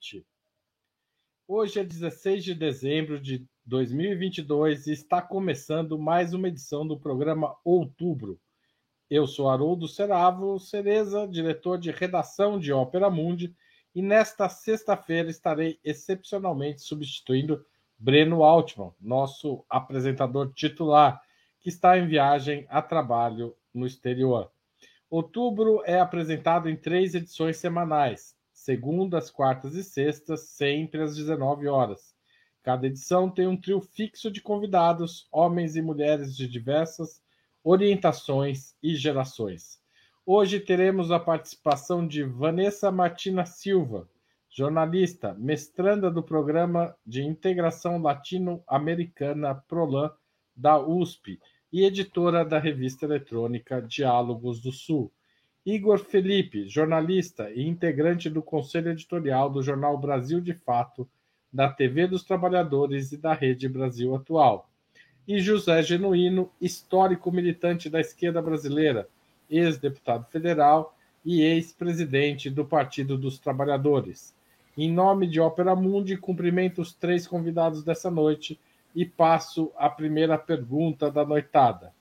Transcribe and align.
noite. 0.00 0.26
Hoje 1.46 1.78
é 1.78 1.84
16 1.84 2.42
de 2.42 2.54
dezembro 2.54 3.20
de 3.20 3.46
2022 3.66 4.86
e 4.86 4.92
está 4.92 5.20
começando 5.20 5.98
mais 5.98 6.32
uma 6.32 6.48
edição 6.48 6.86
do 6.86 6.98
programa 6.98 7.54
Outubro. 7.62 8.40
Eu 9.10 9.26
sou 9.26 9.50
Haroldo 9.50 9.86
Seravo 9.86 10.58
Cereza, 10.58 11.28
diretor 11.28 11.78
de 11.78 11.90
redação 11.90 12.58
de 12.58 12.72
Ópera 12.72 13.10
Mundi, 13.10 13.54
e 13.94 14.00
nesta 14.00 14.48
sexta-feira 14.48 15.28
estarei 15.28 15.78
excepcionalmente 15.84 16.80
substituindo 16.80 17.62
Breno 17.98 18.42
Altman, 18.42 18.94
nosso 18.98 19.66
apresentador 19.68 20.50
titular, 20.54 21.20
que 21.60 21.68
está 21.68 21.98
em 21.98 22.06
viagem 22.06 22.66
a 22.70 22.80
trabalho 22.80 23.54
no 23.74 23.86
exterior. 23.86 24.50
Outubro 25.10 25.82
é 25.84 26.00
apresentado 26.00 26.70
em 26.70 26.76
três 26.76 27.14
edições 27.14 27.58
semanais, 27.58 28.39
segundas, 28.70 29.32
quartas 29.32 29.74
e 29.74 29.82
sextas, 29.82 30.42
sempre 30.50 31.02
às 31.02 31.16
19 31.16 31.66
horas. 31.66 32.14
Cada 32.62 32.86
edição 32.86 33.28
tem 33.28 33.48
um 33.48 33.56
trio 33.56 33.80
fixo 33.80 34.30
de 34.30 34.40
convidados, 34.40 35.26
homens 35.32 35.74
e 35.74 35.82
mulheres 35.82 36.36
de 36.36 36.46
diversas 36.46 37.20
orientações 37.64 38.76
e 38.80 38.94
gerações. 38.94 39.80
Hoje 40.24 40.60
teremos 40.60 41.10
a 41.10 41.18
participação 41.18 42.06
de 42.06 42.22
Vanessa 42.22 42.92
Martina 42.92 43.44
Silva, 43.44 44.08
jornalista, 44.48 45.34
mestranda 45.34 46.08
do 46.08 46.22
Programa 46.22 46.94
de 47.04 47.24
Integração 47.24 48.00
Latino-Americana 48.00 49.52
PROLAN 49.66 50.12
da 50.54 50.78
USP 50.78 51.40
e 51.72 51.84
editora 51.84 52.44
da 52.44 52.60
revista 52.60 53.04
eletrônica 53.04 53.82
Diálogos 53.82 54.60
do 54.60 54.70
Sul. 54.70 55.12
Igor 55.64 55.98
Felipe, 55.98 56.66
jornalista 56.66 57.50
e 57.50 57.68
integrante 57.68 58.30
do 58.30 58.42
conselho 58.42 58.92
editorial 58.92 59.50
do 59.50 59.62
jornal 59.62 59.98
Brasil 59.98 60.40
de 60.40 60.54
Fato, 60.54 61.06
da 61.52 61.68
TV 61.68 62.06
dos 62.06 62.24
Trabalhadores 62.24 63.12
e 63.12 63.18
da 63.18 63.34
Rede 63.34 63.68
Brasil 63.68 64.14
Atual. 64.14 64.70
E 65.28 65.38
José 65.38 65.82
Genuíno, 65.82 66.50
histórico 66.58 67.30
militante 67.30 67.90
da 67.90 68.00
esquerda 68.00 68.40
brasileira, 68.40 69.06
ex-deputado 69.50 70.24
federal 70.30 70.96
e 71.22 71.42
ex-presidente 71.42 72.48
do 72.48 72.64
Partido 72.64 73.18
dos 73.18 73.38
Trabalhadores. 73.38 74.34
Em 74.78 74.90
nome 74.90 75.26
de 75.26 75.40
Ópera 75.40 75.76
Mundi, 75.76 76.16
cumprimento 76.16 76.80
os 76.80 76.94
três 76.94 77.26
convidados 77.26 77.84
dessa 77.84 78.10
noite 78.10 78.58
e 78.96 79.04
passo 79.04 79.70
a 79.76 79.90
primeira 79.90 80.38
pergunta 80.38 81.10
da 81.10 81.22
noitada. 81.22 81.92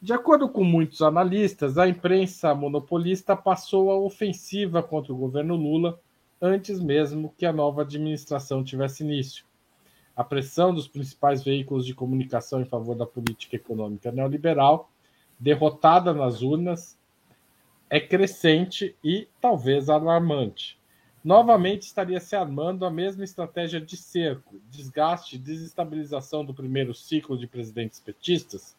De 0.00 0.12
acordo 0.12 0.48
com 0.48 0.62
muitos 0.62 1.02
analistas, 1.02 1.76
a 1.76 1.88
imprensa 1.88 2.54
monopolista 2.54 3.34
passou 3.34 3.90
a 3.90 3.98
ofensiva 3.98 4.80
contra 4.80 5.12
o 5.12 5.16
governo 5.16 5.56
Lula 5.56 6.00
antes 6.40 6.78
mesmo 6.78 7.34
que 7.36 7.44
a 7.44 7.52
nova 7.52 7.82
administração 7.82 8.62
tivesse 8.62 9.02
início. 9.02 9.44
A 10.14 10.22
pressão 10.22 10.72
dos 10.72 10.86
principais 10.86 11.42
veículos 11.42 11.84
de 11.84 11.94
comunicação 11.94 12.60
em 12.60 12.64
favor 12.64 12.94
da 12.94 13.06
política 13.06 13.56
econômica 13.56 14.12
neoliberal, 14.12 14.88
derrotada 15.36 16.14
nas 16.14 16.42
urnas, 16.42 16.96
é 17.90 17.98
crescente 17.98 18.94
e 19.02 19.26
talvez 19.40 19.88
alarmante. 19.88 20.78
Novamente 21.24 21.82
estaria 21.82 22.20
se 22.20 22.36
armando 22.36 22.86
a 22.86 22.90
mesma 22.90 23.24
estratégia 23.24 23.80
de 23.80 23.96
cerco, 23.96 24.60
desgaste 24.70 25.34
e 25.34 25.40
desestabilização 25.40 26.44
do 26.44 26.54
primeiro 26.54 26.94
ciclo 26.94 27.36
de 27.36 27.48
presidentes 27.48 27.98
petistas, 27.98 28.76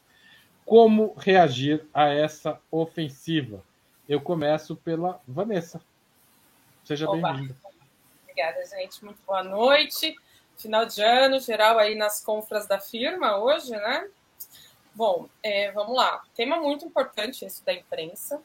como 0.69 1.16
reagir 1.18 1.84
a 1.91 2.09
essa 2.09 2.62
ofensiva? 2.69 3.63
Eu 4.07 4.22
começo 4.22 4.75
pela 4.75 5.19
Vanessa. 5.28 5.81
Seja 6.85 7.09
bem-vinda. 7.09 7.56
Obrigada, 8.22 8.63
gente. 8.68 9.03
Muito 9.03 9.18
boa 9.25 9.41
noite. 9.41 10.16
Final 10.57 10.85
de 10.85 11.02
ano, 11.02 11.40
geral 11.40 11.80
aí 11.80 11.96
nas 11.96 12.24
compras 12.24 12.68
da 12.68 12.80
firma 12.80 13.40
hoje, 13.40 13.72
né? 13.72 14.07
Bom, 14.94 15.28
é, 15.41 15.72
vamos 15.72 15.97
lá. 15.97 16.22
Tema 16.35 16.57
muito 16.57 16.86
importante 16.86 17.44
esse 17.46 17.66
da 17.66 17.74
imprensa. 17.74 18.40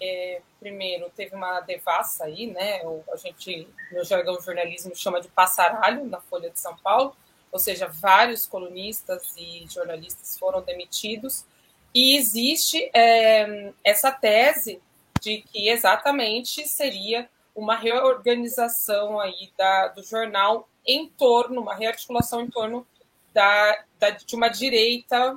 É, 0.00 0.42
primeiro, 0.58 1.08
teve 1.14 1.36
uma 1.36 1.60
devassa 1.60 2.24
aí, 2.24 2.48
né? 2.48 2.80
A 3.12 3.16
gente, 3.16 3.68
no 3.92 4.02
jargão 4.02 4.40
jornalismo, 4.40 4.96
chama 4.96 5.20
de 5.20 5.28
passaralho 5.28 6.04
na 6.06 6.20
Folha 6.20 6.50
de 6.50 6.58
São 6.58 6.76
Paulo, 6.78 7.16
ou 7.52 7.58
seja, 7.60 7.86
vários 7.86 8.46
colunistas 8.46 9.32
e 9.36 9.64
jornalistas 9.68 10.36
foram 10.36 10.60
demitidos 10.60 11.46
e 11.94 12.16
existe 12.16 12.90
é, 12.94 13.72
essa 13.82 14.10
tese 14.10 14.80
de 15.20 15.42
que 15.42 15.68
exatamente 15.68 16.66
seria 16.66 17.28
uma 17.54 17.76
reorganização 17.76 19.18
aí 19.18 19.50
da, 19.56 19.88
do 19.88 20.02
jornal 20.02 20.68
em 20.86 21.08
torno, 21.08 21.60
uma 21.60 21.74
rearticulação 21.74 22.42
em 22.42 22.48
torno 22.48 22.86
da, 23.34 23.84
da 23.98 24.10
de 24.10 24.34
uma 24.36 24.48
direita 24.48 25.36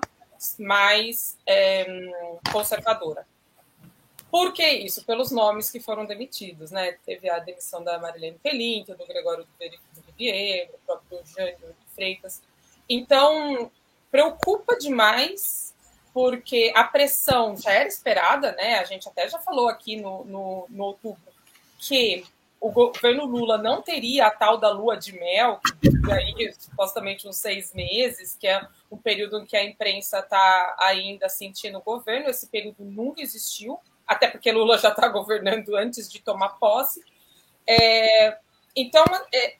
mais 0.60 1.38
é, 1.46 1.86
conservadora. 2.52 3.26
Por 4.30 4.54
que 4.54 4.66
isso? 4.66 5.04
Pelos 5.04 5.30
nomes 5.30 5.70
que 5.70 5.80
foram 5.80 6.06
demitidos, 6.06 6.72
né? 6.72 6.94
Teve 7.06 7.30
a 7.30 7.40
demissão 7.40 7.84
da 7.84 8.00
Marilene 8.00 8.40
Pelinto, 8.42 8.96
do 8.96 9.06
Gregório 9.06 9.44
do 9.44 10.02
Vivier, 10.08 10.72
do 10.72 10.78
próprio 10.86 11.20
Jânio 11.26 11.76
Freitas. 11.94 12.42
Então, 12.88 13.70
preocupa 14.10 14.78
demais 14.78 15.71
porque 16.14 16.72
a 16.76 16.84
pressão 16.84 17.56
já 17.56 17.72
era 17.72 17.88
esperada, 17.88 18.52
né? 18.54 18.80
A 18.80 18.84
gente 18.84 19.08
até 19.08 19.28
já 19.30 19.40
falou 19.40 19.70
aqui 19.70 19.96
no, 19.96 20.24
no, 20.26 20.66
no 20.70 20.84
outubro 20.84 21.32
que 21.78 22.26
o 22.60 22.70
governo 22.70 23.26
Lula 23.26 23.58
não 23.58 23.82
teria 23.82 24.28
a 24.28 24.30
tal 24.30 24.56
da 24.56 24.70
lua 24.70 24.96
de 24.96 25.14
mel, 25.14 25.60
que 25.82 26.12
aí 26.12 26.54
supostamente 26.60 27.28
uns 27.28 27.38
seis 27.38 27.74
meses, 27.74 28.38
que 28.40 28.48
é 28.48 28.62
um 28.92 28.98
período 28.98 29.40
em 29.40 29.46
que 29.46 29.58
a 29.58 29.64
imprensa 29.64 30.20
está 30.20 30.76
ainda 30.80 31.28
sentindo 31.28 31.80
o 31.80 31.82
governo. 31.82 32.30
Esse 32.30 32.48
período 32.48 32.84
nunca 32.84 33.22
existiu, 33.22 33.80
até 34.06 34.28
porque 34.28 34.52
Lula 34.52 34.78
já 34.78 34.90
está 34.90 35.08
governando 35.08 35.76
antes 35.76 36.08
de 36.08 36.22
tomar 36.22 36.50
posse. 36.60 37.04
É, 37.66 38.38
então, 38.76 39.06
é, 39.34 39.56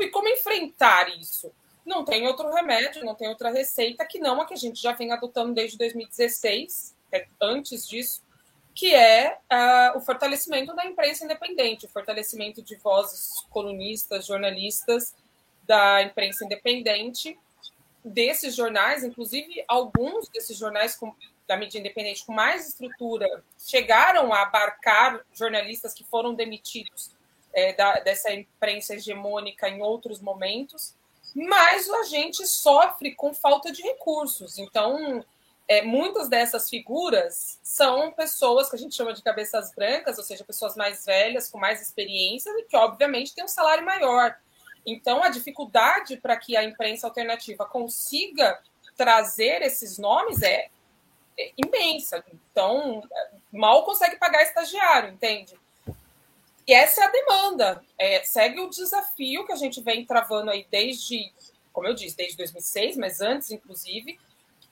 e 0.00 0.10
como 0.10 0.28
enfrentar 0.28 1.08
isso 1.18 1.50
não 1.86 2.04
tem 2.04 2.26
outro 2.26 2.52
remédio, 2.52 3.04
não 3.04 3.14
tem 3.14 3.28
outra 3.28 3.50
receita 3.50 4.04
que 4.04 4.18
não 4.18 4.40
a 4.40 4.46
que 4.46 4.54
a 4.54 4.56
gente 4.56 4.82
já 4.82 4.92
vem 4.92 5.12
adotando 5.12 5.54
desde 5.54 5.78
2016, 5.78 6.94
é 7.12 7.26
antes 7.40 7.88
disso, 7.88 8.22
que 8.74 8.94
é 8.94 9.38
uh, 9.50 9.96
o 9.96 10.00
fortalecimento 10.00 10.74
da 10.74 10.84
imprensa 10.84 11.24
independente, 11.24 11.86
o 11.86 11.88
fortalecimento 11.88 12.60
de 12.60 12.74
vozes 12.76 13.46
colunistas, 13.48 14.26
jornalistas 14.26 15.14
da 15.62 16.02
imprensa 16.02 16.44
independente, 16.44 17.38
desses 18.04 18.54
jornais, 18.54 19.02
inclusive 19.02 19.64
alguns 19.66 20.28
desses 20.28 20.56
jornais 20.56 20.96
com, 20.96 21.14
da 21.46 21.56
mídia 21.56 21.78
independente 21.78 22.24
com 22.24 22.32
mais 22.32 22.68
estrutura 22.68 23.26
chegaram 23.58 24.32
a 24.32 24.42
abarcar 24.42 25.20
jornalistas 25.32 25.94
que 25.94 26.04
foram 26.04 26.34
demitidos 26.34 27.10
é, 27.52 27.72
da, 27.72 28.00
dessa 28.00 28.32
imprensa 28.32 28.94
hegemônica 28.94 29.68
em 29.68 29.82
outros 29.82 30.20
momentos 30.20 30.94
mas 31.34 31.88
a 31.90 32.04
gente 32.04 32.46
sofre 32.46 33.14
com 33.14 33.34
falta 33.34 33.70
de 33.70 33.82
recursos. 33.82 34.58
Então, 34.58 35.24
é, 35.68 35.82
muitas 35.82 36.28
dessas 36.28 36.68
figuras 36.70 37.58
são 37.62 38.12
pessoas 38.12 38.70
que 38.70 38.76
a 38.76 38.78
gente 38.78 38.94
chama 38.94 39.12
de 39.12 39.22
cabeças 39.22 39.74
brancas, 39.74 40.16
ou 40.18 40.24
seja, 40.24 40.44
pessoas 40.44 40.76
mais 40.76 41.04
velhas, 41.04 41.50
com 41.50 41.58
mais 41.58 41.82
experiência, 41.82 42.50
e 42.50 42.64
que, 42.64 42.76
obviamente, 42.76 43.34
têm 43.34 43.44
um 43.44 43.48
salário 43.48 43.84
maior. 43.84 44.36
Então, 44.86 45.22
a 45.22 45.28
dificuldade 45.28 46.16
para 46.16 46.36
que 46.36 46.56
a 46.56 46.62
imprensa 46.62 47.06
alternativa 47.06 47.64
consiga 47.64 48.58
trazer 48.96 49.60
esses 49.62 49.98
nomes 49.98 50.40
é, 50.42 50.68
é 51.36 51.52
imensa. 51.56 52.24
Então, 52.32 53.02
mal 53.52 53.84
consegue 53.84 54.16
pagar 54.16 54.42
estagiário, 54.42 55.12
entende? 55.12 55.58
E 56.66 56.72
essa 56.72 57.02
é 57.02 57.04
a 57.04 57.10
demanda. 57.10 57.84
É, 57.96 58.24
segue 58.24 58.60
o 58.60 58.68
desafio 58.68 59.46
que 59.46 59.52
a 59.52 59.56
gente 59.56 59.80
vem 59.80 60.04
travando 60.04 60.50
aí 60.50 60.66
desde, 60.70 61.32
como 61.72 61.86
eu 61.86 61.94
disse, 61.94 62.16
desde 62.16 62.36
2006, 62.36 62.96
mas 62.96 63.20
antes, 63.20 63.50
inclusive, 63.50 64.18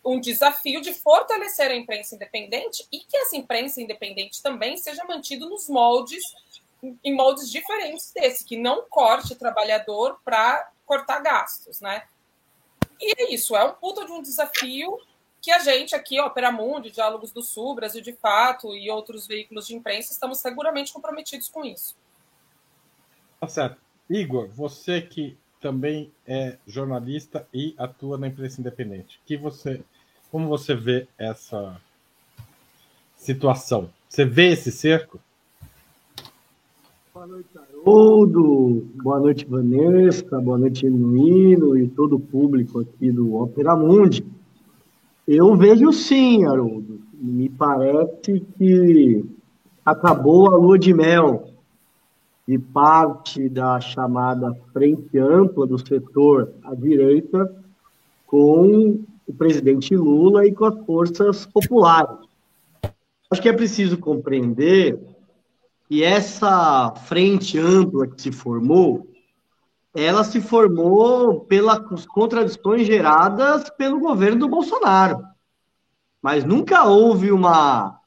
um 0.05 0.21
desafio 0.21 0.81
de 0.81 0.93
fortalecer 0.93 1.71
a 1.71 1.75
imprensa 1.75 2.15
independente 2.15 2.87
e 2.93 2.99
que 3.01 3.17
essa 3.17 3.37
imprensa 3.37 3.81
independente 3.81 4.43
também 4.43 4.77
seja 4.77 5.05
mantida 5.05 5.47
nos 5.47 5.69
moldes, 5.69 6.23
em 7.03 7.15
moldes 7.15 7.51
diferentes 7.51 8.11
desse, 8.13 8.45
que 8.45 8.57
não 8.57 8.85
corte 8.89 9.35
trabalhador 9.37 10.19
para 10.25 10.71
cortar 10.85 11.21
gastos, 11.21 11.81
né? 11.81 12.03
E 13.01 13.23
é 13.23 13.33
isso, 13.33 13.57
é 13.57 13.65
um 13.65 13.73
puta 13.73 14.05
de 14.05 14.13
um 14.13 14.21
desafio 14.21 14.99
que 15.45 15.53
a 15.53 15.59
gente 15.59 15.95
aqui, 15.95 16.19
Opera 16.19 16.51
Mundi, 16.51 16.91
Diálogos 16.91 17.31
do 17.31 17.43
Sul, 17.43 17.75
Brasil 17.75 18.01
de 18.01 18.15
Fato 18.15 18.75
e 18.75 18.91
outros 18.91 19.27
veículos 19.27 19.67
de 19.67 19.75
imprensa 19.75 20.11
estamos 20.11 20.39
seguramente 20.39 20.91
comprometidos 20.91 21.51
com 21.51 21.63
isso. 21.63 21.95
Tá 23.39 23.47
certo. 23.47 23.77
Igor, 24.09 24.49
você 24.49 25.03
que 25.03 25.37
também 25.61 26.11
é 26.27 26.57
jornalista 26.67 27.47
e 27.53 27.75
atua 27.77 28.17
na 28.17 28.27
imprensa 28.27 28.59
independente, 28.59 29.21
que 29.27 29.37
você, 29.37 29.83
como 30.31 30.49
você 30.49 30.75
vê 30.75 31.07
essa 31.19 31.79
situação? 33.15 33.91
Você 34.09 34.25
vê 34.25 34.53
esse 34.53 34.73
cerco? 34.73 35.21
Boa 37.13 37.27
noite, 37.27 37.51
Haroldo. 37.55 38.91
Boa 38.95 39.21
noite, 39.21 39.45
Vanessa. 39.45 40.41
Boa 40.41 40.57
noite, 40.57 40.89
Nuino 40.89 41.77
e 41.77 41.87
todo 41.87 42.17
o 42.17 42.21
público 42.21 42.81
aqui 42.81 43.13
do 43.13 43.35
Opera 43.35 43.77
Mundi. 43.77 44.25
Eu 45.27 45.57
vejo 45.57 45.93
sim, 45.93 46.45
Haroldo. 46.45 47.01
Me 47.15 47.49
parece 47.49 48.41
que 48.59 49.25
acabou 49.85 50.49
a 50.53 50.57
lua 50.57 50.79
de 50.79 50.93
mel 50.93 51.49
de 52.47 52.59
parte 52.59 53.49
da 53.49 53.81
chamada 53.81 54.55
frente 54.73 55.19
ampla 55.19 55.67
do 55.67 55.79
setor 55.79 56.53
à 56.63 56.75
direita 56.75 57.51
com 58.27 59.01
o 59.27 59.33
presidente 59.33 59.97
Lula 59.97 60.47
e 60.47 60.53
com 60.53 60.67
as 60.67 60.79
forças 60.85 61.47
populares. 61.47 62.19
Acho 63.31 63.41
que 63.41 63.49
é 63.49 63.53
preciso 63.53 63.97
compreender 63.97 64.99
que 65.89 66.05
essa 66.05 66.93
frente 67.07 67.59
ampla 67.59 68.07
que 68.07 68.21
se 68.21 68.31
formou, 68.31 69.07
ela 69.95 70.25
se 70.25 70.41
formou 70.41 71.45
pelas 71.45 72.07
contradições 72.07 72.87
geradas 72.87 73.71
pelo 73.71 74.01
governo 74.01 74.41
do 74.41 74.49
Bolsonaro. 74.49 75.23
Mas 76.21 76.45
nunca 76.45 76.85
houve 76.85 77.31
uma 77.31 78.01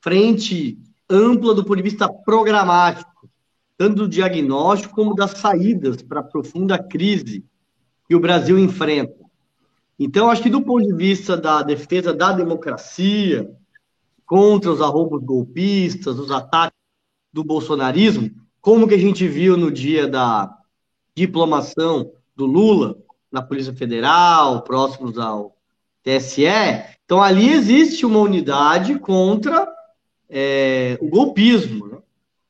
frente 0.00 0.76
ampla 1.08 1.54
do 1.54 1.62
ponto 1.64 1.76
de 1.76 1.82
vista 1.82 2.08
programático, 2.08 3.30
tanto 3.76 3.96
do 3.96 4.08
diagnóstico 4.08 4.94
como 4.94 5.14
das 5.14 5.32
saídas 5.32 6.02
para 6.02 6.20
a 6.20 6.24
profunda 6.24 6.76
crise 6.76 7.44
que 8.08 8.16
o 8.16 8.20
Brasil 8.20 8.58
enfrenta. 8.58 9.14
Então, 9.98 10.30
acho 10.30 10.42
que 10.42 10.50
do 10.50 10.62
ponto 10.62 10.86
de 10.86 10.94
vista 10.94 11.36
da 11.36 11.62
defesa 11.62 12.12
da 12.12 12.32
democracia, 12.32 13.48
contra 14.26 14.70
os 14.70 14.80
arrombos 14.80 15.22
golpistas, 15.22 16.18
os 16.18 16.30
ataques 16.30 16.76
do 17.32 17.44
bolsonarismo, 17.44 18.30
como 18.60 18.86
que 18.88 18.94
a 18.94 18.98
gente 18.98 19.26
viu 19.26 19.56
no 19.56 19.70
dia 19.70 20.06
da 20.06 20.57
diplomação 21.18 22.12
do 22.36 22.46
Lula 22.46 22.96
na 23.30 23.42
Polícia 23.42 23.74
Federal, 23.74 24.62
próximos 24.62 25.18
ao 25.18 25.56
TSE. 26.02 26.44
Então, 27.04 27.22
ali 27.22 27.50
existe 27.50 28.06
uma 28.06 28.20
unidade 28.20 28.98
contra 28.98 29.68
é, 30.28 30.96
o 31.00 31.08
golpismo. 31.08 31.88
Né? 31.88 31.98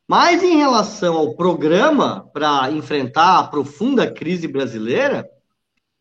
Mas 0.06 0.43
em 0.43 0.56
relação 0.56 1.17
ao 1.17 1.35
programa 1.35 2.29
para 2.32 2.70
enfrentar 2.70 3.38
a 3.38 3.47
profunda 3.47 4.11
crise 4.11 4.47
brasileira, 4.47 5.29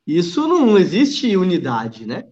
isso 0.05 0.47
não 0.47 0.77
existe 0.77 1.35
unidade, 1.35 2.05
né? 2.05 2.23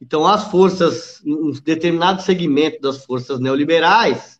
Então, 0.00 0.26
as 0.26 0.44
forças, 0.50 1.20
um 1.24 1.52
determinado 1.52 2.22
segmento 2.22 2.80
das 2.80 3.04
forças 3.04 3.38
neoliberais, 3.38 4.39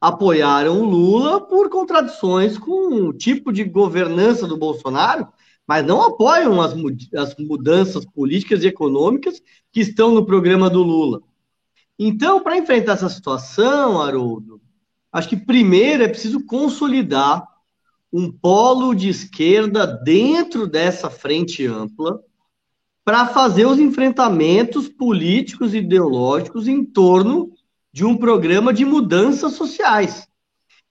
apoiaram 0.00 0.80
o 0.80 0.84
Lula 0.84 1.40
por 1.40 1.68
contradições 1.68 2.56
com 2.56 2.94
o 2.94 3.12
tipo 3.12 3.52
de 3.52 3.64
governança 3.64 4.46
do 4.46 4.56
Bolsonaro, 4.56 5.28
mas 5.66 5.84
não 5.84 6.02
apoiam 6.02 6.60
as, 6.60 6.72
as 7.16 7.36
mudanças 7.36 8.06
políticas 8.06 8.62
e 8.62 8.68
econômicas 8.68 9.42
que 9.72 9.80
estão 9.80 10.12
no 10.14 10.24
programa 10.24 10.70
do 10.70 10.82
Lula. 10.82 11.20
Então, 11.98 12.40
para 12.40 12.56
enfrentar 12.56 12.92
essa 12.92 13.08
situação, 13.08 14.00
Haroldo, 14.00 14.60
acho 15.12 15.28
que 15.28 15.36
primeiro 15.36 16.04
é 16.04 16.08
preciso 16.08 16.44
consolidar 16.46 17.46
um 18.12 18.30
polo 18.30 18.94
de 18.94 19.08
esquerda 19.08 19.86
dentro 19.86 20.66
dessa 20.66 21.10
frente 21.10 21.66
ampla 21.66 22.20
para 23.04 23.26
fazer 23.26 23.66
os 23.66 23.78
enfrentamentos 23.78 24.88
políticos 24.88 25.74
e 25.74 25.78
ideológicos 25.78 26.68
em 26.68 26.84
torno 26.84 27.52
de 27.98 28.04
um 28.04 28.16
programa 28.16 28.72
de 28.72 28.84
mudanças 28.84 29.54
sociais. 29.54 30.28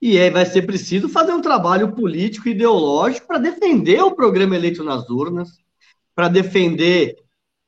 E 0.02 0.20
aí 0.20 0.30
vai 0.30 0.46
ser 0.46 0.64
preciso 0.64 1.08
fazer 1.08 1.32
um 1.32 1.42
trabalho 1.42 1.94
político 1.94 2.50
e 2.50 2.52
ideológico 2.52 3.26
para 3.26 3.38
defender 3.38 4.02
o 4.02 4.12
programa 4.12 4.58
eleito 4.58 4.84
nas 4.84 5.10
urnas, 5.10 5.58
para 6.14 6.28
defender 6.28 7.16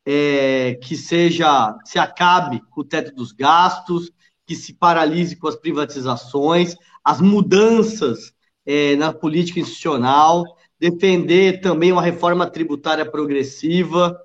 é, 0.05 0.77
que 0.83 0.97
seja 0.97 1.73
se 1.85 1.97
acabe 1.97 2.61
o 2.75 2.83
teto 2.83 3.15
dos 3.15 3.31
gastos, 3.31 4.11
que 4.45 4.57
se 4.57 4.73
paralise 4.73 5.37
com 5.37 5.47
as 5.47 5.55
privatizações, 5.55 6.75
as 7.01 7.21
mudanças 7.21 8.33
é, 8.65 8.97
na 8.97 9.13
política 9.13 9.61
institucional, 9.61 10.43
defender 10.77 11.61
também 11.61 11.93
uma 11.93 12.01
reforma 12.01 12.45
tributária 12.45 13.09
progressiva, 13.09 14.19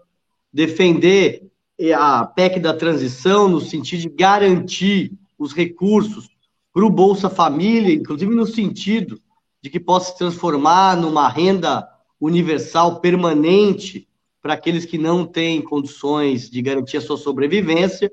defender 0.52 1.53
a 1.96 2.24
PEC 2.24 2.60
da 2.60 2.74
transição 2.74 3.48
no 3.48 3.60
sentido 3.60 4.02
de 4.02 4.08
garantir 4.08 5.12
os 5.38 5.52
recursos 5.52 6.28
para 6.72 6.84
o 6.84 6.90
Bolsa 6.90 7.28
Família, 7.28 7.94
inclusive 7.94 8.34
no 8.34 8.46
sentido 8.46 9.20
de 9.62 9.70
que 9.70 9.80
possa 9.80 10.12
se 10.12 10.18
transformar 10.18 10.96
numa 10.96 11.28
renda 11.28 11.88
universal 12.20 13.00
permanente 13.00 14.08
para 14.42 14.54
aqueles 14.54 14.84
que 14.84 14.98
não 14.98 15.24
têm 15.24 15.62
condições 15.62 16.50
de 16.50 16.60
garantir 16.60 16.98
a 16.98 17.00
sua 17.00 17.16
sobrevivência. 17.16 18.12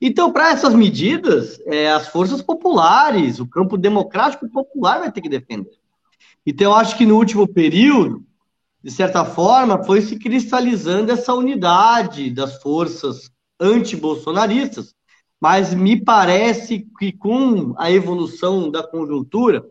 Então, 0.00 0.32
para 0.32 0.50
essas 0.50 0.74
medidas, 0.74 1.60
é, 1.66 1.90
as 1.90 2.08
forças 2.08 2.42
populares, 2.42 3.38
o 3.40 3.46
campo 3.46 3.78
democrático 3.78 4.48
popular 4.48 5.00
vai 5.00 5.12
ter 5.12 5.20
que 5.20 5.28
defender. 5.28 5.78
Então, 6.44 6.70
eu 6.70 6.76
acho 6.76 6.96
que 6.96 7.06
no 7.06 7.16
último 7.16 7.46
período, 7.46 8.24
de 8.82 8.90
certa 8.90 9.24
forma, 9.24 9.84
foi 9.84 10.00
se 10.00 10.18
cristalizando 10.18 11.12
essa 11.12 11.34
unidade 11.34 12.30
das 12.30 12.62
forças 12.62 13.30
anti-bolsonaristas, 13.58 14.94
mas 15.40 15.74
me 15.74 16.02
parece 16.02 16.86
que 16.98 17.12
com 17.12 17.74
a 17.78 17.90
evolução 17.90 18.70
da 18.70 18.82
conjuntura, 18.82 19.64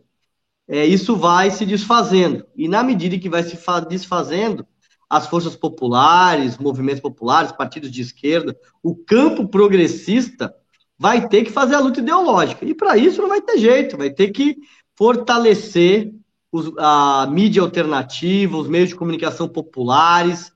é, 0.68 0.86
isso 0.86 1.16
vai 1.16 1.50
se 1.50 1.66
desfazendo. 1.66 2.46
E 2.56 2.68
na 2.68 2.84
medida 2.84 3.18
que 3.18 3.30
vai 3.30 3.44
se 3.44 3.58
desfazendo, 3.90 4.66
as 5.10 5.26
forças 5.26 5.56
populares, 5.56 6.60
movimentos 6.60 7.02
populares, 7.02 7.52
partidos 7.52 7.90
de 7.90 8.02
esquerda, 8.02 8.56
o 8.84 8.96
campo 8.96 9.48
progressista 9.48 10.54
vai 10.98 11.28
ter 11.28 11.44
que 11.44 11.52
fazer 11.52 11.76
a 11.76 11.80
luta 11.80 12.00
ideológica. 12.00 12.64
E 12.64 12.76
para 12.76 12.96
isso 12.96 13.22
não 13.22 13.30
vai 13.30 13.42
ter 13.42 13.58
jeito, 13.58 13.98
vai 13.98 14.12
ter 14.12 14.30
que 14.30 14.58
fortalecer 14.96 16.14
os, 16.52 16.72
a 16.78 17.28
mídia 17.30 17.62
alternativa, 17.62 18.58
os 18.58 18.68
meios 18.68 18.90
de 18.90 18.96
comunicação 18.96 19.48
populares, 19.48 20.52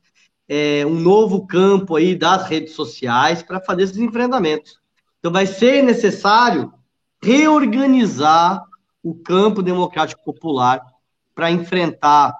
é, 0.47 0.85
um 0.85 0.99
novo 0.99 1.45
campo 1.47 1.95
aí 1.95 2.15
das 2.15 2.47
redes 2.47 2.73
sociais 2.73 3.41
para 3.41 3.61
fazer 3.61 3.83
esses 3.83 3.97
enfrentamentos. 3.97 4.79
Então 5.19 5.31
vai 5.31 5.45
ser 5.45 5.83
necessário 5.83 6.73
reorganizar 7.21 8.63
o 9.01 9.15
campo 9.15 9.61
democrático 9.61 10.23
popular 10.23 10.81
para 11.33 11.51
enfrentar 11.51 12.33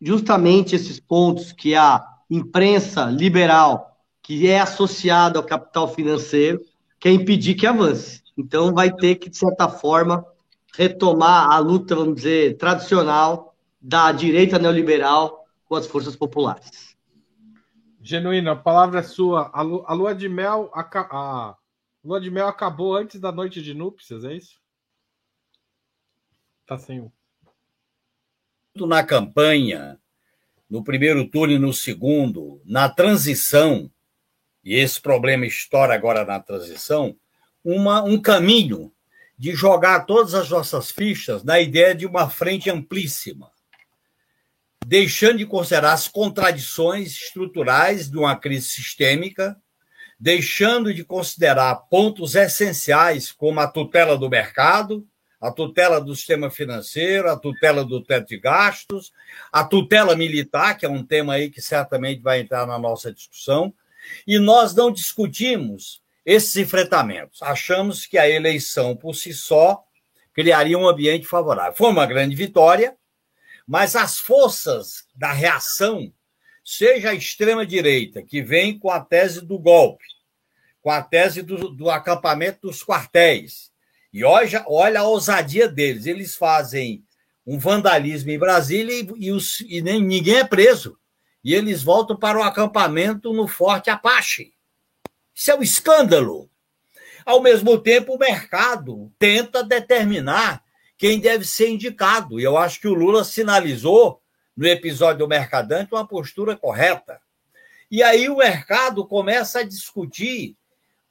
justamente 0.00 0.74
esses 0.74 0.98
pontos 0.98 1.52
que 1.52 1.74
a 1.74 2.04
imprensa 2.30 3.04
liberal, 3.04 3.98
que 4.22 4.48
é 4.48 4.60
associada 4.60 5.38
ao 5.38 5.44
capital 5.44 5.92
financeiro, 5.92 6.60
quer 6.98 7.12
impedir 7.12 7.54
que 7.54 7.66
avance. 7.66 8.22
Então, 8.36 8.72
vai 8.72 8.90
ter 8.90 9.16
que, 9.16 9.30
de 9.30 9.36
certa 9.36 9.68
forma, 9.68 10.24
retomar 10.76 11.50
a 11.50 11.58
luta, 11.58 11.94
vamos 11.94 12.16
dizer, 12.16 12.56
tradicional 12.56 13.56
da 13.80 14.10
direita 14.12 14.58
neoliberal 14.58 15.46
com 15.64 15.76
as 15.76 15.86
forças 15.86 16.16
populares. 16.16 16.96
Genuíno, 18.00 18.50
a 18.50 18.56
palavra 18.56 19.00
é 19.00 19.02
sua. 19.02 19.50
A, 19.54 19.62
lua 19.62 20.14
de 20.14 20.28
mel, 20.28 20.70
a, 20.74 20.80
a 21.10 21.56
lua 22.04 22.20
de 22.20 22.30
mel 22.30 22.48
acabou 22.48 22.94
antes 22.94 23.20
da 23.20 23.32
noite 23.32 23.62
de 23.62 23.72
núpcias, 23.72 24.24
é 24.24 24.34
isso? 24.34 24.60
Tá 26.66 26.78
sem 26.78 27.00
um 27.00 27.10
na 28.76 29.04
campanha, 29.04 30.00
no 30.68 30.82
primeiro 30.82 31.28
turno 31.28 31.54
e 31.54 31.58
no 31.58 31.72
segundo, 31.72 32.60
na 32.64 32.88
transição, 32.88 33.88
e 34.64 34.74
esse 34.74 35.00
problema 35.00 35.46
estoura 35.46 35.94
agora 35.94 36.24
na 36.24 36.40
transição, 36.40 37.16
uma, 37.62 38.02
um 38.02 38.20
caminho 38.20 38.92
de 39.44 39.54
jogar 39.54 40.06
todas 40.06 40.32
as 40.32 40.48
nossas 40.48 40.90
fichas 40.90 41.44
na 41.44 41.60
ideia 41.60 41.94
de 41.94 42.06
uma 42.06 42.30
frente 42.30 42.70
amplíssima, 42.70 43.52
deixando 44.86 45.36
de 45.36 45.44
considerar 45.44 45.92
as 45.92 46.08
contradições 46.08 47.08
estruturais 47.12 48.10
de 48.10 48.16
uma 48.16 48.34
crise 48.36 48.68
sistêmica, 48.68 49.54
deixando 50.18 50.94
de 50.94 51.04
considerar 51.04 51.74
pontos 51.90 52.34
essenciais 52.34 53.32
como 53.32 53.60
a 53.60 53.66
tutela 53.68 54.16
do 54.16 54.30
mercado, 54.30 55.06
a 55.38 55.52
tutela 55.52 56.00
do 56.00 56.16
sistema 56.16 56.50
financeiro, 56.50 57.30
a 57.30 57.36
tutela 57.36 57.84
do 57.84 58.02
teto 58.02 58.28
de 58.28 58.38
gastos, 58.38 59.12
a 59.52 59.62
tutela 59.62 60.16
militar, 60.16 60.78
que 60.78 60.86
é 60.86 60.88
um 60.88 61.04
tema 61.04 61.34
aí 61.34 61.50
que 61.50 61.60
certamente 61.60 62.22
vai 62.22 62.40
entrar 62.40 62.66
na 62.66 62.78
nossa 62.78 63.12
discussão, 63.12 63.74
e 64.26 64.38
nós 64.38 64.74
não 64.74 64.90
discutimos 64.90 66.02
esses 66.24 66.56
enfrentamentos. 66.56 67.42
Achamos 67.42 68.06
que 68.06 68.16
a 68.16 68.28
eleição 68.28 68.96
por 68.96 69.14
si 69.14 69.32
só 69.32 69.84
criaria 70.32 70.78
um 70.78 70.88
ambiente 70.88 71.26
favorável. 71.26 71.74
Foi 71.74 71.88
uma 71.88 72.06
grande 72.06 72.34
vitória, 72.34 72.96
mas 73.66 73.94
as 73.94 74.18
forças 74.18 75.04
da 75.14 75.32
reação, 75.32 76.12
seja 76.64 77.10
a 77.10 77.14
extrema-direita, 77.14 78.22
que 78.22 78.42
vem 78.42 78.78
com 78.78 78.90
a 78.90 79.00
tese 79.00 79.40
do 79.44 79.58
golpe, 79.58 80.04
com 80.80 80.90
a 80.90 81.02
tese 81.02 81.42
do, 81.42 81.70
do 81.70 81.90
acampamento 81.90 82.60
dos 82.62 82.82
quartéis, 82.82 83.72
e 84.14 84.22
olha, 84.22 84.64
olha 84.68 85.00
a 85.00 85.08
ousadia 85.08 85.68
deles. 85.68 86.06
Eles 86.06 86.36
fazem 86.36 87.04
um 87.44 87.58
vandalismo 87.58 88.30
em 88.30 88.38
Brasília 88.38 88.94
e, 88.94 89.26
e, 89.26 89.32
os, 89.32 89.60
e 89.62 89.82
nem, 89.82 90.00
ninguém 90.00 90.36
é 90.36 90.44
preso. 90.44 90.96
E 91.42 91.52
eles 91.52 91.82
voltam 91.82 92.16
para 92.16 92.38
o 92.38 92.42
acampamento 92.42 93.32
no 93.32 93.48
Forte 93.48 93.90
Apache. 93.90 94.53
Isso 95.34 95.50
é 95.50 95.56
um 95.56 95.62
escândalo. 95.62 96.48
Ao 97.24 97.42
mesmo 97.42 97.78
tempo, 97.78 98.14
o 98.14 98.18
mercado 98.18 99.10
tenta 99.18 99.64
determinar 99.64 100.62
quem 100.96 101.18
deve 101.18 101.44
ser 101.44 101.68
indicado. 101.68 102.38
E 102.38 102.44
eu 102.44 102.56
acho 102.56 102.80
que 102.80 102.88
o 102.88 102.94
Lula 102.94 103.24
sinalizou 103.24 104.20
no 104.56 104.66
episódio 104.66 105.20
do 105.20 105.28
Mercadante 105.28 105.92
uma 105.92 106.06
postura 106.06 106.56
correta. 106.56 107.20
E 107.90 108.02
aí 108.02 108.28
o 108.28 108.36
mercado 108.36 109.06
começa 109.06 109.60
a 109.60 109.64
discutir 109.64 110.56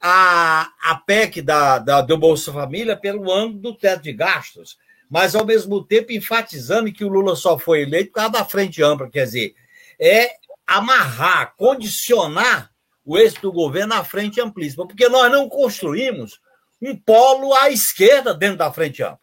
a, 0.00 0.70
a 0.82 0.96
PEC 0.96 1.40
da, 1.40 1.78
da, 1.78 2.00
do 2.00 2.18
Bolsa 2.18 2.52
Família 2.52 2.96
pelo 2.96 3.32
ângulo 3.32 3.58
do 3.58 3.74
teto 3.74 4.02
de 4.02 4.12
gastos, 4.12 4.76
mas 5.08 5.34
ao 5.34 5.46
mesmo 5.46 5.82
tempo 5.82 6.12
enfatizando 6.12 6.92
que 6.92 7.04
o 7.04 7.08
Lula 7.08 7.36
só 7.36 7.58
foi 7.58 7.82
eleito 7.82 8.08
por 8.08 8.16
causa 8.16 8.32
da 8.32 8.44
frente 8.44 8.82
ampla, 8.82 9.08
quer 9.08 9.24
dizer, 9.24 9.54
é 9.98 10.32
amarrar, 10.66 11.54
condicionar 11.56 12.73
o 13.04 13.18
êxito 13.18 13.42
do 13.42 13.52
governo 13.52 13.94
à 13.94 14.04
frente 14.04 14.40
amplíssima, 14.40 14.86
porque 14.86 15.08
nós 15.08 15.30
não 15.30 15.48
construímos 15.48 16.40
um 16.80 16.96
polo 16.96 17.52
à 17.54 17.70
esquerda 17.70 18.34
dentro 18.34 18.58
da 18.58 18.72
frente 18.72 19.02
ampla. 19.02 19.20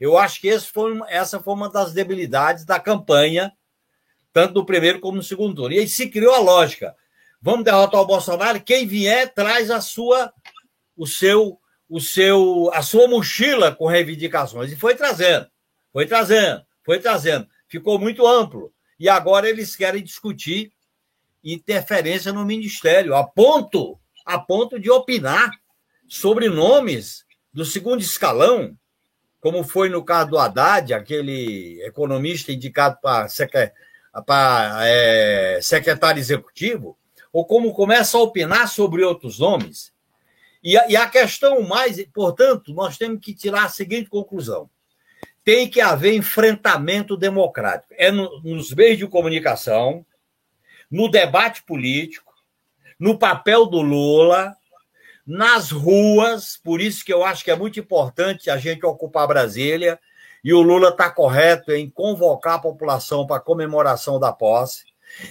Eu 0.00 0.18
acho 0.18 0.40
que 0.40 0.58
foi, 0.60 0.98
essa 1.08 1.40
foi 1.40 1.54
uma 1.54 1.70
das 1.70 1.92
debilidades 1.92 2.64
da 2.64 2.80
campanha, 2.80 3.52
tanto 4.32 4.54
no 4.54 4.66
primeiro 4.66 5.00
como 5.00 5.16
no 5.16 5.22
segundo 5.22 5.54
turno. 5.54 5.74
E 5.74 5.78
aí 5.78 5.88
se 5.88 6.08
criou 6.08 6.34
a 6.34 6.40
lógica: 6.40 6.94
vamos 7.40 7.64
derrotar 7.64 8.00
o 8.00 8.06
Bolsonaro, 8.06 8.60
quem 8.60 8.86
vier 8.86 9.32
traz 9.32 9.70
a 9.70 9.80
sua, 9.80 10.32
o 10.96 11.06
seu, 11.06 11.58
o 11.88 12.00
seu, 12.00 12.70
a 12.72 12.82
sua 12.82 13.06
mochila 13.06 13.74
com 13.74 13.86
reivindicações. 13.86 14.72
E 14.72 14.76
foi 14.76 14.94
trazendo, 14.94 15.46
foi 15.92 16.06
trazendo, 16.06 16.64
foi 16.82 16.98
trazendo. 16.98 17.46
Ficou 17.68 17.98
muito 17.98 18.26
amplo. 18.26 18.72
E 18.98 19.08
agora 19.08 19.48
eles 19.48 19.74
querem 19.74 20.02
discutir 20.02 20.72
interferência 21.44 22.32
no 22.32 22.44
ministério, 22.44 23.14
a 23.14 23.24
ponto, 23.24 23.98
a 24.24 24.38
ponto 24.38 24.80
de 24.80 24.90
opinar 24.90 25.50
sobre 26.08 26.48
nomes 26.48 27.24
do 27.52 27.64
segundo 27.64 28.00
escalão, 28.00 28.76
como 29.40 29.62
foi 29.62 29.90
no 29.90 30.02
caso 30.02 30.30
do 30.30 30.38
Haddad, 30.38 30.94
aquele 30.94 31.82
economista 31.82 32.50
indicado 32.50 32.98
para, 33.00 33.28
é, 34.86 35.58
secretário 35.62 36.18
executivo, 36.18 36.96
ou 37.30 37.44
como 37.44 37.74
começa 37.74 38.16
a 38.16 38.22
opinar 38.22 38.68
sobre 38.68 39.04
outros 39.04 39.38
nomes. 39.38 39.92
E 40.62 40.78
a, 40.78 40.88
e 40.88 40.96
a 40.96 41.06
questão 41.08 41.60
mais, 41.62 42.02
portanto, 42.14 42.72
nós 42.72 42.96
temos 42.96 43.20
que 43.20 43.34
tirar 43.34 43.64
a 43.64 43.68
seguinte 43.68 44.08
conclusão: 44.08 44.70
tem 45.44 45.68
que 45.68 45.80
haver 45.80 46.14
enfrentamento 46.14 47.16
democrático. 47.16 47.92
É 47.98 48.10
no, 48.10 48.40
nos 48.42 48.72
meios 48.72 48.96
de 48.96 49.06
comunicação, 49.06 50.06
no 50.90 51.08
debate 51.08 51.62
político, 51.62 52.32
no 52.98 53.18
papel 53.18 53.66
do 53.66 53.80
Lula, 53.80 54.54
nas 55.26 55.70
ruas, 55.70 56.58
por 56.62 56.80
isso 56.80 57.04
que 57.04 57.12
eu 57.12 57.24
acho 57.24 57.44
que 57.44 57.50
é 57.50 57.56
muito 57.56 57.80
importante 57.80 58.50
a 58.50 58.56
gente 58.58 58.84
ocupar 58.84 59.26
Brasília, 59.26 59.98
e 60.42 60.52
o 60.52 60.60
Lula 60.60 60.90
está 60.90 61.10
correto 61.10 61.72
em 61.72 61.88
convocar 61.88 62.54
a 62.54 62.58
população 62.58 63.26
para 63.26 63.36
a 63.36 63.40
comemoração 63.40 64.20
da 64.20 64.30
posse. 64.30 64.84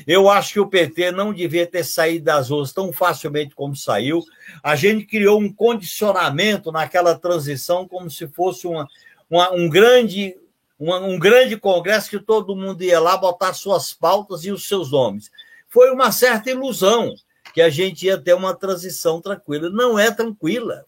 Eu 0.07 0.29
acho 0.29 0.53
que 0.53 0.59
o 0.59 0.67
PT 0.67 1.11
não 1.11 1.33
devia 1.33 1.67
ter 1.67 1.83
saído 1.83 2.25
das 2.25 2.49
ruas 2.49 2.73
tão 2.73 2.91
facilmente 2.91 3.53
como 3.53 3.75
saiu. 3.75 4.23
A 4.63 4.75
gente 4.75 5.05
criou 5.05 5.39
um 5.39 5.51
condicionamento 5.51 6.71
naquela 6.71 7.17
transição 7.17 7.87
como 7.87 8.09
se 8.09 8.27
fosse 8.27 8.65
uma, 8.65 8.87
uma, 9.29 9.51
um, 9.53 9.69
grande, 9.69 10.35
uma, 10.83 10.99
um 10.99 11.17
grande 11.17 11.55
congresso 11.55 12.09
que 12.09 12.19
todo 12.19 12.55
mundo 12.55 12.83
ia 12.83 12.99
lá 12.99 13.15
botar 13.15 13.53
suas 13.53 13.93
pautas 13.93 14.43
e 14.43 14.51
os 14.51 14.67
seus 14.67 14.91
nomes. 14.91 15.31
Foi 15.69 15.89
uma 15.91 16.11
certa 16.11 16.51
ilusão 16.51 17.15
que 17.53 17.61
a 17.61 17.69
gente 17.69 18.05
ia 18.05 18.17
ter 18.17 18.33
uma 18.33 18.53
transição 18.53 19.21
tranquila. 19.21 19.69
Não 19.69 19.97
é 19.97 20.11
tranquila. 20.11 20.85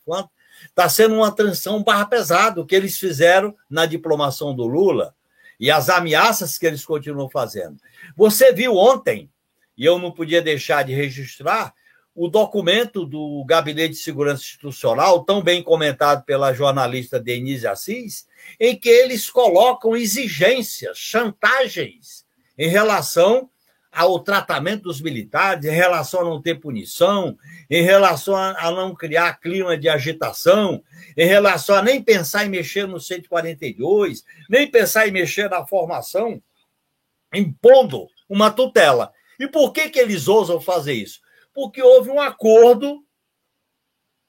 Está 0.66 0.90
sendo 0.90 1.16
uma 1.16 1.32
transição 1.32 1.82
barra 1.82 2.06
pesada, 2.06 2.60
o 2.60 2.66
que 2.66 2.76
eles 2.76 2.98
fizeram 2.98 3.56
na 3.70 3.86
diplomação 3.86 4.54
do 4.54 4.66
Lula 4.66 5.16
e 5.58 5.72
as 5.72 5.88
ameaças 5.90 6.58
que 6.58 6.66
eles 6.66 6.84
continuam 6.84 7.30
fazendo. 7.30 7.78
Você 8.18 8.52
viu 8.52 8.76
ontem, 8.76 9.30
e 9.78 9.86
eu 9.86 9.98
não 9.98 10.12
podia 10.12 10.42
deixar 10.42 10.84
de 10.84 10.94
registrar, 10.94 11.74
o 12.16 12.30
documento 12.30 13.06
do 13.06 13.44
Gabinete 13.46 13.92
de 13.92 13.98
Segurança 13.98 14.42
Institucional, 14.42 15.26
tão 15.26 15.44
bem 15.44 15.62
comentado 15.62 16.24
pela 16.24 16.54
jornalista 16.54 17.20
Denise 17.20 17.68
Assis, 17.68 18.26
em 18.58 18.74
que 18.74 18.88
eles 18.88 19.30
colocam 19.30 19.98
exigências, 19.98 20.98
chantagens 20.98 22.26
em 22.58 22.70
relação 22.70 23.50
ao 23.92 24.20
tratamento 24.20 24.84
dos 24.84 25.02
militares, 25.02 25.66
em 25.66 25.74
relação 25.74 26.22
a 26.22 26.24
não 26.24 26.42
ter 26.42 26.56
punição, 26.56 27.38
em 27.70 27.84
relação 27.84 28.36
a, 28.36 28.72
não 28.72 28.96
criar 28.96 29.40
clima 29.40 29.78
de 29.78 29.90
agitação, 29.90 30.82
em 31.18 31.26
relação 31.26 31.76
a 31.76 31.82
nem 31.82 32.02
pensar 32.02 32.46
em 32.46 32.50
mexer 32.50 32.88
no 32.88 33.00
142, 33.00 34.24
nem 34.50 34.70
pensar 34.70 35.08
em 35.08 35.12
mexer 35.12 35.50
na 35.50 35.66
formação, 35.66 36.42
impondo 37.34 38.08
uma 38.30 38.52
tutela. 38.52 39.12
E 39.38 39.48
por 39.48 39.74
que, 39.74 39.90
que 39.90 40.00
eles 40.00 40.30
ousam 40.30 40.62
fazer 40.62 40.94
isso? 40.94 41.25
Porque 41.56 41.82
houve 41.82 42.12
um 42.12 42.22
acordo 42.22 43.04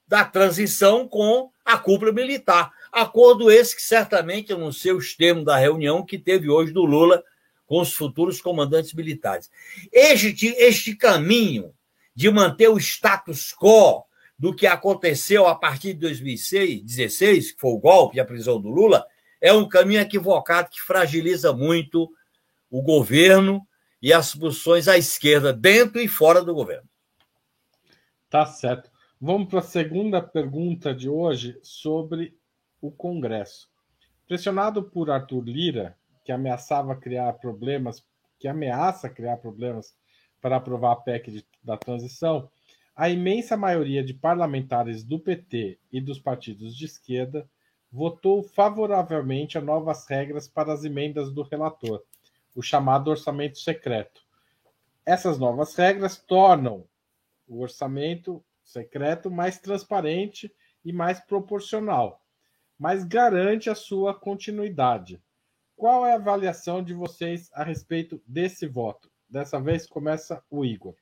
da 0.08 0.24
transição 0.24 1.08
com 1.08 1.50
a 1.64 1.76
cúpula 1.76 2.12
militar. 2.12 2.72
Acordo 2.92 3.50
esse 3.50 3.74
que 3.74 3.82
certamente, 3.82 4.52
eu 4.52 4.58
não 4.58 4.72
sei 4.72 4.92
os 4.92 5.14
termos 5.14 5.44
da 5.44 5.56
reunião 5.56 6.06
que 6.06 6.18
teve 6.18 6.48
hoje 6.48 6.72
do 6.72 6.84
Lula 6.84 7.22
com 7.66 7.80
os 7.80 7.92
futuros 7.92 8.40
comandantes 8.40 8.94
militares. 8.94 9.50
Este, 9.92 10.46
este 10.56 10.94
caminho 10.94 11.74
de 12.14 12.30
manter 12.30 12.68
o 12.68 12.78
status 12.78 13.52
quo 13.52 14.04
do 14.38 14.54
que 14.54 14.66
aconteceu 14.66 15.46
a 15.46 15.54
partir 15.54 15.94
de 15.94 16.00
2016, 16.00 17.52
que 17.52 17.60
foi 17.60 17.72
o 17.72 17.78
golpe 17.78 18.16
e 18.16 18.20
a 18.20 18.24
prisão 18.24 18.60
do 18.60 18.68
Lula, 18.68 19.04
é 19.40 19.52
um 19.52 19.68
caminho 19.68 20.00
equivocado 20.00 20.70
que 20.70 20.80
fragiliza 20.80 21.52
muito 21.52 22.08
o 22.70 22.82
governo 22.82 23.66
e 24.00 24.12
as 24.12 24.34
posições 24.34 24.88
à 24.88 24.96
esquerda, 24.96 25.52
dentro 25.52 26.00
e 26.00 26.06
fora 26.06 26.42
do 26.42 26.54
governo. 26.54 26.88
Tá 28.28 28.44
certo. 28.44 28.90
Vamos 29.20 29.48
para 29.48 29.60
a 29.60 29.62
segunda 29.62 30.20
pergunta 30.20 30.92
de 30.92 31.08
hoje 31.08 31.58
sobre 31.62 32.36
o 32.80 32.90
Congresso. 32.90 33.70
Pressionado 34.26 34.82
por 34.82 35.10
Arthur 35.10 35.44
Lira, 35.44 35.96
que 36.24 36.32
ameaçava 36.32 36.96
criar 36.96 37.32
problemas, 37.34 38.04
que 38.38 38.48
ameaça 38.48 39.08
criar 39.08 39.36
problemas 39.36 39.96
para 40.40 40.56
aprovar 40.56 40.92
a 40.92 40.96
PEC 40.96 41.30
de, 41.30 41.46
da 41.62 41.76
transição, 41.76 42.50
a 42.96 43.08
imensa 43.08 43.56
maioria 43.56 44.02
de 44.02 44.12
parlamentares 44.12 45.04
do 45.04 45.20
PT 45.20 45.78
e 45.92 46.00
dos 46.00 46.18
partidos 46.18 46.76
de 46.76 46.84
esquerda 46.84 47.48
votou 47.92 48.42
favoravelmente 48.42 49.56
a 49.56 49.60
novas 49.60 50.04
regras 50.08 50.48
para 50.48 50.72
as 50.72 50.84
emendas 50.84 51.32
do 51.32 51.42
relator, 51.42 52.02
o 52.56 52.62
chamado 52.62 53.08
orçamento 53.08 53.58
secreto. 53.58 54.20
Essas 55.04 55.38
novas 55.38 55.76
regras 55.76 56.18
tornam 56.18 56.84
o 57.46 57.60
orçamento 57.60 58.44
secreto 58.64 59.30
mais 59.30 59.58
transparente 59.58 60.52
e 60.84 60.92
mais 60.92 61.20
proporcional, 61.20 62.20
mas 62.78 63.04
garante 63.04 63.70
a 63.70 63.74
sua 63.74 64.14
continuidade. 64.14 65.22
Qual 65.76 66.06
é 66.06 66.12
a 66.12 66.16
avaliação 66.16 66.82
de 66.82 66.94
vocês 66.94 67.50
a 67.52 67.62
respeito 67.62 68.20
desse 68.26 68.66
voto? 68.66 69.10
Dessa 69.28 69.60
vez 69.60 69.86
começa 69.86 70.42
o 70.50 70.64
Igor. 70.64 70.94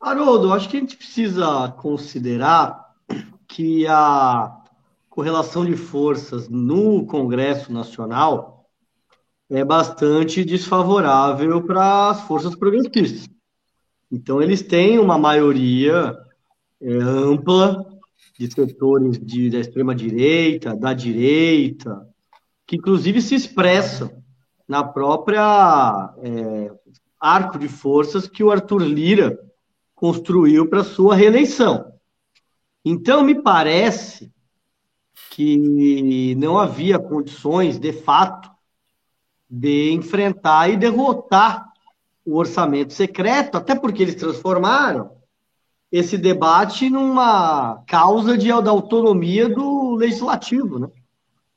Haroldo, 0.00 0.52
acho 0.52 0.68
que 0.68 0.76
a 0.76 0.80
gente 0.80 0.96
precisa 0.96 1.70
considerar 1.72 2.94
que 3.48 3.86
a 3.86 4.62
correlação 5.08 5.64
de 5.66 5.76
forças 5.76 6.48
no 6.48 7.04
Congresso 7.06 7.72
Nacional 7.72 8.70
é 9.50 9.64
bastante 9.64 10.44
desfavorável 10.44 11.64
para 11.64 12.10
as 12.10 12.20
forças 12.22 12.54
progressistas. 12.54 13.28
Então, 14.10 14.42
eles 14.42 14.62
têm 14.62 14.98
uma 14.98 15.18
maioria 15.18 16.16
é, 16.80 16.92
ampla 16.94 17.84
de 18.38 18.50
setores 18.50 19.18
de, 19.18 19.50
da 19.50 19.58
extrema-direita, 19.58 20.74
da 20.74 20.94
direita, 20.94 22.08
que 22.66 22.76
inclusive 22.76 23.20
se 23.20 23.34
expressam 23.34 24.22
na 24.66 24.84
própria 24.84 26.14
é, 26.22 26.72
arco 27.18 27.58
de 27.58 27.68
forças 27.68 28.28
que 28.28 28.44
o 28.44 28.50
Arthur 28.50 28.82
Lira 28.82 29.38
construiu 29.94 30.68
para 30.68 30.84
sua 30.84 31.14
reeleição. 31.14 31.92
Então, 32.84 33.24
me 33.24 33.42
parece 33.42 34.32
que 35.30 36.34
não 36.36 36.58
havia 36.58 36.98
condições, 36.98 37.78
de 37.78 37.92
fato, 37.92 38.50
de 39.50 39.92
enfrentar 39.92 40.68
e 40.68 40.76
derrotar 40.76 41.67
o 42.28 42.36
orçamento 42.36 42.92
secreto, 42.92 43.56
até 43.56 43.74
porque 43.74 44.02
eles 44.02 44.14
transformaram 44.14 45.10
esse 45.90 46.18
debate 46.18 46.90
numa 46.90 47.82
causa 47.86 48.36
de, 48.36 48.48
da 48.48 48.70
autonomia 48.70 49.48
do 49.48 49.94
legislativo, 49.94 50.78
né? 50.78 50.88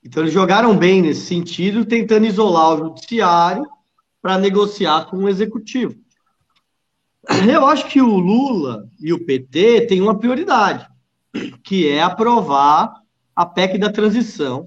Então, 0.04 0.24
eles 0.24 0.34
jogaram 0.34 0.76
bem 0.76 1.02
nesse 1.02 1.26
sentido, 1.26 1.86
tentando 1.86 2.26
isolar 2.26 2.74
o 2.74 2.78
judiciário 2.86 3.68
para 4.22 4.38
negociar 4.38 5.06
com 5.10 5.18
o 5.18 5.30
executivo. 5.30 5.94
Eu 7.48 7.66
acho 7.68 7.88
que 7.88 8.02
o 8.02 8.18
Lula 8.18 8.88
e 9.00 9.12
o 9.14 9.24
PT 9.26 9.88
têm 9.88 10.02
uma 10.02 10.18
prioridade, 10.18 10.88
que 11.64 11.88
é 11.88 12.02
aprovar 12.02 12.94
a 13.36 13.46
PEC 13.46 13.78
da 13.78 13.92
transição 13.92 14.66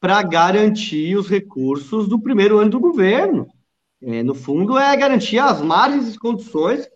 para 0.00 0.22
garantir 0.22 1.16
os 1.16 1.28
recursos 1.28 2.08
do 2.08 2.20
primeiro 2.20 2.58
ano 2.58 2.70
do 2.70 2.80
governo. 2.80 3.48
É, 4.02 4.22
no 4.22 4.34
fundo, 4.34 4.76
é 4.78 4.96
garantir 4.96 5.38
as 5.38 5.60
margens 5.60 6.14
e 6.14 6.18
condições 6.18 6.88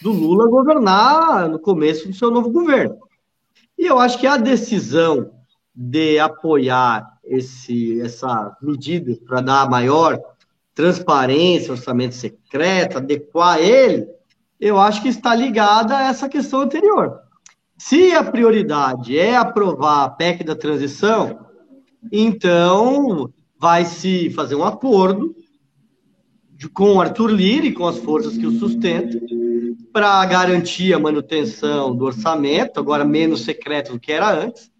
do 0.00 0.12
Lula 0.12 0.48
governar 0.48 1.48
no 1.48 1.58
começo 1.58 2.08
do 2.08 2.14
seu 2.14 2.30
novo 2.30 2.50
governo. 2.50 2.96
E 3.78 3.86
eu 3.86 3.98
acho 3.98 4.18
que 4.18 4.26
a 4.26 4.36
decisão 4.36 5.32
de 5.74 6.18
apoiar 6.18 7.18
esse, 7.24 8.00
essa 8.00 8.56
medida 8.60 9.16
para 9.26 9.40
dar 9.40 9.70
maior 9.70 10.20
transparência, 10.74 11.72
orçamento 11.72 12.14
secreto, 12.14 12.98
adequar 12.98 13.58
ele, 13.58 14.06
eu 14.60 14.78
acho 14.78 15.02
que 15.02 15.08
está 15.08 15.34
ligada 15.34 15.96
a 15.96 16.08
essa 16.08 16.28
questão 16.28 16.60
anterior. 16.60 17.20
Se 17.76 18.12
a 18.12 18.22
prioridade 18.22 19.18
é 19.18 19.36
aprovar 19.36 20.04
a 20.04 20.08
PEC 20.08 20.44
da 20.44 20.54
transição, 20.54 21.46
então 22.10 23.32
vai 23.58 23.84
se 23.84 24.30
fazer 24.30 24.54
um 24.54 24.64
acordo 24.64 25.34
com 26.68 26.94
o 26.94 27.00
Arthur 27.00 27.30
Lira 27.30 27.66
e 27.66 27.72
com 27.72 27.86
as 27.86 27.98
forças 27.98 28.36
que 28.36 28.46
o 28.46 28.58
sustentam 28.58 29.20
para 29.92 30.24
garantir 30.24 30.92
a 30.94 30.98
manutenção 30.98 31.94
do 31.94 32.04
orçamento, 32.04 32.80
agora 32.80 33.04
menos 33.04 33.42
secreto 33.42 33.92
do 33.92 34.00
que 34.00 34.12
era 34.12 34.30
antes, 34.30 34.70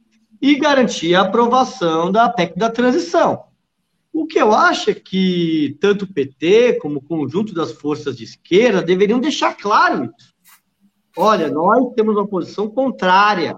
e 0.41 0.57
garantir 0.57 1.15
a 1.15 1.23
aprovação 1.23 2.11
da 2.11 2.29
PEC 2.29 2.59
da 2.59 2.71
transição. 2.71 3.45
O 4.13 4.27
que 4.27 4.39
eu 4.39 4.53
acho 4.53 4.91
é 4.91 4.95
que 4.95 5.77
tanto 5.81 6.05
o 6.05 6.13
PT 6.13 6.79
como 6.81 6.99
o 6.99 7.03
conjunto 7.03 7.55
das 7.55 7.73
forças 7.73 8.17
de 8.17 8.25
esquerda 8.25 8.83
deveriam 8.83 9.21
deixar 9.21 9.57
claro 9.57 10.05
isso. 10.05 10.33
Olha, 11.17 11.51
nós 11.51 11.95
temos 11.95 12.17
uma 12.17 12.27
posição 12.27 12.69
contrária 12.69 13.57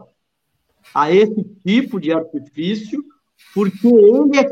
a 0.94 1.10
esse 1.10 1.42
tipo 1.66 2.00
de 2.00 2.12
artifício, 2.12 3.02
porque 3.54 3.86
ele 3.86 4.38
é, 4.38 4.46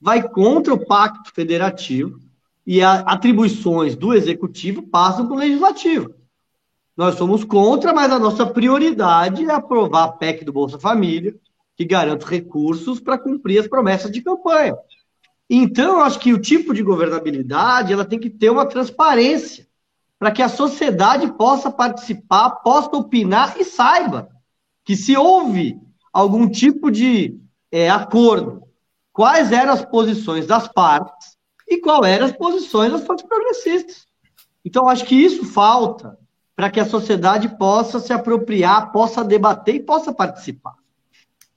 vai 0.00 0.26
contra 0.26 0.72
o 0.72 0.86
pacto 0.86 1.32
federativo 1.34 2.18
e 2.66 2.82
as 2.82 3.02
atribuições 3.06 3.96
do 3.96 4.14
executivo 4.14 4.82
passam 4.82 5.26
para 5.26 5.34
o 5.34 5.38
legislativo. 5.38 6.14
Nós 6.96 7.16
somos 7.16 7.42
contra, 7.42 7.92
mas 7.92 8.12
a 8.12 8.18
nossa 8.18 8.46
prioridade 8.46 9.44
é 9.44 9.52
aprovar 9.52 10.04
a 10.04 10.12
PEC 10.12 10.44
do 10.44 10.52
Bolsa 10.52 10.78
Família, 10.78 11.34
que 11.76 11.84
garante 11.84 12.24
recursos 12.24 13.00
para 13.00 13.18
cumprir 13.18 13.58
as 13.58 13.66
promessas 13.66 14.10
de 14.10 14.20
campanha. 14.20 14.76
Então, 15.48 15.94
eu 15.94 16.00
acho 16.00 16.18
que 16.18 16.32
o 16.32 16.40
tipo 16.40 16.72
de 16.72 16.82
governabilidade 16.82 17.92
ela 17.92 18.04
tem 18.04 18.18
que 18.18 18.30
ter 18.30 18.50
uma 18.50 18.66
transparência 18.66 19.66
para 20.18 20.30
que 20.30 20.42
a 20.42 20.48
sociedade 20.48 21.32
possa 21.32 21.70
participar, 21.70 22.50
possa 22.62 22.96
opinar 22.96 23.56
e 23.58 23.64
saiba 23.64 24.28
que 24.84 24.94
se 24.94 25.16
houve 25.16 25.80
algum 26.12 26.48
tipo 26.48 26.90
de 26.90 27.40
é, 27.70 27.90
acordo, 27.90 28.62
quais 29.12 29.50
eram 29.50 29.72
as 29.72 29.84
posições 29.84 30.46
das 30.46 30.68
partes 30.68 31.31
e 31.74 31.80
quais 31.80 32.06
eram 32.06 32.26
as 32.26 32.32
posições 32.32 32.92
das 32.92 33.04
forças 33.04 33.26
progressistas. 33.26 34.06
Então, 34.64 34.88
acho 34.88 35.04
que 35.04 35.14
isso 35.14 35.44
falta 35.44 36.18
para 36.54 36.70
que 36.70 36.80
a 36.80 36.86
sociedade 36.86 37.56
possa 37.56 37.98
se 37.98 38.12
apropriar, 38.12 38.92
possa 38.92 39.24
debater 39.24 39.76
e 39.76 39.80
possa 39.80 40.12
participar. 40.12 40.74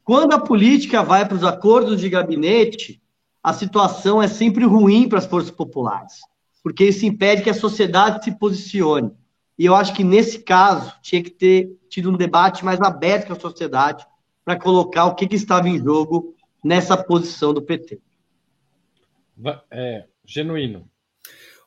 Quando 0.03 0.33
a 0.33 0.39
política 0.39 1.03
vai 1.03 1.27
para 1.27 1.35
os 1.35 1.43
acordos 1.43 1.99
de 1.99 2.09
gabinete, 2.09 3.01
a 3.43 3.53
situação 3.53 4.21
é 4.21 4.27
sempre 4.27 4.65
ruim 4.65 5.07
para 5.07 5.19
as 5.19 5.25
forças 5.25 5.51
populares, 5.51 6.19
porque 6.63 6.85
isso 6.85 7.05
impede 7.05 7.43
que 7.43 7.49
a 7.49 7.55
sociedade 7.55 8.23
se 8.23 8.31
posicione. 8.31 9.11
E 9.57 9.65
eu 9.65 9.75
acho 9.75 9.93
que 9.93 10.03
nesse 10.03 10.39
caso 10.39 10.93
tinha 11.01 11.23
que 11.23 11.29
ter 11.29 11.77
tido 11.89 12.09
um 12.09 12.17
debate 12.17 12.65
mais 12.65 12.81
aberto 12.81 13.27
com 13.27 13.33
a 13.33 13.39
sociedade 13.39 14.05
para 14.43 14.59
colocar 14.59 15.05
o 15.05 15.15
que, 15.15 15.27
que, 15.27 15.35
estava 15.35 15.69
em 15.69 15.77
jogo 15.77 16.35
nessa 16.63 16.97
posição 16.97 17.53
do 17.53 17.61
PT. 17.61 17.99
É, 19.71 20.05
genuíno. 20.25 20.89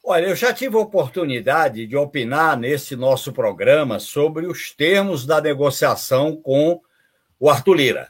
Olha, 0.02 0.26
eu 0.26 0.37
já 0.37 0.54
tive 0.54 0.76
a 0.76 0.81
oportunidade 0.81 1.87
de 1.87 1.96
opinar 1.96 2.57
nesse 2.57 2.96
nosso 2.96 3.33
programa 3.33 3.98
sobre 3.98 4.46
os 4.46 4.72
termos 4.72 5.26
da 5.26 5.40
negociação 5.40 6.37
com 6.37 6.81
o 7.38 7.50
Arthur 7.50 7.74
Lira. 7.74 8.09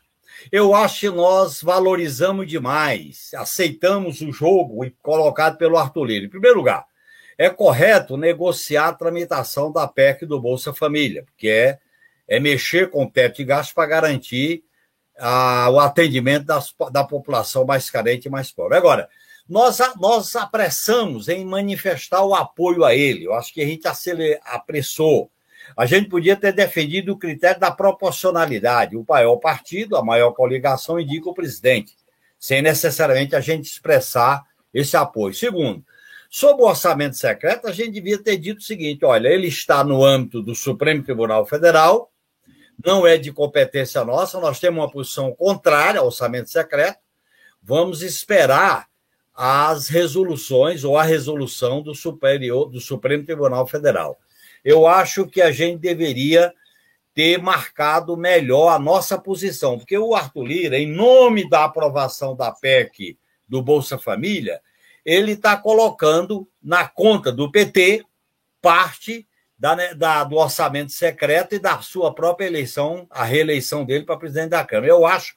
Eu 0.53 0.75
acho 0.75 1.01
que 1.01 1.11
nós 1.11 1.61
valorizamos 1.61 2.47
demais, 2.47 3.33
aceitamos 3.35 4.21
o 4.21 4.31
jogo 4.31 4.89
colocado 5.03 5.59
pelo 5.59 5.77
Arthur 5.77 6.05
Lira. 6.05 6.27
Em 6.27 6.31
primeiro 6.31 6.59
lugar, 6.59 6.87
é 7.37 7.51
correto 7.51 8.17
negociar 8.17 8.89
a 8.89 8.93
tramitação 8.93 9.73
da 9.73 9.87
PEC 9.89 10.25
do 10.25 10.41
Bolsa 10.41 10.73
Família, 10.73 11.25
porque 11.25 11.49
é, 11.49 11.79
é 12.29 12.39
mexer 12.39 12.91
com 12.91 13.05
o 13.05 13.11
teto 13.11 13.39
de 13.39 13.45
gasto 13.45 13.75
para 13.75 13.89
garantir 13.89 14.63
a, 15.19 15.69
o 15.71 15.81
atendimento 15.81 16.47
das, 16.47 16.73
da 16.93 17.03
população 17.03 17.65
mais 17.65 17.91
carente 17.91 18.29
e 18.29 18.31
mais 18.31 18.53
pobre. 18.53 18.77
Agora, 18.77 19.09
nós, 19.49 19.79
nós 19.99 20.37
apressamos 20.37 21.29
em 21.29 21.45
manifestar 21.45 22.23
o 22.25 22.35
apoio 22.35 22.85
a 22.85 22.95
ele. 22.95 23.25
Eu 23.25 23.35
acho 23.35 23.53
que 23.53 23.63
a 23.63 23.67
gente 23.67 23.87
apressou 24.45 25.31
a 25.77 25.87
gente 25.87 26.09
podia 26.09 26.37
ter 26.37 26.53
defendido 26.53 27.13
o 27.13 27.19
critério 27.19 27.61
da 27.61 27.71
proporcionalidade. 27.71 28.97
O 28.97 29.05
maior 29.09 29.37
partido, 29.37 29.97
a 29.97 30.05
maior 30.05 30.33
coligação, 30.33 30.99
indica 30.99 31.29
o 31.29 31.35
presidente, 31.35 31.97
sem 32.39 32.63
necessariamente 32.63 33.37
a 33.37 33.41
gente 33.41 33.67
expressar 33.67 34.45
esse 34.73 34.97
apoio. 34.97 35.35
Segundo, 35.35 35.85
sobre 36.31 36.63
o 36.63 36.67
orçamento 36.67 37.17
secreto, 37.17 37.67
a 37.67 37.73
gente 37.73 37.93
devia 37.93 38.23
ter 38.23 38.37
dito 38.37 38.59
o 38.59 38.63
seguinte: 38.63 39.05
olha, 39.05 39.29
ele 39.29 39.49
está 39.49 39.83
no 39.85 40.05
âmbito 40.05 40.43
do 40.43 40.55
Supremo 40.55 41.03
Tribunal 41.03 41.45
Federal, 41.47 42.11
não 42.85 43.07
é 43.07 43.17
de 43.17 43.33
competência 43.33 44.05
nossa, 44.05 44.41
nós 44.41 44.61
temos 44.61 44.81
uma 44.81 44.91
posição 44.91 45.35
contrária 45.35 46.01
ao 46.01 46.07
orçamento 46.07 46.51
secreto, 46.51 47.01
vamos 47.63 48.03
esperar 48.03 48.89
as 49.41 49.89
resoluções 49.89 50.83
ou 50.83 50.99
a 50.99 51.05
resolução 51.05 51.81
do 51.81 51.95
superior 51.95 52.69
do 52.69 52.81
Supremo 52.81 53.25
Tribunal 53.25 53.67
Federal 53.67 54.19
eu 54.65 54.87
acho 54.87 55.27
que 55.27 55.41
a 55.41 55.51
gente 55.51 55.79
deveria 55.79 56.53
ter 57.15 57.41
marcado 57.41 58.17
melhor 58.17 58.69
a 58.69 58.79
nossa 58.79 59.19
posição, 59.19 59.79
porque 59.79 59.97
o 59.99 60.15
Arthur 60.15 60.45
Lira, 60.45 60.79
em 60.79 60.87
nome 60.87 61.49
da 61.49 61.65
aprovação 61.65 62.37
da 62.37 62.53
PEC 62.53 63.19
do 63.49 63.63
Bolsa 63.63 63.99
Família, 63.99 64.61
ele 65.05 65.33
está 65.33 65.57
colocando 65.57 66.47
na 66.63 66.87
conta 66.87 67.33
do 67.33 67.51
PT 67.51 68.05
parte 68.61 69.27
da, 69.59 69.75
né, 69.75 69.95
da, 69.95 70.23
do 70.23 70.37
orçamento 70.37 70.93
secreto 70.93 71.55
e 71.55 71.59
da 71.59 71.81
sua 71.81 72.15
própria 72.15 72.47
eleição, 72.47 73.07
a 73.11 73.25
reeleição 73.25 73.85
dele 73.85 74.05
para 74.05 74.19
presidente 74.19 74.51
da 74.51 74.65
Câmara. 74.65 74.93
Eu 74.93 75.07
acho 75.07 75.35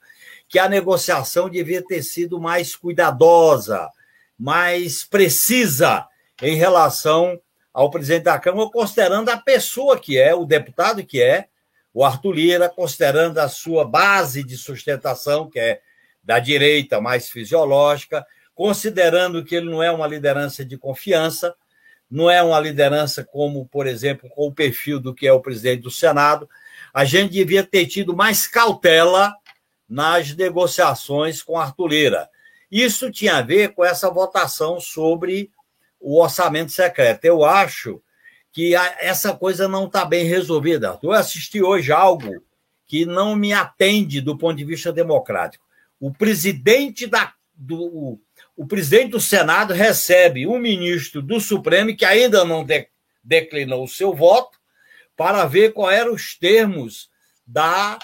que 0.52 0.60
a 0.60 0.68
negociação 0.68 1.50
devia 1.50 1.82
ter 1.82 2.04
sido 2.04 2.38
mais 2.38 2.76
cuidadosa, 2.76 3.90
mais 4.38 5.02
precisa 5.02 6.06
em 6.42 6.58
relação 6.58 7.40
ao 7.74 7.90
presidente 7.90 8.24
da 8.24 8.38
Câmara, 8.38 8.70
considerando 8.70 9.30
a 9.30 9.38
pessoa 9.38 9.98
que 9.98 10.18
é, 10.18 10.36
o 10.36 10.44
deputado 10.44 11.06
que 11.06 11.22
é, 11.22 11.48
o 11.94 12.04
Arthur 12.04 12.34
Lira, 12.34 12.68
considerando 12.68 13.38
a 13.38 13.48
sua 13.48 13.86
base 13.86 14.44
de 14.44 14.58
sustentação, 14.58 15.50
que 15.50 15.58
é 15.58 15.80
da 16.22 16.38
direita 16.38 17.00
mais 17.00 17.30
fisiológica, 17.30 18.26
considerando 18.54 19.46
que 19.46 19.56
ele 19.56 19.70
não 19.70 19.82
é 19.82 19.90
uma 19.90 20.06
liderança 20.06 20.66
de 20.66 20.78
confiança, 20.78 21.56
não 22.10 22.30
é 22.30 22.44
uma 22.44 22.60
liderança 22.60 23.24
como, 23.24 23.66
por 23.68 23.88
exemplo, 23.88 24.30
com 24.30 24.48
o 24.48 24.54
perfil 24.54 25.00
do 25.00 25.16
que 25.16 25.26
é 25.26 25.32
o 25.32 25.40
presidente 25.40 25.84
do 25.84 25.92
Senado, 25.92 26.50
a 26.94 27.06
gente 27.06 27.32
devia 27.32 27.64
ter 27.64 27.86
tido 27.86 28.14
mais 28.14 28.48
cautela 28.48 29.34
nas 29.92 30.34
negociações 30.34 31.44
com 31.44 31.60
Arthur 31.60 31.88
Lira. 31.88 32.30
Isso 32.72 33.12
tinha 33.12 33.36
a 33.36 33.42
ver 33.42 33.74
com 33.74 33.84
essa 33.84 34.10
votação 34.10 34.80
sobre 34.80 35.52
o 36.00 36.18
orçamento 36.18 36.72
secreto. 36.72 37.26
Eu 37.26 37.44
acho 37.44 38.02
que 38.54 38.74
essa 38.74 39.34
coisa 39.34 39.68
não 39.68 39.88
está 39.88 40.06
bem 40.06 40.24
resolvida. 40.24 40.98
Eu 41.04 41.12
assisti 41.12 41.62
hoje 41.62 41.92
algo 41.92 42.42
que 42.88 43.06
não 43.06 43.36
me 43.36 43.52
atende 43.52 44.22
do 44.22 44.38
ponto 44.38 44.56
de 44.56 44.64
vista 44.64 44.94
democrático. 44.94 45.66
O 46.00 46.10
presidente 46.10 47.06
da, 47.06 47.34
do, 47.54 48.18
o 48.56 48.66
presidente 48.66 49.10
do 49.10 49.20
Senado 49.20 49.74
recebe 49.74 50.48
um 50.48 50.58
ministro 50.58 51.22
do 51.22 51.38
Supremo 51.42 51.94
que 51.98 52.06
ainda 52.06 52.46
não 52.46 52.64
de, 52.64 52.88
declinou 53.22 53.84
o 53.84 53.90
seu 53.90 54.14
voto 54.14 54.58
para 55.18 55.46
ver 55.46 55.74
quais 55.74 56.00
eram 56.00 56.14
os 56.14 56.38
termos 56.38 57.10
da 57.46 58.00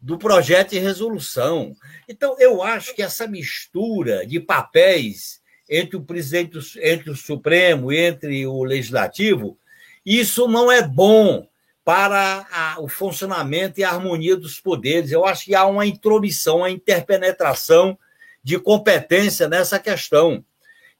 do 0.00 0.18
projeto 0.18 0.70
de 0.70 0.78
resolução. 0.78 1.74
Então, 2.08 2.36
eu 2.38 2.62
acho 2.62 2.94
que 2.94 3.02
essa 3.02 3.26
mistura 3.26 4.26
de 4.26 4.38
papéis 4.38 5.40
entre 5.68 5.96
o 5.96 6.02
presidente, 6.02 6.58
entre 6.80 7.10
o 7.10 7.16
Supremo 7.16 7.92
e 7.92 7.98
entre 7.98 8.46
o 8.46 8.64
Legislativo, 8.64 9.58
isso 10.04 10.48
não 10.48 10.70
é 10.72 10.80
bom 10.80 11.46
para 11.84 12.46
a, 12.50 12.80
o 12.80 12.88
funcionamento 12.88 13.80
e 13.80 13.84
a 13.84 13.90
harmonia 13.90 14.36
dos 14.36 14.60
poderes. 14.60 15.10
Eu 15.10 15.24
acho 15.24 15.46
que 15.46 15.54
há 15.54 15.66
uma 15.66 15.86
intromissão, 15.86 16.58
uma 16.58 16.70
interpenetração 16.70 17.98
de 18.42 18.58
competência 18.58 19.48
nessa 19.48 19.78
questão. 19.78 20.44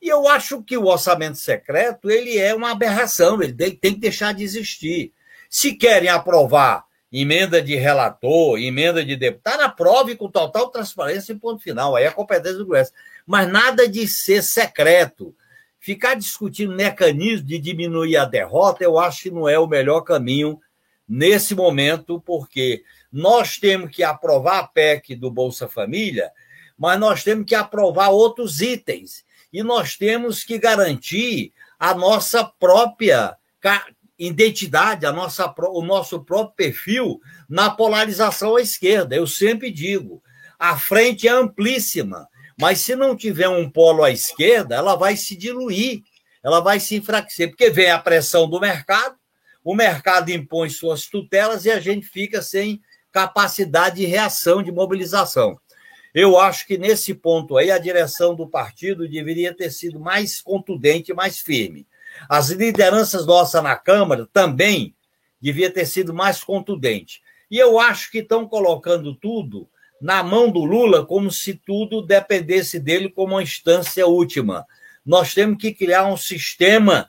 E 0.01 0.09
eu 0.09 0.29
acho 0.29 0.63
que 0.63 0.77
o 0.77 0.87
orçamento 0.87 1.37
secreto 1.39 2.11
ele 2.11 2.39
é 2.39 2.55
uma 2.55 2.71
aberração, 2.71 3.43
ele 3.43 3.53
tem, 3.53 3.95
que 3.95 4.01
deixar 4.01 4.33
de 4.33 4.43
existir. 4.43 5.13
Se 5.49 5.75
querem 5.75 6.09
aprovar 6.09 6.85
emenda 7.12 7.62
de 7.62 7.75
relator, 7.75 8.59
emenda 8.59 9.05
de 9.05 9.16
deputado, 9.16 9.62
aprove 9.62 10.14
com 10.14 10.31
total 10.31 10.68
transparência 10.68 11.33
e 11.33 11.38
ponto 11.38 11.62
final. 11.62 11.97
Aí 11.97 12.05
é 12.05 12.09
a 12.09 12.12
competência 12.12 12.59
do 12.59 12.66
Congresso. 12.66 12.92
Mas 13.27 13.49
nada 13.49 13.88
de 13.88 14.07
ser 14.07 14.42
secreto. 14.42 15.35
Ficar 15.81 16.14
discutindo 16.14 16.75
mecanismo 16.75 17.47
de 17.47 17.59
diminuir 17.59 18.16
a 18.16 18.25
derrota, 18.25 18.85
eu 18.85 18.99
acho 18.99 19.25
que 19.25 19.31
não 19.31 19.49
é 19.49 19.59
o 19.59 19.66
melhor 19.66 20.03
caminho 20.03 20.61
nesse 21.09 21.55
momento, 21.55 22.21
porque 22.21 22.83
nós 23.11 23.57
temos 23.57 23.90
que 23.94 24.03
aprovar 24.03 24.59
a 24.59 24.66
PEC 24.66 25.14
do 25.14 25.31
Bolsa 25.31 25.66
Família, 25.68 26.31
mas 26.77 27.01
nós 27.01 27.25
temos 27.25 27.47
que 27.47 27.55
aprovar 27.55 28.11
outros 28.11 28.61
itens. 28.61 29.25
E 29.51 29.62
nós 29.62 29.97
temos 29.97 30.44
que 30.44 30.59
garantir 30.59 31.53
a 31.79 31.94
nossa 31.94 32.44
própria 32.44 33.37
identidade, 34.18 35.07
a 35.07 35.12
nossa, 35.12 35.54
o 35.70 35.83
nosso 35.83 36.24
próprio 36.24 36.57
perfil 36.57 37.20
na 37.48 37.70
polarização 37.70 38.57
à 38.57 38.61
esquerda. 38.61 39.14
Eu 39.14 39.26
sempre 39.26 39.70
digo, 39.70 40.22
a 40.59 40.76
frente 40.76 41.28
é 41.28 41.31
amplíssima, 41.31 42.28
mas 42.61 42.81
se 42.81 42.96
não 42.96 43.16
tiver 43.16 43.48
um 43.48 43.70
polo 43.70 44.02
à 44.02 44.11
esquerda, 44.11 44.74
ela 44.74 44.96
vai 44.96 45.16
se 45.16 45.37
diluir, 45.37 46.02
ela 46.42 46.61
vai 46.61 46.81
se 46.81 46.96
enfraquecer, 46.96 47.50
porque 47.50 47.70
vem 47.70 47.90
a 47.90 47.98
pressão 47.98 48.48
do 48.48 48.59
mercado, 48.59 49.16
o 49.62 49.74
mercado 49.74 50.31
impõe 50.31 50.68
suas 50.68 51.07
tutelas 51.07 51.64
e 51.64 51.70
a 51.70 51.78
gente 51.78 52.07
fica 52.07 52.42
sem 52.42 52.81
capacidade 53.12 53.96
de 53.96 54.07
reação, 54.07 54.62
de 54.62 54.72
mobilização. 54.72 55.59
Eu 56.14 56.38
acho 56.38 56.66
que 56.66 56.78
nesse 56.78 57.14
ponto 57.14 57.57
aí 57.57 57.70
a 57.70 57.78
direção 57.78 58.35
do 58.35 58.48
partido 58.48 59.09
deveria 59.09 59.54
ter 59.54 59.70
sido 59.70 60.00
mais 60.00 60.40
contundente, 60.40 61.12
mais 61.12 61.38
firme. 61.38 61.87
As 62.28 62.50
lideranças 62.50 63.26
nossas 63.26 63.62
na 63.62 63.76
Câmara 63.76 64.26
também 64.33 64.94
devia 65.40 65.70
ter 65.70 65.87
sido 65.87 66.14
mais 66.14 66.42
contundente. 66.42 67.22
E 67.50 67.59
eu 67.59 67.78
acho 67.78 68.11
que 68.11 68.18
estão 68.18 68.46
colocando 68.46 69.14
tudo 69.14 69.68
na 70.00 70.22
mão 70.22 70.50
do 70.50 70.64
Lula 70.64 71.04
como 71.04 71.31
se 71.31 71.54
tudo 71.54 72.02
dependesse 72.02 72.78
dele 72.78 73.09
como 73.09 73.35
uma 73.35 73.42
instância 73.42 74.07
última. 74.07 74.66
Nós 75.04 75.35
temos 75.35 75.59
que 75.59 75.72
criar 75.72 76.07
um 76.07 76.16
sistema 76.16 77.09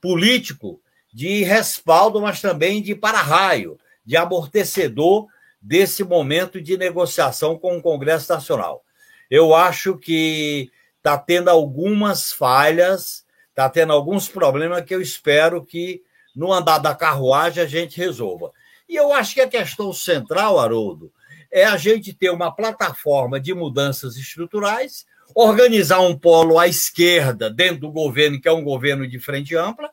político 0.00 0.80
de 1.12 1.42
respaldo, 1.42 2.20
mas 2.20 2.40
também 2.40 2.82
de 2.82 2.94
para-raio, 2.94 3.78
de 4.04 4.16
amortecedor 4.16 5.26
desse 5.60 6.04
momento 6.04 6.60
de 6.60 6.76
negociação 6.76 7.58
com 7.58 7.76
o 7.76 7.82
Congresso 7.82 8.32
Nacional. 8.32 8.84
Eu 9.30 9.54
acho 9.54 9.96
que 9.96 10.70
está 10.96 11.18
tendo 11.18 11.48
algumas 11.48 12.32
falhas 12.32 13.24
está 13.58 13.68
tendo 13.68 13.92
alguns 13.92 14.28
problemas 14.28 14.84
que 14.84 14.94
eu 14.94 15.02
espero 15.02 15.64
que 15.64 16.00
no 16.34 16.52
andar 16.52 16.78
da 16.78 16.94
carruagem 16.94 17.60
a 17.60 17.66
gente 17.66 17.98
resolva. 17.98 18.52
E 18.88 18.94
eu 18.94 19.12
acho 19.12 19.34
que 19.34 19.40
a 19.40 19.48
questão 19.48 19.92
central, 19.92 20.60
Haroldo, 20.60 21.12
é 21.50 21.64
a 21.64 21.76
gente 21.76 22.12
ter 22.12 22.30
uma 22.30 22.54
plataforma 22.54 23.40
de 23.40 23.52
mudanças 23.52 24.16
estruturais, 24.16 25.04
organizar 25.34 25.98
um 25.98 26.16
polo 26.16 26.56
à 26.56 26.68
esquerda 26.68 27.50
dentro 27.50 27.80
do 27.80 27.90
governo, 27.90 28.40
que 28.40 28.46
é 28.46 28.52
um 28.52 28.62
governo 28.62 29.08
de 29.08 29.18
frente 29.18 29.56
ampla, 29.56 29.90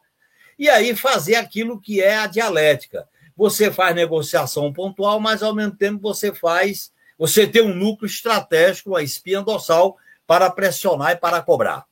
e 0.60 0.70
aí 0.70 0.96
fazer 0.96 1.34
aquilo 1.34 1.82
que 1.82 2.00
é 2.00 2.18
a 2.18 2.28
dialética. 2.28 3.10
Você 3.36 3.72
faz 3.72 3.96
negociação 3.96 4.72
pontual, 4.72 5.20
mas 5.20 5.42
ao 5.42 5.56
mesmo 5.56 5.76
tempo 5.76 6.00
você 6.00 6.32
faz, 6.32 6.92
você 7.18 7.48
tem 7.48 7.64
um 7.64 7.74
núcleo 7.74 8.06
estratégico, 8.06 8.96
a 8.96 9.02
espinha 9.02 9.42
dorsal, 9.42 9.98
para 10.28 10.52
pressionar 10.52 11.14
e 11.14 11.16
para 11.16 11.42
cobrar. 11.42 11.88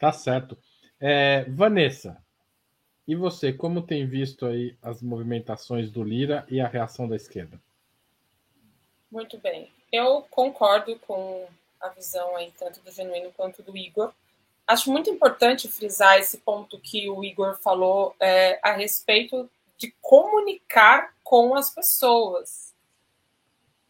Tá 0.00 0.10
certo. 0.12 0.56
É, 0.98 1.44
Vanessa, 1.44 2.16
e 3.06 3.14
você, 3.14 3.52
como 3.52 3.82
tem 3.82 4.06
visto 4.06 4.46
aí 4.46 4.74
as 4.82 5.02
movimentações 5.02 5.90
do 5.90 6.02
Lira 6.02 6.46
e 6.48 6.58
a 6.58 6.66
reação 6.66 7.06
da 7.06 7.14
esquerda? 7.14 7.60
Muito 9.12 9.36
bem. 9.36 9.70
Eu 9.92 10.26
concordo 10.30 10.98
com 11.00 11.46
a 11.78 11.88
visão 11.88 12.34
aí, 12.36 12.50
tanto 12.58 12.80
do 12.80 12.90
Genuíno 12.90 13.30
quanto 13.36 13.62
do 13.62 13.76
Igor. 13.76 14.10
Acho 14.66 14.90
muito 14.90 15.10
importante 15.10 15.68
frisar 15.68 16.18
esse 16.18 16.38
ponto 16.38 16.78
que 16.78 17.10
o 17.10 17.22
Igor 17.22 17.58
falou 17.60 18.16
é, 18.18 18.58
a 18.62 18.72
respeito 18.72 19.50
de 19.76 19.94
comunicar 20.00 21.14
com 21.22 21.54
as 21.54 21.74
pessoas 21.74 22.69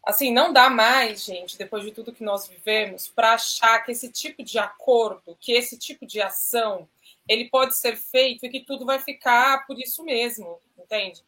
assim, 0.03 0.31
não 0.31 0.51
dá 0.51 0.69
mais, 0.69 1.23
gente, 1.23 1.57
depois 1.57 1.83
de 1.83 1.91
tudo 1.91 2.13
que 2.13 2.23
nós 2.23 2.47
vivemos, 2.47 3.07
para 3.07 3.33
achar 3.33 3.79
que 3.83 3.91
esse 3.91 4.11
tipo 4.11 4.43
de 4.43 4.57
acordo, 4.57 5.37
que 5.39 5.53
esse 5.53 5.77
tipo 5.77 6.05
de 6.05 6.21
ação, 6.21 6.87
ele 7.27 7.49
pode 7.49 7.75
ser 7.75 7.95
feito 7.95 8.45
e 8.45 8.49
que 8.49 8.61
tudo 8.61 8.85
vai 8.85 8.99
ficar 8.99 9.65
por 9.67 9.79
isso 9.79 10.03
mesmo, 10.03 10.59
entende? 10.77 11.23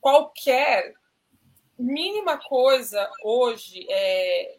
Qualquer 0.00 0.94
mínima 1.78 2.38
coisa 2.38 3.10
hoje, 3.22 3.86
é, 3.90 4.58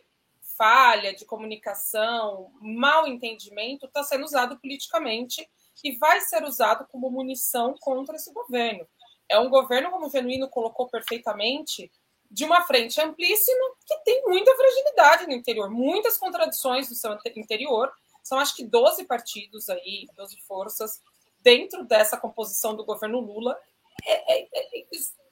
falha 0.57 1.13
de 1.13 1.25
comunicação, 1.25 2.51
mal 2.59 3.07
entendimento, 3.07 3.85
está 3.85 4.03
sendo 4.03 4.25
usado 4.25 4.57
politicamente 4.59 5.47
e 5.83 5.95
vai 5.97 6.21
ser 6.21 6.43
usado 6.43 6.85
como 6.87 7.09
munição 7.09 7.75
contra 7.79 8.15
esse 8.15 8.33
governo. 8.33 8.87
É 9.27 9.39
um 9.39 9.49
governo, 9.49 9.91
como 9.91 10.07
o 10.07 10.09
Genuíno 10.09 10.49
colocou 10.49 10.87
perfeitamente, 10.87 11.91
de 12.35 12.43
uma 12.43 12.63
frente 12.63 12.99
amplíssima 12.99 13.75
que 13.85 13.95
tem 14.03 14.21
muita 14.25 14.53
fragilidade 14.57 15.25
no 15.25 15.31
interior, 15.31 15.69
muitas 15.69 16.17
contradições 16.17 16.89
no 16.89 16.95
seu 16.95 17.17
interior. 17.33 17.89
São 18.21 18.37
acho 18.37 18.53
que 18.57 18.65
12 18.65 19.05
partidos 19.05 19.69
aí, 19.69 20.05
12 20.17 20.41
forças 20.41 21.01
dentro 21.41 21.85
dessa 21.85 22.17
composição 22.17 22.75
do 22.75 22.83
governo 22.83 23.21
Lula. 23.21 23.57
É, 24.03 24.37
é, 24.37 24.49
é 24.53 24.85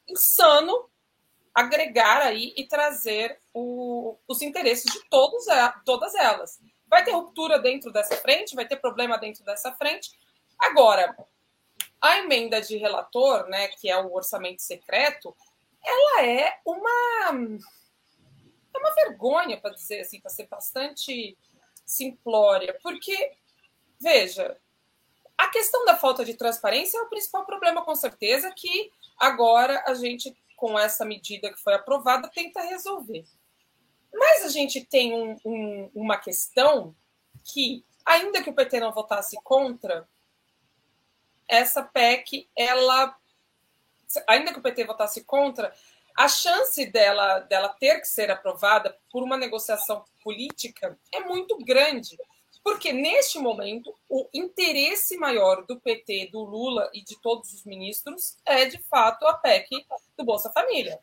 insano 0.07 0.89
agregar 1.53 2.21
aí 2.21 2.53
e 2.55 2.65
trazer 2.65 3.37
o, 3.53 4.17
os 4.25 4.41
interesses 4.41 4.89
de 4.89 5.03
todos, 5.09 5.45
todas 5.83 6.15
elas. 6.15 6.57
Vai 6.87 7.03
ter 7.03 7.11
ruptura 7.11 7.59
dentro 7.59 7.91
dessa 7.91 8.15
frente, 8.15 8.55
vai 8.55 8.65
ter 8.65 8.77
problema 8.77 9.17
dentro 9.17 9.43
dessa 9.43 9.73
frente. 9.73 10.17
Agora, 10.57 11.13
a 11.99 12.19
emenda 12.19 12.61
de 12.61 12.77
relator, 12.77 13.49
né, 13.49 13.67
que 13.67 13.89
é 13.89 14.01
o 14.01 14.13
orçamento 14.13 14.61
secreto, 14.61 15.35
ela 15.85 16.25
é 16.25 16.59
uma 16.65 17.59
é 18.73 18.77
uma 18.77 18.95
vergonha 18.95 19.59
para 19.59 19.73
dizer 19.73 20.01
assim, 20.01 20.19
para 20.19 20.29
ser 20.29 20.47
bastante 20.47 21.37
simplória, 21.85 22.77
porque 22.81 23.33
veja, 23.99 24.57
a 25.37 25.49
questão 25.49 25.85
da 25.85 25.95
falta 25.95 26.25
de 26.25 26.33
transparência 26.33 26.97
é 26.97 27.01
o 27.01 27.09
principal 27.09 27.45
problema, 27.45 27.83
com 27.83 27.95
certeza, 27.95 28.51
que 28.55 28.91
agora 29.17 29.83
a 29.87 29.93
gente, 29.93 30.35
com 30.55 30.77
essa 30.77 31.05
medida 31.05 31.51
que 31.51 31.61
foi 31.61 31.73
aprovada, 31.73 32.29
tenta 32.29 32.61
resolver. 32.61 33.25
Mas 34.13 34.45
a 34.45 34.49
gente 34.49 34.85
tem 34.85 35.13
um, 35.13 35.37
um, 35.45 35.91
uma 35.93 36.17
questão 36.17 36.95
que, 37.43 37.85
ainda 38.05 38.43
que 38.43 38.49
o 38.49 38.53
PT 38.53 38.79
não 38.79 38.93
votasse 38.93 39.37
contra, 39.43 40.07
essa 41.47 41.83
PEC, 41.83 42.49
ela 42.55 43.15
ainda 44.27 44.53
que 44.53 44.59
o 44.59 44.61
PT 44.61 44.85
votasse 44.85 45.23
contra, 45.23 45.73
a 46.15 46.27
chance 46.27 46.85
dela, 46.85 47.39
dela 47.39 47.69
ter 47.69 47.99
que 47.99 48.07
ser 48.07 48.29
aprovada 48.29 48.95
por 49.11 49.23
uma 49.23 49.37
negociação 49.37 50.03
política 50.23 50.97
é 51.11 51.21
muito 51.21 51.57
grande. 51.57 52.17
Porque, 52.63 52.93
neste 52.93 53.39
momento, 53.39 53.93
o 54.07 54.29
interesse 54.33 55.17
maior 55.17 55.65
do 55.65 55.79
PT, 55.81 56.29
do 56.31 56.43
Lula 56.43 56.89
e 56.93 57.03
de 57.03 57.19
todos 57.19 57.51
os 57.51 57.65
ministros 57.65 58.37
é, 58.45 58.65
de 58.65 58.77
fato, 58.77 59.25
a 59.25 59.33
PEC 59.33 59.85
do 60.17 60.23
Bolsa 60.23 60.51
Família. 60.51 60.97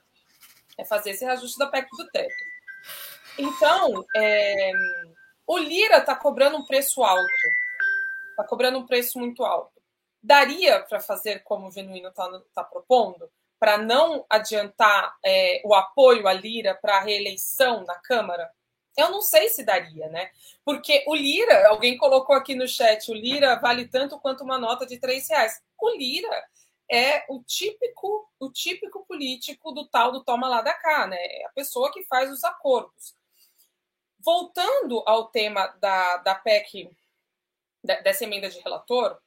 É 0.79 0.85
fazer 0.85 1.11
esse 1.11 1.25
reajuste 1.25 1.59
da 1.59 1.67
PEC 1.67 1.89
do 1.91 2.09
teto. 2.09 2.33
Então, 3.37 4.07
é, 4.17 4.73
o 5.47 5.59
Lira 5.59 5.99
está 5.99 6.15
cobrando 6.15 6.57
um 6.57 6.65
preço 6.65 7.03
alto. 7.03 7.29
Está 8.31 8.45
cobrando 8.45 8.79
um 8.79 8.87
preço 8.87 9.19
muito 9.19 9.45
alto 9.45 9.80
daria 10.23 10.81
para 10.81 11.01
fazer 11.01 11.43
como 11.43 11.69
o 11.69 11.71
Genuíno 11.71 12.09
está 12.09 12.29
tá 12.55 12.65
propondo, 12.65 13.31
para 13.59 13.77
não 13.79 14.25
adiantar 14.29 15.17
é, 15.25 15.61
o 15.65 15.75
apoio 15.75 16.27
à 16.27 16.33
Lira 16.33 16.75
para 16.75 16.97
a 16.97 17.01
reeleição 17.01 17.85
na 17.85 17.97
Câmara? 17.97 18.51
Eu 18.97 19.11
não 19.11 19.23
sei 19.23 19.49
se 19.49 19.65
daria, 19.65 20.09
né? 20.09 20.31
Porque 20.65 21.05
o 21.07 21.15
Lira, 21.15 21.69
alguém 21.69 21.97
colocou 21.97 22.35
aqui 22.35 22.55
no 22.55 22.67
chat, 22.67 23.11
o 23.11 23.15
Lira 23.15 23.59
vale 23.61 23.87
tanto 23.89 24.19
quanto 24.19 24.45
uma 24.45 24.59
nota 24.59 24.87
de 24.87 24.99
três 24.99 25.29
reais. 25.29 25.63
O 25.79 25.91
Lira 25.91 26.45
é 26.91 27.25
o 27.29 27.43
típico, 27.45 28.29
o 28.39 28.51
típico 28.51 29.07
político 29.07 29.73
do 29.73 29.87
tal 29.89 30.11
do 30.11 30.25
toma 30.25 30.49
lá 30.49 30.61
da 30.61 30.75
cá, 30.75 31.07
né? 31.07 31.17
É 31.19 31.47
a 31.47 31.51
pessoa 31.51 31.93
que 31.93 32.05
faz 32.05 32.31
os 32.31 32.43
acordos. 32.43 33.15
Voltando 34.19 35.03
ao 35.07 35.29
tema 35.29 35.69
da, 35.81 36.19
da 36.19 36.35
PEC, 36.35 36.91
dessa 37.83 38.25
emenda 38.25 38.51
de 38.51 38.61
relator, 38.61 39.19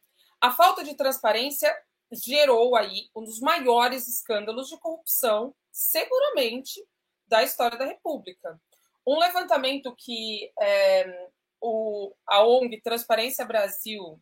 a 0.44 0.52
falta 0.52 0.84
de 0.84 0.94
transparência 0.94 1.74
gerou 2.12 2.76
aí 2.76 3.10
um 3.16 3.24
dos 3.24 3.40
maiores 3.40 4.10
escândalos 4.10 4.68
de 4.68 4.78
corrupção, 4.78 5.56
seguramente, 5.72 6.86
da 7.26 7.42
história 7.42 7.78
da 7.78 7.86
República. 7.86 8.60
Um 9.08 9.18
levantamento 9.20 9.96
que 9.96 10.52
é, 10.60 11.30
o, 11.62 12.14
a 12.28 12.46
ONG 12.46 12.82
Transparência 12.82 13.46
Brasil, 13.46 14.22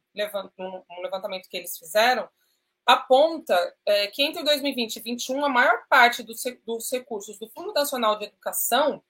um 0.59 1.01
levantamento 1.01 1.49
que 1.49 1.57
eles 1.57 1.75
fizeram, 1.75 2.29
aponta 2.85 3.57
é, 3.83 4.05
que 4.05 4.21
entre 4.21 4.43
2020 4.43 4.97
e 4.97 4.99
2021, 4.99 5.43
a 5.43 5.49
maior 5.49 5.87
parte 5.89 6.21
dos 6.21 6.91
recursos 6.91 7.39
do 7.39 7.49
Fundo 7.49 7.73
Nacional 7.73 8.19
de 8.19 8.25
Educação 8.25 9.03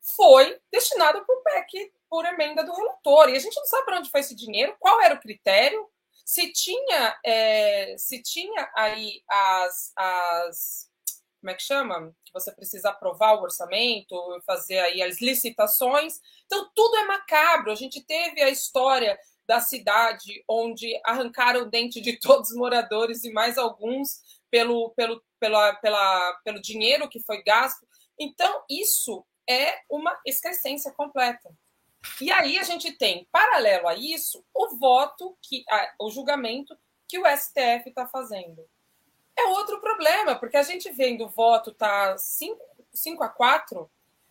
foi 0.00 0.58
destinada 0.72 1.22
para 1.22 1.36
o 1.36 1.42
PEC 1.42 1.92
por 2.08 2.24
emenda 2.24 2.64
do 2.64 2.72
relator. 2.72 3.28
E 3.28 3.36
a 3.36 3.38
gente 3.38 3.54
não 3.54 3.66
sabe 3.66 3.84
para 3.84 3.98
onde 3.98 4.10
foi 4.10 4.20
esse 4.20 4.34
dinheiro, 4.34 4.74
qual 4.80 5.02
era 5.02 5.14
o 5.14 5.20
critério, 5.20 5.90
se 6.24 6.50
tinha, 6.52 7.20
é, 7.24 7.96
se 7.98 8.22
tinha 8.22 8.70
aí 8.74 9.22
as, 9.28 9.92
as. 9.96 10.90
Como 11.40 11.50
é 11.50 11.54
que 11.54 11.62
chama? 11.62 12.14
Que 12.24 12.32
você 12.32 12.50
precisa 12.50 12.88
aprovar 12.88 13.34
o 13.34 13.42
orçamento, 13.42 14.16
fazer 14.46 14.78
aí 14.78 15.02
as 15.02 15.20
licitações. 15.20 16.18
Então, 16.46 16.70
tudo 16.74 16.96
é 16.96 17.04
macabro. 17.04 17.70
A 17.70 17.74
gente 17.74 18.02
teve 18.02 18.42
a 18.42 18.48
história 18.48 19.18
da 19.46 19.60
cidade 19.60 20.42
onde 20.48 20.98
arrancaram 21.04 21.62
o 21.62 21.70
dente 21.70 22.00
de 22.00 22.18
todos 22.20 22.50
os 22.50 22.56
moradores 22.56 23.24
e 23.24 23.30
mais 23.30 23.58
alguns 23.58 24.22
pelo, 24.50 24.90
pelo, 24.94 25.22
pela, 25.38 25.74
pela, 25.74 26.40
pelo 26.42 26.62
dinheiro 26.62 27.10
que 27.10 27.20
foi 27.20 27.42
gasto. 27.42 27.86
Então, 28.18 28.64
isso 28.70 29.26
é 29.48 29.80
uma 29.90 30.18
excrescência 30.24 30.90
completa. 30.92 31.54
E 32.20 32.30
aí 32.30 32.58
a 32.58 32.62
gente 32.62 32.92
tem, 32.92 33.26
paralelo 33.30 33.88
a 33.88 33.94
isso, 33.94 34.44
o 34.54 34.76
voto, 34.76 35.36
que 35.42 35.64
o 35.98 36.10
julgamento 36.10 36.76
que 37.08 37.18
o 37.18 37.24
STF 37.36 37.88
está 37.88 38.06
fazendo. 38.06 38.64
É 39.36 39.44
outro 39.44 39.80
problema, 39.80 40.36
porque 40.36 40.56
a 40.56 40.62
gente 40.62 40.90
vendo 40.90 41.24
o 41.24 41.28
voto 41.28 41.72
tá 41.72 42.16
5 42.16 43.22
a 43.22 43.28
4, 43.28 43.90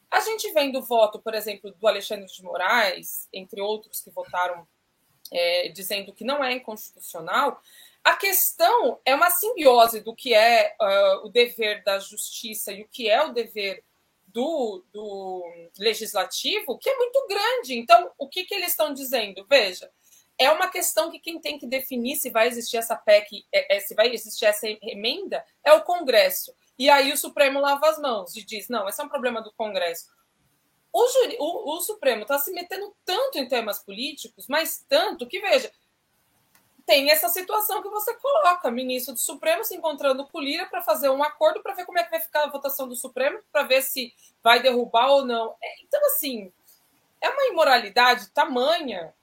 a 0.10 0.20
gente 0.22 0.52
vendo 0.52 0.80
o 0.80 0.84
voto, 0.84 1.20
por 1.20 1.34
exemplo, 1.34 1.72
do 1.72 1.88
Alexandre 1.88 2.26
de 2.26 2.44
Moraes, 2.44 3.28
entre 3.34 3.62
outros 3.62 4.02
que 4.02 4.12
votaram 4.12 4.68
é, 5.32 5.70
dizendo 5.70 6.14
que 6.14 6.24
não 6.24 6.44
é 6.44 6.54
inconstitucional, 6.54 7.62
a 8.04 8.16
questão 8.16 9.00
é 9.06 9.16
uma 9.16 9.32
simbiose 9.32 10.02
do 10.02 10.14
que 10.14 10.34
é 10.34 10.76
uh, 10.80 11.26
o 11.26 11.30
dever 11.30 11.84
da 11.84 12.00
justiça 12.00 12.72
e 12.72 12.84
o 12.84 12.88
que 12.88 13.10
é 13.10 13.24
o 13.24 13.34
dever 13.34 13.84
do, 14.34 14.84
do 14.92 15.44
legislativo 15.78 16.78
que 16.78 16.90
é 16.90 16.98
muito 16.98 17.28
grande. 17.28 17.78
Então, 17.78 18.12
o 18.18 18.28
que, 18.28 18.44
que 18.44 18.54
eles 18.54 18.72
estão 18.72 18.94
dizendo? 18.94 19.46
Veja, 19.48 19.90
é 20.38 20.50
uma 20.50 20.70
questão 20.70 21.12
que 21.12 21.20
quem 21.20 21.40
tem 21.40 21.58
que 21.58 21.68
definir 21.68 22.16
se 22.16 22.30
vai 22.30 22.48
existir 22.48 22.78
essa 22.78 22.96
PEC, 22.96 23.46
é, 23.52 23.78
é, 23.78 23.80
se 23.80 23.94
vai 23.94 24.12
existir 24.12 24.46
essa 24.46 24.68
emenda, 24.82 25.46
é 25.64 25.72
o 25.74 25.84
Congresso. 25.84 26.54
E 26.78 26.90
aí 26.90 27.12
o 27.12 27.18
Supremo 27.18 27.60
lava 27.60 27.88
as 27.88 28.00
mãos 28.00 28.36
e 28.36 28.44
diz: 28.44 28.68
não, 28.68 28.90
esse 28.90 29.00
é 29.00 29.04
um 29.04 29.10
problema 29.10 29.42
do 29.42 29.54
Congresso. 29.54 30.08
O, 30.92 31.08
juri, 31.08 31.38
o, 31.40 31.76
o 31.76 31.82
Supremo 31.82 32.24
está 32.24 32.38
se 32.38 32.52
metendo 32.52 32.96
tanto 33.04 33.38
em 33.38 33.48
temas 33.48 33.84
políticos, 33.84 34.48
mas 34.48 34.86
tanto 34.88 35.28
que, 35.28 35.40
veja, 35.40 35.72
tem 36.86 37.10
essa 37.10 37.30
situação 37.30 37.82
que 37.82 37.90
você 37.90 38.14
coloca, 38.16 38.70
ministro 38.70 39.14
do 39.14 39.20
Supremo 39.20 39.64
se 39.64 39.76
encontrando 39.76 40.28
com 40.28 40.38
o 40.38 40.42
Lira 40.42 40.66
para 40.66 40.82
fazer 40.82 41.10
um 41.10 41.24
acordo 41.24 41.62
para 41.62 41.74
ver 41.74 41.86
como 41.86 41.98
é 41.98 42.04
que 42.04 42.12
vai 42.12 42.20
ficar 42.20 42.44
a 42.44 42.50
votação 42.50 42.88
do 42.88 42.96
Supremo, 42.96 43.40
para 43.52 43.64
ver 43.64 43.82
se 43.82 44.14
vai 44.42 44.62
derrubar 44.62 45.10
ou 45.10 45.26
não. 45.26 45.56
É, 45.62 45.82
então, 45.84 46.06
assim, 46.08 46.52
é 47.22 47.30
uma 47.30 47.46
imoralidade 47.48 48.30
tamanha 48.32 49.14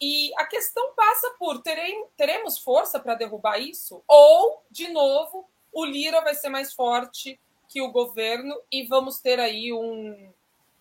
e 0.00 0.32
a 0.36 0.46
questão 0.46 0.94
passa 0.94 1.30
por 1.38 1.60
terem, 1.60 2.06
teremos 2.16 2.58
força 2.58 3.00
para 3.00 3.16
derrubar 3.16 3.58
isso? 3.58 4.02
Ou, 4.06 4.62
de 4.70 4.88
novo, 4.88 5.48
o 5.72 5.84
Lira 5.84 6.20
vai 6.20 6.34
ser 6.34 6.48
mais 6.48 6.72
forte 6.72 7.38
que 7.68 7.82
o 7.82 7.90
governo 7.90 8.54
e 8.70 8.86
vamos 8.86 9.20
ter 9.20 9.40
aí 9.40 9.72
um, 9.72 10.32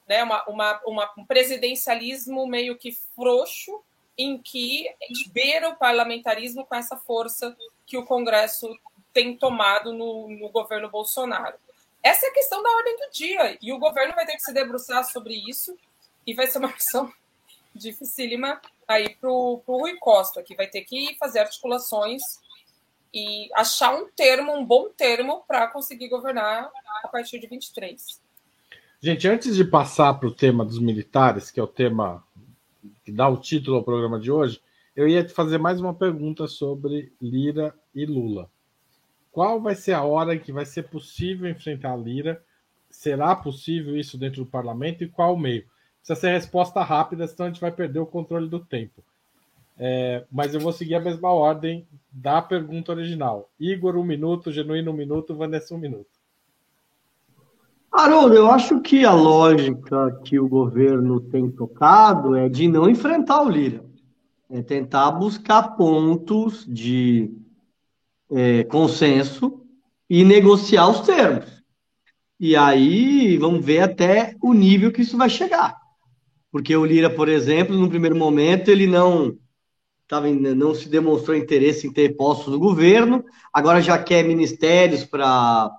né, 0.08 0.24
uma, 0.24 0.48
uma, 0.48 0.82
uma 0.86 1.14
um 1.18 1.26
presidencialismo 1.26 2.46
meio 2.46 2.78
que 2.78 2.92
frouxo 2.92 3.84
em 4.18 4.38
que 4.38 4.88
beira 5.32 5.70
o 5.70 5.76
parlamentarismo 5.76 6.66
com 6.66 6.76
essa 6.76 6.98
força 6.98 7.56
que 7.86 7.98
o 7.98 8.06
Congresso 8.06 8.68
tem 9.14 9.38
tomado 9.38 9.94
no, 9.94 10.28
no 10.30 10.50
governo 10.50 10.90
Bolsonaro. 10.90 11.56
Essa 12.04 12.26
é 12.26 12.30
a 12.30 12.34
questão 12.34 12.62
da 12.62 12.70
ordem 12.70 12.98
do 12.98 13.12
dia, 13.12 13.58
e 13.62 13.72
o 13.74 13.80
governo 13.80 14.16
vai 14.16 14.26
ter 14.26 14.34
que 14.34 14.44
se 14.44 14.54
debruçar 14.54 15.04
sobre 15.06 15.34
isso, 15.50 15.78
e 16.26 16.34
vai 16.34 16.48
ser 16.48 16.60
uma 16.60 16.72
questão 16.74 17.12
dificílima 17.74 18.62
aí 18.88 19.16
para 19.16 19.30
o 19.30 19.62
Rui 19.68 19.98
Costa, 19.98 20.42
que 20.42 20.56
vai 20.56 20.68
ter 20.68 20.82
que 20.82 21.16
fazer 21.20 21.40
articulações 21.40 22.22
e 23.14 23.50
achar 23.54 23.96
um 23.96 24.10
termo, 24.10 24.54
um 24.54 24.66
bom 24.66 24.90
termo, 24.90 25.44
para 25.48 25.68
conseguir 25.68 26.10
governar 26.10 26.70
a 27.04 27.08
partir 27.08 27.40
de 27.40 27.48
23. 27.48 28.22
Gente, 29.00 29.28
antes 29.28 29.56
de 29.56 29.64
passar 29.64 30.14
para 30.16 30.28
o 30.28 30.34
tema 30.34 30.66
dos 30.66 30.80
militares, 30.80 31.52
que 31.52 31.60
é 31.60 31.64
o 31.64 31.68
tema 31.68 32.27
que 33.04 33.12
dá 33.12 33.28
o 33.28 33.38
título 33.38 33.78
ao 33.78 33.84
programa 33.84 34.20
de 34.20 34.32
hoje, 34.32 34.62
eu 34.96 35.08
ia 35.08 35.24
te 35.24 35.32
fazer 35.32 35.58
mais 35.58 35.80
uma 35.80 35.94
pergunta 35.94 36.48
sobre 36.48 37.14
Lira 37.22 37.74
e 37.94 38.06
Lula. 38.06 38.50
Qual 39.32 39.62
vai 39.62 39.76
ser 39.76 39.94
a 39.94 40.04
hora 40.04 40.34
em 40.34 40.40
que 40.40 40.52
vai 40.52 40.66
ser 40.66 40.84
possível 40.90 41.50
enfrentar 41.50 41.94
a 41.94 41.98
Lira? 41.98 42.44
Será 42.90 43.36
possível 43.36 43.96
isso 43.96 44.18
dentro 44.18 44.44
do 44.44 44.50
parlamento 44.50 45.04
e 45.04 45.08
qual 45.08 45.36
o 45.36 45.40
meio? 45.40 45.66
Precisa 46.00 46.20
ser 46.20 46.32
resposta 46.32 46.82
rápida, 46.82 47.28
senão 47.28 47.46
a 47.46 47.52
gente 47.52 47.62
vai 47.62 47.72
perder 47.72 48.00
o 48.00 48.06
controle 48.08 48.50
do 48.50 48.60
tempo. 48.60 49.04
É, 49.78 50.26
mas 50.32 50.56
eu 50.56 50.60
vou 50.60 50.74
seguir 50.74 50.96
a 50.96 51.00
mesma 51.00 51.32
ordem 51.32 51.88
da 52.12 52.42
pergunta 52.42 52.92
original. 52.92 53.52
Igor, 53.60 53.96
um 53.96 54.04
minuto, 54.04 54.52
Genuíno, 54.52 54.92
um 54.92 54.96
minuto, 54.96 55.36
Vanessa, 55.36 55.76
um 55.76 55.78
minuto. 55.78 56.17
Haroldo, 57.92 58.36
eu 58.36 58.52
acho 58.52 58.82
que 58.82 59.06
a 59.06 59.14
lógica 59.14 60.20
que 60.24 60.40
o 60.40 60.48
governo 60.48 61.20
tem 61.20 61.50
tocado 61.50 62.36
é 62.36 62.50
de 62.50 62.68
não 62.68 62.90
enfrentar 62.90 63.42
o 63.42 63.50
Lira, 63.50 63.84
é 64.50 64.62
tentar 64.62 65.12
buscar 65.12 65.76
pontos 65.76 66.66
de 66.68 67.32
é, 68.32 68.64
consenso 68.66 69.62
e 70.10 70.24
negociar 70.24 70.90
os 70.90 71.02
termos. 71.02 71.64
E 72.40 72.56
aí 72.56 73.38
vamos 73.38 73.66
ver 73.66 73.80
até 73.80 74.36
o 74.42 74.54
nível 74.54 74.92
que 74.92 75.02
isso 75.02 75.18
vai 75.18 75.30
chegar. 75.30 75.76
Porque 76.52 76.76
o 76.76 76.86
Lira, 76.86 77.10
por 77.10 77.30
exemplo, 77.30 77.76
no 77.76 77.90
primeiro 77.90 78.16
momento, 78.16 78.70
ele 78.70 78.86
não, 78.86 79.36
tava, 80.08 80.30
não 80.30 80.74
se 80.74 80.88
demonstrou 80.88 81.36
interesse 81.36 81.88
em 81.88 81.92
ter 81.92 82.16
postos 82.16 82.54
no 82.54 82.60
governo, 82.60 83.24
agora 83.52 83.82
já 83.82 84.02
quer 84.02 84.24
ministérios 84.24 85.04
para 85.04 85.70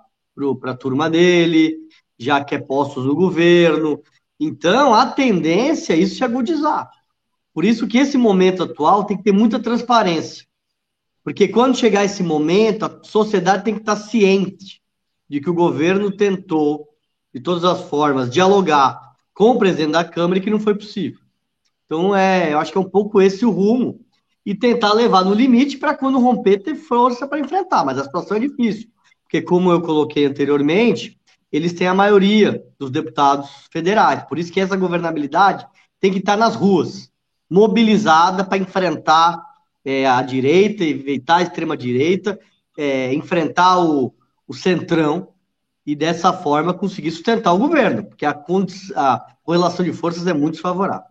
a 0.64 0.74
turma 0.74 1.08
dele, 1.08 1.87
já 2.18 2.42
quer 2.42 2.66
postos 2.66 3.04
no 3.04 3.14
governo. 3.14 4.02
Então, 4.40 4.92
a 4.92 5.06
tendência 5.06 5.92
é 5.92 5.96
isso 5.96 6.16
se 6.16 6.24
agudizar. 6.24 6.90
Por 7.54 7.64
isso 7.64 7.86
que 7.86 7.98
esse 7.98 8.16
momento 8.16 8.62
atual 8.62 9.04
tem 9.04 9.16
que 9.16 9.24
ter 9.24 9.32
muita 9.32 9.58
transparência. 9.58 10.46
Porque 11.24 11.48
quando 11.48 11.76
chegar 11.76 12.04
esse 12.04 12.22
momento, 12.22 12.84
a 12.84 13.00
sociedade 13.02 13.64
tem 13.64 13.74
que 13.74 13.80
estar 13.80 13.96
ciente 13.96 14.80
de 15.28 15.40
que 15.40 15.50
o 15.50 15.54
governo 15.54 16.10
tentou, 16.10 16.88
de 17.34 17.40
todas 17.40 17.64
as 17.64 17.82
formas, 17.82 18.30
dialogar 18.30 18.98
com 19.34 19.50
o 19.50 19.58
presidente 19.58 19.92
da 19.92 20.04
Câmara 20.04 20.38
e 20.38 20.42
que 20.42 20.50
não 20.50 20.58
foi 20.58 20.74
possível. 20.74 21.20
Então, 21.84 22.14
é, 22.14 22.52
eu 22.52 22.58
acho 22.58 22.72
que 22.72 22.78
é 22.78 22.80
um 22.80 22.88
pouco 22.88 23.20
esse 23.20 23.44
o 23.44 23.50
rumo 23.50 24.00
e 24.44 24.54
tentar 24.54 24.94
levar 24.94 25.24
no 25.24 25.34
limite 25.34 25.76
para 25.76 25.94
quando 25.94 26.18
romper 26.18 26.62
ter 26.62 26.74
força 26.74 27.26
para 27.26 27.38
enfrentar. 27.38 27.84
Mas 27.84 27.98
a 27.98 28.04
situação 28.04 28.36
é 28.36 28.40
difícil, 28.40 28.88
porque 29.22 29.42
como 29.42 29.70
eu 29.70 29.82
coloquei 29.82 30.24
anteriormente, 30.24 31.17
eles 31.50 31.72
têm 31.72 31.86
a 31.86 31.94
maioria 31.94 32.64
dos 32.78 32.90
deputados 32.90 33.48
federais. 33.70 34.22
Por 34.24 34.38
isso 34.38 34.52
que 34.52 34.60
essa 34.60 34.76
governabilidade 34.76 35.66
tem 36.00 36.12
que 36.12 36.18
estar 36.18 36.36
nas 36.36 36.54
ruas, 36.54 37.10
mobilizada 37.50 38.44
para 38.44 38.58
enfrentar 38.58 39.42
é, 39.84 40.06
a 40.06 40.22
direita, 40.22 40.84
evitar 40.84 41.36
a 41.36 41.42
extrema-direita, 41.42 42.38
é, 42.76 43.12
enfrentar 43.14 43.80
o, 43.80 44.14
o 44.46 44.54
centrão 44.54 45.28
e 45.86 45.96
dessa 45.96 46.32
forma 46.32 46.74
conseguir 46.74 47.10
sustentar 47.10 47.52
o 47.52 47.58
governo, 47.58 48.04
porque 48.04 48.26
a, 48.26 48.38
a 48.94 49.26
correlação 49.42 49.84
de 49.84 49.92
forças 49.92 50.26
é 50.26 50.34
muito 50.34 50.54
desfavorável. 50.54 51.08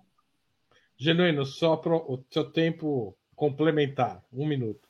Genuíno, 0.96 1.46
só 1.46 1.76
para 1.76 1.96
o 1.96 2.24
seu 2.30 2.46
tempo 2.46 3.16
complementar, 3.36 4.22
um 4.32 4.48
minuto. 4.48 4.88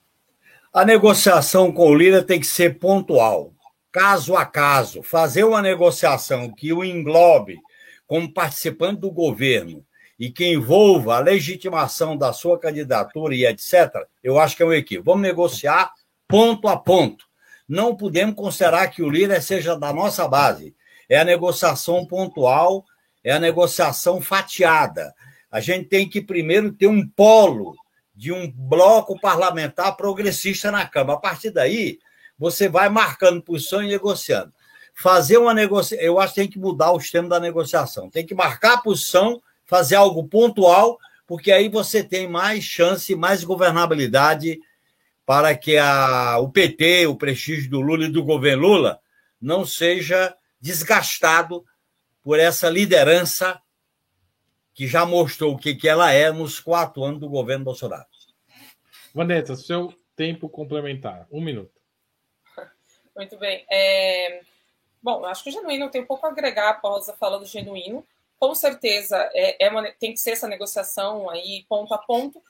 A 0.74 0.86
negociação 0.86 1.72
com 1.72 1.90
o 1.90 1.96
Lira 1.96 2.22
tem 2.22 2.40
que 2.40 2.46
ser 2.46 2.80
pontual 2.80 3.54
caso 3.92 4.36
a 4.36 4.46
caso, 4.46 5.02
fazer 5.02 5.44
uma 5.44 5.62
negociação 5.62 6.52
que 6.52 6.72
o 6.74 6.84
englobe 6.84 7.60
como 8.06 8.32
participante 8.32 9.02
do 9.02 9.12
governo 9.12 9.86
e 10.20 10.32
que 10.32 10.46
envolva 10.46 11.18
a 11.18 11.20
legitimação 11.20 12.18
da 12.18 12.34
sua 12.34 12.60
candidatura 12.60 13.36
e 13.36 13.46
etc., 13.46 14.08
eu 14.24 14.40
acho 14.40 14.56
que 14.56 14.64
é 14.64 14.66
um 14.66 14.74
equívoco. 14.74 15.12
Vamos 15.12 15.22
negociar 15.22 15.92
ponto 16.28 16.68
a 16.68 16.76
ponto. 16.76 17.26
Não 17.68 17.96
podemos 17.96 18.36
considerar 18.36 18.88
que 18.88 19.04
o 19.04 19.10
líder 19.10 19.42
seja 19.42 19.76
da 19.76 19.94
nossa 19.94 20.28
base. 20.28 20.76
É 21.10 21.20
a 21.20 21.26
negociação 21.26 22.06
pontual, 22.06 22.86
é 23.24 23.32
a 23.32 23.40
negociação 23.40 24.22
fatiada. 24.22 25.14
A 25.52 25.60
gente 25.60 25.86
tem 25.86 26.10
que 26.10 26.22
primeiro 26.22 26.72
ter 26.72 26.88
um 26.88 27.08
polo 27.08 27.76
de 28.16 28.32
um 28.32 28.52
bloco 28.52 29.20
parlamentar 29.20 29.96
progressista 29.96 30.72
na 30.72 30.86
Câmara. 30.88 31.20
A 31.20 31.22
partir 31.22 31.52
daí, 31.52 32.00
você 32.38 32.70
vai 32.70 32.90
marcando 32.90 33.42
posição 33.42 33.84
e 33.84 33.88
negociando. 33.88 34.54
fazer 34.94 35.38
uma 35.38 35.54
negociação. 35.54 36.04
Eu 36.04 36.20
acho 36.20 36.34
que 36.34 36.42
tem 36.42 36.50
que 36.50 36.60
mudar 36.60 36.92
o 36.92 37.00
sistema 37.00 37.30
da 37.30 37.40
negociação. 37.40 38.10
Tem 38.10 38.26
que 38.26 38.34
marcar 38.34 38.74
a 38.74 38.82
posição, 38.82 39.42
fazer 39.64 39.96
algo 39.96 40.28
pontual, 40.28 40.98
porque 41.28 41.52
aí 41.52 41.70
você 41.70 42.04
tem 42.04 42.28
mais 42.28 42.64
chance, 42.64 43.16
mais 43.16 43.44
governabilidade 43.44 44.60
para 45.26 45.56
que 45.56 45.78
a, 45.78 46.40
o 46.40 46.50
PT, 46.50 47.06
o 47.08 47.16
prestígio 47.16 47.70
do 47.70 47.82
Lula 47.82 48.06
e 48.06 48.12
do 48.12 48.24
governo 48.24 48.66
Lula, 48.66 49.00
não 49.42 49.66
seja 49.66 50.34
desgastado 50.60 51.66
por 52.24 52.40
essa 52.40 52.70
liderança 52.70 53.62
que 54.74 54.88
já 54.88 55.06
mostrou 55.06 55.54
o 55.54 55.58
que, 55.58 55.76
que 55.76 55.88
ela 55.88 56.12
é 56.12 56.32
nos 56.32 56.60
quatro 56.60 57.04
anos 57.04 57.20
do 57.20 57.30
governo 57.30 57.66
Bolsonaro. 57.66 58.06
Vanessa, 59.14 59.56
seu 59.56 59.94
tempo 60.16 60.48
complementar. 60.48 61.28
Um 61.32 61.42
minuto. 61.42 61.77
Muito 63.18 63.36
bem. 63.38 63.66
É... 63.70 64.42
Bom, 65.02 65.26
acho 65.26 65.44
que 65.44 65.50
o 65.50 65.54
genuíno 65.54 65.90
tem 65.90 66.02
um 66.02 66.06
pouco 66.06 66.26
a 66.26 66.30
agregar 66.30 66.70
após 66.70 67.10
a 67.10 67.14
fala 67.14 67.40
do 67.40 67.46
genuíno. 67.46 68.06
Com 68.40 68.54
certeza 68.54 69.18
é, 69.34 69.66
é 69.66 69.70
uma, 69.70 69.92
tem 69.94 70.14
que 70.14 70.20
ser 70.20 70.32
essa 70.32 70.48
negociação 70.48 71.30
aí 71.30 71.66
ponto 71.68 71.94
a 71.94 71.98
ponto. 71.98 72.42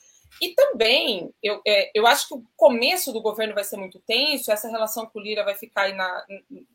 E 0.41 0.49
também, 0.49 1.33
eu, 1.41 1.61
é, 1.65 1.89
eu 1.95 2.05
acho 2.05 2.27
que 2.27 2.33
o 2.33 2.43
começo 2.55 3.13
do 3.13 3.21
governo 3.21 3.55
vai 3.55 3.63
ser 3.63 3.77
muito 3.77 3.99
tenso, 3.99 4.51
essa 4.51 4.69
relação 4.69 5.05
com 5.05 5.19
o 5.19 5.21
Lira 5.21 5.43
vai 5.43 5.55
ficar 5.55 5.83
aí 5.83 5.93
na, 5.93 6.25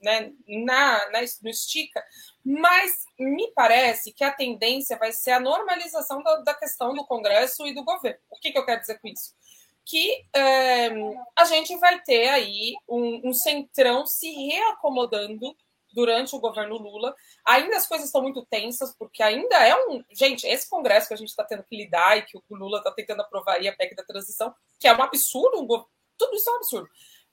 né, 0.03 0.33
na, 0.49 1.11
na, 1.11 1.21
no 1.43 1.51
estica, 1.51 2.03
mas 2.45 3.05
me 3.19 3.53
parece 3.53 4.11
que 4.13 4.25
a 4.25 4.33
tendência 4.33 4.97
vai 4.97 5.13
ser 5.13 5.33
a 5.33 5.41
normalização 5.41 6.23
da, 6.23 6.37
da 6.37 6.55
questão 6.55 6.95
do 6.95 7.05
Congresso 7.05 7.67
e 7.67 7.75
do 7.75 7.85
governo. 7.85 8.19
O 8.31 8.39
que, 8.41 8.51
que 8.51 8.59
eu 8.59 8.65
quero 8.65 8.81
dizer 8.81 8.99
com 8.99 9.09
isso? 9.09 9.35
Que 9.85 10.25
é, 10.35 10.91
a 11.37 11.45
gente 11.45 11.77
vai 11.79 12.01
ter 12.03 12.29
aí 12.29 12.75
um, 12.89 13.31
um 13.31 13.33
centrão 13.33 14.07
se 14.07 14.31
reacomodando 14.31 15.57
durante 15.93 16.35
o 16.35 16.41
governo 16.41 16.77
Lula. 16.77 17.15
Ainda 17.45 17.77
as 17.77 17.87
coisas 17.87 18.07
estão 18.07 18.23
muito 18.23 18.45
tensas, 18.47 18.95
porque 18.97 19.23
ainda 19.23 19.57
é 19.57 19.75
um. 19.87 20.03
Gente, 20.11 20.47
esse 20.47 20.69
Congresso 20.69 21.09
que 21.09 21.15
a 21.15 21.17
gente 21.17 21.29
está 21.29 21.45
tendo 21.45 21.65
que 21.65 21.77
lidar 21.77 22.17
e 22.17 22.23
que 22.23 22.37
o 22.37 22.43
Lula 22.51 22.79
está 22.79 22.91
tentando 22.91 23.23
aprovar 23.23 23.57
aí 23.57 23.69
a 23.69 23.77
PEC 23.77 23.95
da 23.95 24.05
transição, 24.05 24.55
que 24.79 24.89
é 24.89 24.97
um 24.97 25.03
absurdo, 25.03 25.63
um... 25.63 25.67
tudo 26.17 26.35
isso 26.35 26.49
é 26.49 26.53
um 26.53 26.57
absurdo. 26.57 26.89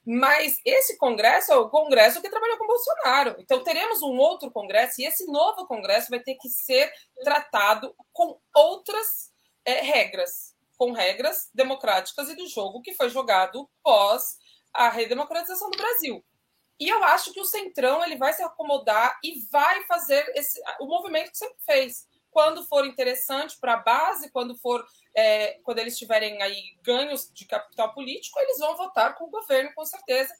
Mas 0.06 0.60
esse 0.66 0.98
Congresso 0.98 1.52
é 1.52 1.58
o 1.58 1.70
Congresso 1.70 2.22
que 2.22 2.30
trabalhou 2.30 2.58
com 2.58 2.68
Bolsonaro. 2.68 3.36
Então 3.40 3.64
teremos 3.64 4.02
um 4.02 4.18
outro 4.18 4.52
Congresso, 4.52 5.02
e 5.02 5.06
esse 5.06 5.26
novo 5.26 5.68
Congresso 5.68 6.10
vai 6.10 6.20
ter 6.20 6.36
que 6.36 6.50
ser 6.50 6.92
tratado 7.24 7.96
com 8.12 8.40
outras 8.56 9.32
é, 9.66 9.82
regras, 9.82 10.56
com 10.80 10.94
regras 10.94 11.50
democráticas 11.54 12.30
e 12.30 12.36
do 12.38 12.48
jogo 12.48 12.82
que 12.82 12.94
foi 12.94 13.10
jogado 13.10 13.70
pós 13.84 14.38
a 14.74 14.88
redemocratização 14.88 15.70
do 15.70 15.78
Brasil. 15.78 16.26
E 16.80 16.88
eu 16.88 17.04
acho 17.04 17.34
que 17.34 17.42
o 17.42 17.46
Centrão 17.46 18.02
ele 18.02 18.16
vai 18.16 18.32
se 18.32 18.42
acomodar 18.42 19.20
e 19.22 19.46
vai 19.52 19.84
fazer 19.84 20.26
esse, 20.36 20.62
o 20.80 20.86
movimento 20.86 21.32
que 21.32 21.38
sempre 21.38 21.58
fez. 21.66 22.08
Quando 22.32 22.64
for 22.64 22.86
interessante 22.86 23.60
para 23.60 23.74
a 23.74 23.82
base, 23.82 24.32
quando 24.32 24.56
for 24.58 24.86
é, 25.14 25.60
quando 25.64 25.80
eles 25.80 25.98
tiverem 25.98 26.42
aí 26.42 26.78
ganhos 26.82 27.30
de 27.34 27.46
capital 27.46 27.94
político, 27.94 28.40
eles 28.40 28.60
vão 28.60 28.78
votar 28.78 29.16
com 29.16 29.26
o 29.26 29.30
governo, 29.30 29.74
com 29.76 29.84
certeza. 29.84 30.34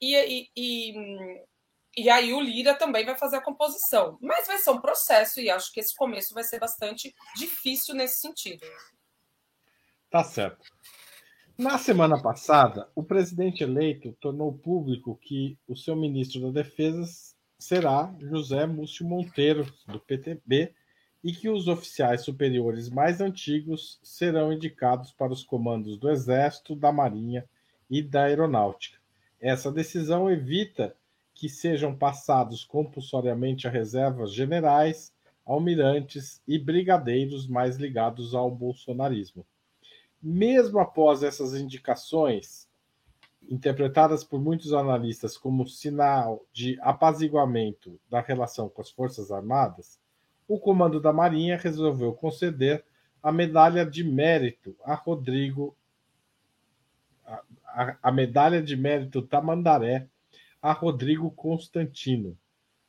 E, 0.00 0.14
e, 0.14 0.50
e, 0.56 1.44
e 1.96 2.08
aí 2.08 2.32
o 2.32 2.40
Lira 2.40 2.74
também 2.74 3.04
vai 3.04 3.16
fazer 3.18 3.38
a 3.38 3.42
composição. 3.42 4.16
Mas 4.20 4.46
vai 4.46 4.58
ser 4.58 4.70
um 4.70 4.80
processo 4.80 5.40
e 5.40 5.50
acho 5.50 5.72
que 5.72 5.80
esse 5.80 5.96
começo 5.96 6.32
vai 6.32 6.44
ser 6.44 6.60
bastante 6.60 7.12
difícil 7.34 7.96
nesse 7.96 8.20
sentido. 8.20 8.64
Tá 10.10 10.24
certo. 10.24 10.68
Na 11.56 11.78
semana 11.78 12.20
passada, 12.20 12.88
o 12.96 13.02
presidente 13.02 13.62
eleito 13.62 14.12
tornou 14.20 14.52
público 14.52 15.16
que 15.22 15.56
o 15.68 15.76
seu 15.76 15.94
ministro 15.94 16.40
da 16.40 16.62
Defesa 16.62 17.06
será 17.56 18.12
José 18.18 18.66
Múcio 18.66 19.06
Monteiro, 19.06 19.72
do 19.86 20.00
PTB, 20.00 20.74
e 21.22 21.32
que 21.32 21.48
os 21.48 21.68
oficiais 21.68 22.22
superiores 22.22 22.90
mais 22.90 23.20
antigos 23.20 24.00
serão 24.02 24.52
indicados 24.52 25.12
para 25.12 25.32
os 25.32 25.44
comandos 25.44 25.96
do 25.96 26.10
Exército, 26.10 26.74
da 26.74 26.90
Marinha 26.90 27.48
e 27.88 28.02
da 28.02 28.24
Aeronáutica. 28.24 28.98
Essa 29.40 29.70
decisão 29.70 30.28
evita 30.28 30.96
que 31.32 31.48
sejam 31.48 31.94
passados 31.94 32.64
compulsoriamente 32.64 33.68
a 33.68 33.70
reservas 33.70 34.34
generais, 34.34 35.14
almirantes 35.46 36.42
e 36.48 36.58
brigadeiros 36.58 37.46
mais 37.46 37.76
ligados 37.76 38.34
ao 38.34 38.50
bolsonarismo 38.50 39.46
mesmo 40.22 40.78
após 40.78 41.22
essas 41.22 41.54
indicações, 41.54 42.68
interpretadas 43.48 44.22
por 44.22 44.40
muitos 44.40 44.72
analistas 44.72 45.36
como 45.36 45.66
sinal 45.66 46.44
de 46.52 46.78
apaziguamento 46.82 47.98
da 48.08 48.20
relação 48.20 48.68
com 48.68 48.80
as 48.80 48.90
Forças 48.90 49.32
Armadas, 49.32 49.98
o 50.46 50.58
comando 50.58 51.00
da 51.00 51.12
Marinha 51.12 51.56
resolveu 51.56 52.12
conceder 52.12 52.84
a 53.22 53.32
medalha 53.32 53.84
de 53.84 54.04
mérito 54.04 54.76
a 54.84 54.94
Rodrigo 54.94 55.76
a, 57.24 57.42
a, 57.64 57.96
a 58.02 58.12
medalha 58.12 58.62
de 58.62 58.76
mérito 58.76 59.22
Tamandaré 59.22 60.08
a 60.62 60.72
Rodrigo 60.72 61.30
Constantino, 61.30 62.36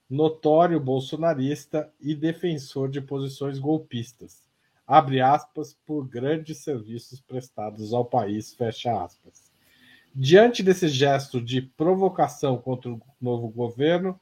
notório 0.09 0.79
bolsonarista 0.79 1.91
e 2.01 2.13
defensor 2.13 2.89
de 2.89 2.99
posições 2.99 3.57
golpistas 3.57 4.50
abre 4.91 5.21
aspas, 5.21 5.73
por 5.85 6.05
grandes 6.05 6.57
serviços 6.57 7.21
prestados 7.21 7.93
ao 7.93 8.03
país, 8.03 8.53
fecha 8.53 9.01
aspas. 9.01 9.49
Diante 10.13 10.61
desse 10.61 10.89
gesto 10.89 11.41
de 11.41 11.61
provocação 11.61 12.57
contra 12.57 12.91
o 12.91 13.01
novo 13.21 13.47
governo, 13.47 14.19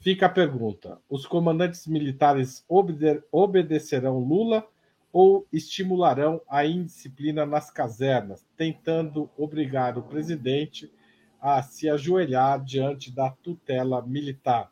fica 0.00 0.26
a 0.26 0.28
pergunta: 0.28 0.98
os 1.08 1.24
comandantes 1.24 1.86
militares 1.86 2.64
obede 2.68 3.22
obedecerão 3.30 4.18
Lula 4.18 4.66
ou 5.12 5.46
estimularão 5.52 6.40
a 6.48 6.66
indisciplina 6.66 7.46
nas 7.46 7.70
casernas, 7.70 8.44
tentando 8.56 9.30
obrigar 9.36 9.96
o 9.96 10.02
presidente 10.02 10.92
a 11.40 11.62
se 11.62 11.88
ajoelhar 11.88 12.62
diante 12.64 13.12
da 13.12 13.30
tutela 13.30 14.02
militar? 14.02 14.68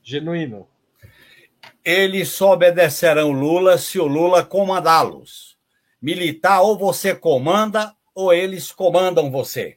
Genuíno, 0.00 0.68
eles 1.84 2.28
só 2.30 2.52
obedecerão 2.52 3.30
Lula 3.30 3.76
se 3.76 3.98
o 3.98 4.06
Lula 4.06 4.42
comandá-los. 4.42 5.58
Militar, 6.00 6.62
ou 6.62 6.78
você 6.78 7.14
comanda, 7.14 7.94
ou 8.14 8.32
eles 8.32 8.72
comandam 8.72 9.30
você. 9.30 9.76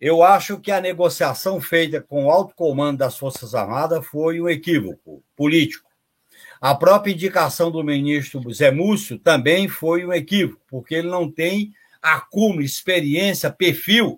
Eu 0.00 0.22
acho 0.22 0.58
que 0.58 0.72
a 0.72 0.80
negociação 0.80 1.60
feita 1.60 2.00
com 2.00 2.26
o 2.26 2.30
alto 2.30 2.54
comando 2.56 2.98
das 2.98 3.16
Forças 3.16 3.54
Armadas 3.54 4.04
foi 4.04 4.40
um 4.40 4.48
equívoco 4.48 5.22
político. 5.36 5.88
A 6.60 6.74
própria 6.74 7.12
indicação 7.12 7.70
do 7.70 7.84
ministro 7.84 8.52
Zé 8.52 8.72
Múcio 8.72 9.18
também 9.18 9.68
foi 9.68 10.04
um 10.04 10.12
equívoco, 10.12 10.60
porque 10.68 10.96
ele 10.96 11.08
não 11.08 11.30
tem 11.30 11.72
acúmulo, 12.00 12.62
experiência, 12.62 13.50
perfil 13.50 14.16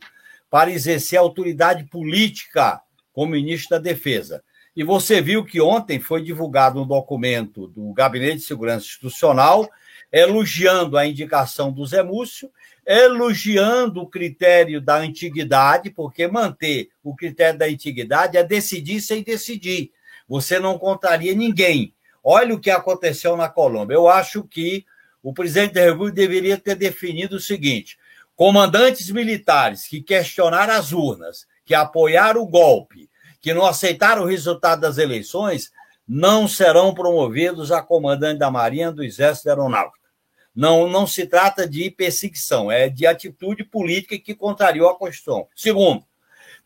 para 0.48 0.70
exercer 0.70 1.18
autoridade 1.18 1.84
política 1.84 2.80
como 3.12 3.32
ministro 3.32 3.70
da 3.70 3.78
Defesa. 3.78 4.42
E 4.76 4.82
você 4.82 5.20
viu 5.20 5.44
que 5.44 5.60
ontem 5.60 6.00
foi 6.00 6.22
divulgado 6.22 6.82
um 6.82 6.86
documento 6.86 7.68
do 7.68 7.92
Gabinete 7.92 8.38
de 8.38 8.42
Segurança 8.42 8.84
Institucional 8.86 9.68
elogiando 10.14 10.96
a 10.96 11.04
indicação 11.04 11.72
do 11.72 11.84
Zé 11.84 12.00
Múcio, 12.00 12.48
elogiando 12.86 14.00
o 14.00 14.06
critério 14.06 14.80
da 14.80 14.94
antiguidade, 14.94 15.90
porque 15.90 16.28
manter 16.28 16.90
o 17.02 17.16
critério 17.16 17.58
da 17.58 17.66
antiguidade 17.66 18.36
é 18.36 18.44
decidir 18.44 19.00
sem 19.00 19.24
decidir. 19.24 19.90
Você 20.28 20.60
não 20.60 20.78
contaria 20.78 21.34
ninguém. 21.34 21.92
Olha 22.22 22.54
o 22.54 22.60
que 22.60 22.70
aconteceu 22.70 23.36
na 23.36 23.48
Colômbia. 23.48 23.96
Eu 23.96 24.06
acho 24.06 24.44
que 24.44 24.86
o 25.20 25.32
presidente 25.32 25.74
da 25.74 25.80
República 25.80 26.14
deveria 26.14 26.56
ter 26.56 26.76
definido 26.76 27.36
o 27.36 27.40
seguinte: 27.40 27.98
comandantes 28.36 29.10
militares 29.10 29.88
que 29.88 30.00
questionaram 30.00 30.74
as 30.74 30.92
urnas, 30.92 31.44
que 31.64 31.74
apoiaram 31.74 32.40
o 32.40 32.46
golpe, 32.46 33.10
que 33.44 33.52
não 33.52 33.66
aceitaram 33.66 34.22
o 34.22 34.26
resultado 34.26 34.80
das 34.80 34.96
eleições 34.96 35.70
não 36.08 36.48
serão 36.48 36.94
promovidos 36.94 37.70
a 37.70 37.82
comandante 37.82 38.38
da 38.38 38.50
Marinha, 38.50 38.90
do 38.90 39.04
Exército 39.04 39.44
da 39.44 39.50
Aeronáutica. 39.52 40.08
Não, 40.56 40.88
não 40.88 41.06
se 41.06 41.26
trata 41.26 41.68
de 41.68 41.90
perseguição, 41.90 42.72
é 42.72 42.88
de 42.88 43.06
atitude 43.06 43.62
política 43.62 44.18
que 44.18 44.34
contrariou 44.34 44.88
a 44.88 44.96
Constituição. 44.96 45.46
Segundo, 45.54 46.02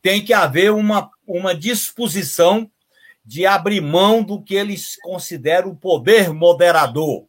tem 0.00 0.24
que 0.24 0.32
haver 0.32 0.70
uma, 0.70 1.10
uma 1.26 1.52
disposição 1.52 2.70
de 3.24 3.44
abrir 3.44 3.80
mão 3.80 4.22
do 4.22 4.40
que 4.40 4.54
eles 4.54 4.94
consideram 5.02 5.70
o 5.70 5.76
poder 5.76 6.32
moderador. 6.32 7.26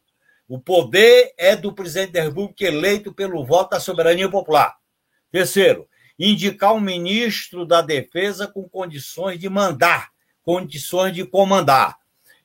O 0.48 0.60
poder 0.60 1.34
é 1.36 1.56
do 1.56 1.72
presidente 1.72 2.12
da 2.12 2.22
República 2.22 2.64
eleito 2.64 3.12
pelo 3.12 3.44
voto 3.44 3.70
da 3.70 3.80
soberania 3.80 4.30
popular. 4.30 4.76
Terceiro, 5.32 5.88
indicar 6.20 6.74
um 6.74 6.80
ministro 6.80 7.64
da 7.64 7.80
Defesa 7.80 8.46
com 8.46 8.68
condições 8.68 9.40
de 9.40 9.48
mandar, 9.48 10.10
condições 10.42 11.14
de 11.14 11.24
comandar. 11.24 11.96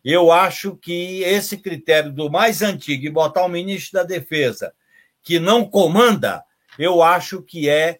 Eu 0.04 0.32
acho 0.32 0.78
que 0.78 1.22
esse 1.24 1.58
critério 1.58 2.14
do 2.14 2.32
mais 2.32 2.62
antigo 2.62 3.06
e 3.06 3.10
botar 3.10 3.44
um 3.44 3.50
ministro 3.50 4.00
da 4.00 4.04
Defesa 4.04 4.74
que 5.22 5.40
não 5.40 5.66
comanda, 5.66 6.44
eu 6.80 7.04
acho 7.04 7.42
que 7.42 7.68
é 7.68 8.00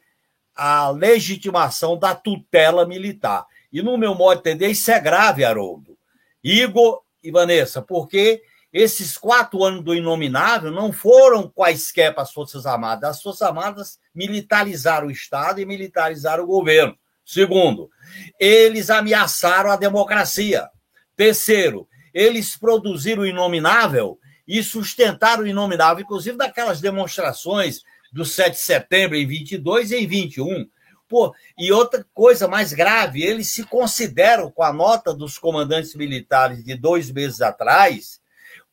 a 0.56 0.90
legitimação 0.92 1.98
da 1.98 2.16
tutela 2.16 2.88
militar. 2.88 3.46
E 3.74 3.82
no 3.82 3.98
meu 3.98 4.16
modo 4.16 4.42
de 4.42 4.50
entender, 4.50 4.70
isso 4.70 4.90
é 4.92 5.00
grave, 5.02 5.44
Haroldo. 5.44 5.98
Igor 6.42 7.02
e 7.22 7.32
Vanessa, 7.32 7.82
porque 7.82 8.44
esses 8.78 9.18
quatro 9.18 9.64
anos 9.64 9.82
do 9.82 9.96
inominável 9.96 10.70
não 10.70 10.92
foram 10.92 11.48
quaisquer 11.48 12.14
para 12.14 12.24
as 12.24 12.34
Forças 12.34 12.66
Armadas. 12.66 13.10
As 13.10 13.24
Forças 13.24 13.42
Armadas 13.44 14.00
militarizaram 14.14 15.08
o 15.08 15.12
Estado 15.12 15.62
e 15.62 15.66
militarizaram 15.66 16.44
o 16.44 16.48
governo. 16.48 16.94
Segundo, 17.26 17.90
eles 18.38 18.90
ameaçaram 18.90 19.72
a 19.72 19.78
democracia. 19.78 20.68
Terceiro, 21.16 21.88
eles 22.14 22.58
produziram 22.58 23.24
o 23.24 23.26
inominável 23.26 24.20
e 24.46 24.62
sustentaram 24.62 25.44
o 25.44 25.48
inominável, 25.48 26.04
inclusive 26.04 26.38
daquelas 26.38 26.82
demonstrações 26.82 27.80
do 28.12 28.26
7 28.26 28.52
de 28.52 28.60
setembro 28.60 29.16
em 29.16 29.26
22 29.26 29.92
e 29.92 29.96
em 29.96 30.06
21. 30.06 30.70
Pô, 31.08 31.34
e 31.58 31.72
outra 31.72 32.06
coisa 32.14 32.46
mais 32.46 32.74
grave, 32.74 33.24
eles 33.24 33.50
se 33.52 33.64
consideram, 33.64 34.52
com 34.52 34.64
a 34.64 34.74
nota 34.74 35.14
dos 35.14 35.38
comandantes 35.38 35.96
militares 35.96 36.62
de 36.62 36.76
dois 36.76 37.10
meses 37.10 37.40
atrás, 37.40 38.20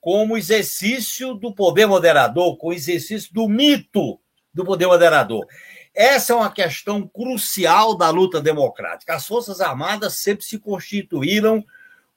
como 0.03 0.37
exercício 0.37 1.33
do 1.33 1.55
poder 1.55 1.87
moderador, 1.87 2.59
com 2.59 2.73
exercício 2.73 3.33
do 3.33 3.49
mito 3.49 4.19
do 4.53 4.65
poder 4.65 4.89
moderador. 4.89 5.47
Essa 5.95 6.33
é 6.33 6.37
uma 6.37 6.51
questão 6.51 7.07
crucial 7.07 7.97
da 7.97 8.11
luta 8.11 8.41
democrática. 8.41 9.15
As 9.15 9.25
Forças 9.25 9.61
Armadas 9.61 10.19
sempre 10.19 10.45
se 10.45 10.59
constituíram 10.59 11.65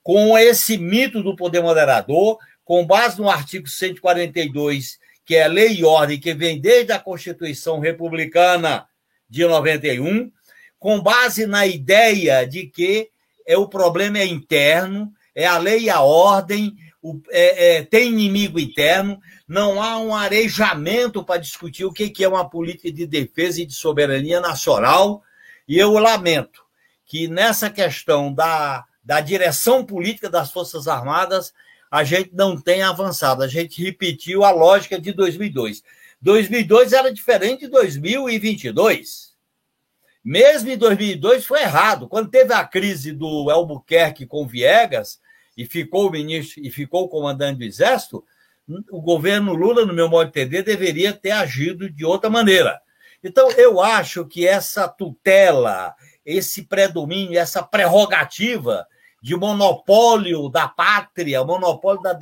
com 0.02 0.36
esse 0.36 0.76
mito 0.76 1.22
do 1.22 1.36
poder 1.36 1.62
moderador, 1.62 2.38
com 2.64 2.84
base 2.84 3.18
no 3.18 3.30
artigo 3.30 3.68
142, 3.68 4.98
que 5.24 5.36
é 5.36 5.46
lei 5.46 5.74
e 5.76 5.84
ordem, 5.84 6.18
que 6.18 6.34
vem 6.34 6.60
desde 6.60 6.90
a 6.92 6.98
Constituição 6.98 7.78
Republicana 7.78 8.88
de 9.30 9.46
91, 9.46 10.32
com 10.76 11.00
base 11.00 11.46
na 11.46 11.64
ideia 11.64 12.44
de 12.44 12.66
que 12.66 13.10
é 13.46 13.56
o 13.56 13.68
problema 13.68 14.18
é 14.18 14.26
interno, 14.26 15.12
é 15.32 15.46
a 15.46 15.56
lei 15.56 15.82
e 15.82 15.90
a 15.90 16.00
ordem, 16.00 16.76
o, 17.02 17.20
é, 17.30 17.76
é, 17.76 17.82
tem 17.84 18.08
inimigo 18.08 18.58
interno, 18.58 19.20
não 19.46 19.82
há 19.82 19.98
um 19.98 20.14
arejamento 20.14 21.24
para 21.24 21.40
discutir 21.40 21.84
o 21.84 21.92
que, 21.92 22.10
que 22.10 22.24
é 22.24 22.28
uma 22.28 22.48
política 22.48 22.90
de 22.90 23.06
defesa 23.06 23.60
e 23.60 23.66
de 23.66 23.74
soberania 23.74 24.40
nacional. 24.40 25.22
E 25.68 25.78
eu 25.78 25.92
lamento 25.92 26.64
que 27.04 27.28
nessa 27.28 27.70
questão 27.70 28.32
da, 28.32 28.84
da 29.04 29.20
direção 29.20 29.84
política 29.84 30.28
das 30.28 30.50
Forças 30.50 30.88
Armadas, 30.88 31.52
a 31.90 32.02
gente 32.02 32.30
não 32.34 32.60
tenha 32.60 32.88
avançado. 32.88 33.42
A 33.42 33.48
gente 33.48 33.82
repetiu 33.82 34.44
a 34.44 34.50
lógica 34.50 35.00
de 35.00 35.12
2002. 35.12 35.82
2002 36.20 36.92
era 36.92 37.12
diferente 37.12 37.60
de 37.60 37.68
2022. 37.68 39.34
Mesmo 40.24 40.70
em 40.70 40.76
2002 40.76 41.46
foi 41.46 41.62
errado. 41.62 42.08
Quando 42.08 42.30
teve 42.30 42.52
a 42.52 42.64
crise 42.64 43.12
do 43.12 43.48
Albuquerque 43.48 44.26
com 44.26 44.46
Viegas 44.46 45.20
e 45.56 45.64
ficou 45.64 46.08
o 46.08 46.10
ministro 46.10 46.62
e 46.62 46.70
ficou 46.70 47.04
o 47.04 47.08
comandante 47.08 47.58
do 47.58 47.64
Exército, 47.64 48.24
o 48.90 49.00
governo 49.00 49.54
Lula, 49.54 49.86
no 49.86 49.94
meu 49.94 50.08
modo 50.08 50.30
de 50.30 50.40
entender, 50.40 50.62
deveria 50.62 51.12
ter 51.12 51.30
agido 51.30 51.88
de 51.88 52.04
outra 52.04 52.28
maneira. 52.28 52.80
Então, 53.22 53.50
eu 53.52 53.80
acho 53.80 54.26
que 54.26 54.46
essa 54.46 54.88
tutela, 54.88 55.94
esse 56.24 56.64
predomínio, 56.64 57.38
essa 57.38 57.62
prerrogativa 57.62 58.86
de 59.22 59.34
monopólio 59.36 60.48
da 60.48 60.68
pátria, 60.68 61.44
monopólio 61.44 62.02
da, 62.02 62.18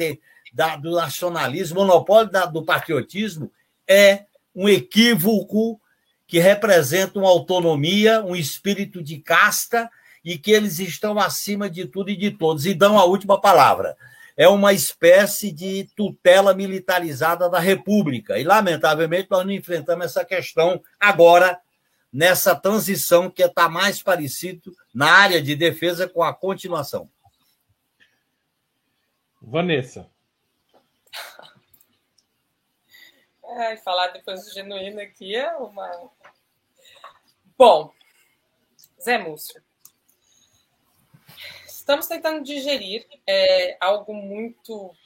da 0.52 0.76
do 0.76 0.92
nacionalismo, 0.92 1.80
monopólio 1.80 2.30
da, 2.30 2.46
do 2.46 2.64
patriotismo, 2.64 3.50
é 3.88 4.24
um 4.54 4.68
equívoco 4.68 5.80
que 6.26 6.38
representa 6.38 7.18
uma 7.18 7.28
autonomia, 7.28 8.22
um 8.22 8.36
espírito 8.36 9.02
de 9.02 9.18
casta 9.18 9.90
e 10.24 10.38
que 10.38 10.50
eles 10.50 10.78
estão 10.78 11.18
acima 11.18 11.68
de 11.68 11.86
tudo 11.86 12.10
e 12.10 12.16
de 12.16 12.30
todos 12.30 12.66
e 12.66 12.74
dão 12.74 12.98
a 12.98 13.04
última 13.04 13.40
palavra 13.40 13.96
é 14.36 14.48
uma 14.48 14.72
espécie 14.72 15.52
de 15.52 15.84
tutela 15.96 16.54
militarizada 16.54 17.48
da 17.48 17.58
República. 17.58 18.38
E, 18.38 18.44
lamentavelmente, 18.44 19.28
nós 19.30 19.44
não 19.44 19.52
enfrentamos 19.52 20.06
essa 20.06 20.24
questão 20.24 20.82
agora, 20.98 21.60
nessa 22.12 22.54
transição 22.54 23.30
que 23.30 23.42
está 23.42 23.68
mais 23.68 24.02
parecido 24.02 24.74
na 24.92 25.10
área 25.10 25.42
de 25.42 25.54
defesa 25.54 26.08
com 26.08 26.22
a 26.22 26.34
continuação. 26.34 27.10
Vanessa. 29.40 30.10
É, 33.56 33.76
falar 33.76 34.08
depois 34.08 34.44
do 34.44 34.52
genuíno 34.52 35.00
aqui 35.00 35.36
é 35.36 35.54
uma. 35.54 36.10
Bom, 37.56 37.92
Zé 39.00 39.16
Múcio. 39.16 39.62
Estamos 41.84 42.06
tentando 42.06 42.42
digerir 42.42 43.06
é, 43.26 43.76
algo 43.78 44.14
muito 44.14 44.96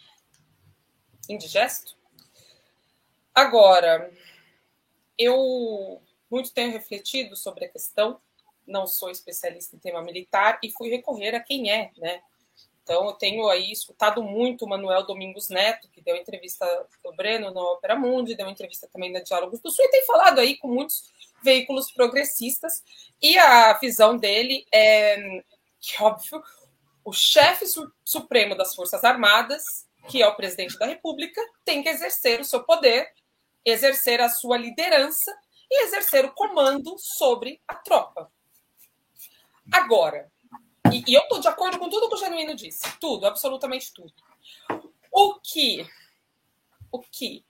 indigesto. 1.28 1.96
Agora, 3.34 4.12
eu 5.18 6.00
muito 6.30 6.52
tenho 6.52 6.70
refletido 6.70 7.34
sobre 7.34 7.64
a 7.64 7.68
questão, 7.68 8.20
não 8.64 8.86
sou 8.86 9.10
especialista 9.10 9.74
em 9.74 9.80
tema 9.80 10.00
militar 10.02 10.60
e 10.62 10.70
fui 10.70 10.88
recorrer 10.88 11.34
a 11.34 11.40
quem 11.40 11.68
é, 11.68 11.90
né? 11.98 12.22
Então, 12.84 13.06
eu 13.06 13.12
tenho 13.14 13.48
aí 13.48 13.72
escutado 13.72 14.22
muito 14.22 14.64
o 14.64 14.68
Manuel 14.68 15.04
Domingos 15.04 15.48
Neto, 15.48 15.88
que 15.88 16.00
deu 16.00 16.14
entrevista 16.14 16.64
do 17.02 17.12
Breno 17.12 17.50
no 17.50 17.72
Opera 17.72 17.96
Mundi, 17.96 18.36
deu 18.36 18.48
entrevista 18.48 18.86
também 18.86 19.10
na 19.10 19.18
Diálogos 19.18 19.58
do 19.58 19.68
Sul, 19.72 19.84
e 19.84 19.90
tem 19.90 20.06
falado 20.06 20.38
aí 20.38 20.56
com 20.56 20.68
muitos 20.68 21.12
veículos 21.42 21.90
progressistas, 21.90 22.84
e 23.20 23.36
a 23.36 23.76
visão 23.80 24.16
dele 24.16 24.64
é 24.72 25.42
que, 25.80 26.02
óbvio, 26.02 26.42
o 27.08 27.12
chefe 27.12 27.66
su 27.66 27.90
supremo 28.04 28.54
das 28.54 28.74
Forças 28.74 29.02
Armadas, 29.02 29.88
que 30.10 30.22
é 30.22 30.28
o 30.28 30.36
presidente 30.36 30.78
da 30.78 30.84
República, 30.84 31.40
tem 31.64 31.82
que 31.82 31.88
exercer 31.88 32.38
o 32.38 32.44
seu 32.44 32.62
poder, 32.64 33.10
exercer 33.64 34.20
a 34.20 34.28
sua 34.28 34.58
liderança 34.58 35.34
e 35.70 35.84
exercer 35.84 36.26
o 36.26 36.34
comando 36.34 36.98
sobre 36.98 37.62
a 37.66 37.74
tropa. 37.74 38.30
Agora, 39.72 40.30
e, 40.92 41.02
e 41.10 41.14
eu 41.14 41.22
estou 41.22 41.40
de 41.40 41.48
acordo 41.48 41.78
com 41.78 41.88
tudo 41.88 42.10
que 42.10 42.14
o 42.14 42.18
Genuíno 42.18 42.54
disse, 42.54 42.84
tudo, 42.98 43.26
absolutamente 43.26 43.90
tudo. 43.94 44.12
O 45.10 45.40
que, 45.40 45.88
o 46.92 46.98
que 46.98 47.42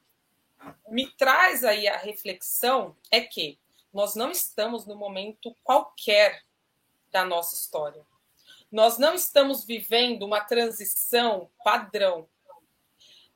me 0.88 1.10
traz 1.16 1.64
aí 1.64 1.88
a 1.88 1.96
reflexão 1.96 2.96
é 3.10 3.20
que 3.20 3.58
nós 3.92 4.14
não 4.14 4.30
estamos 4.30 4.86
no 4.86 4.94
momento 4.94 5.52
qualquer 5.64 6.44
da 7.10 7.24
nossa 7.24 7.56
história. 7.56 8.06
Nós 8.70 8.98
não 8.98 9.14
estamos 9.14 9.64
vivendo 9.64 10.24
uma 10.24 10.40
transição 10.40 11.50
padrão. 11.64 12.28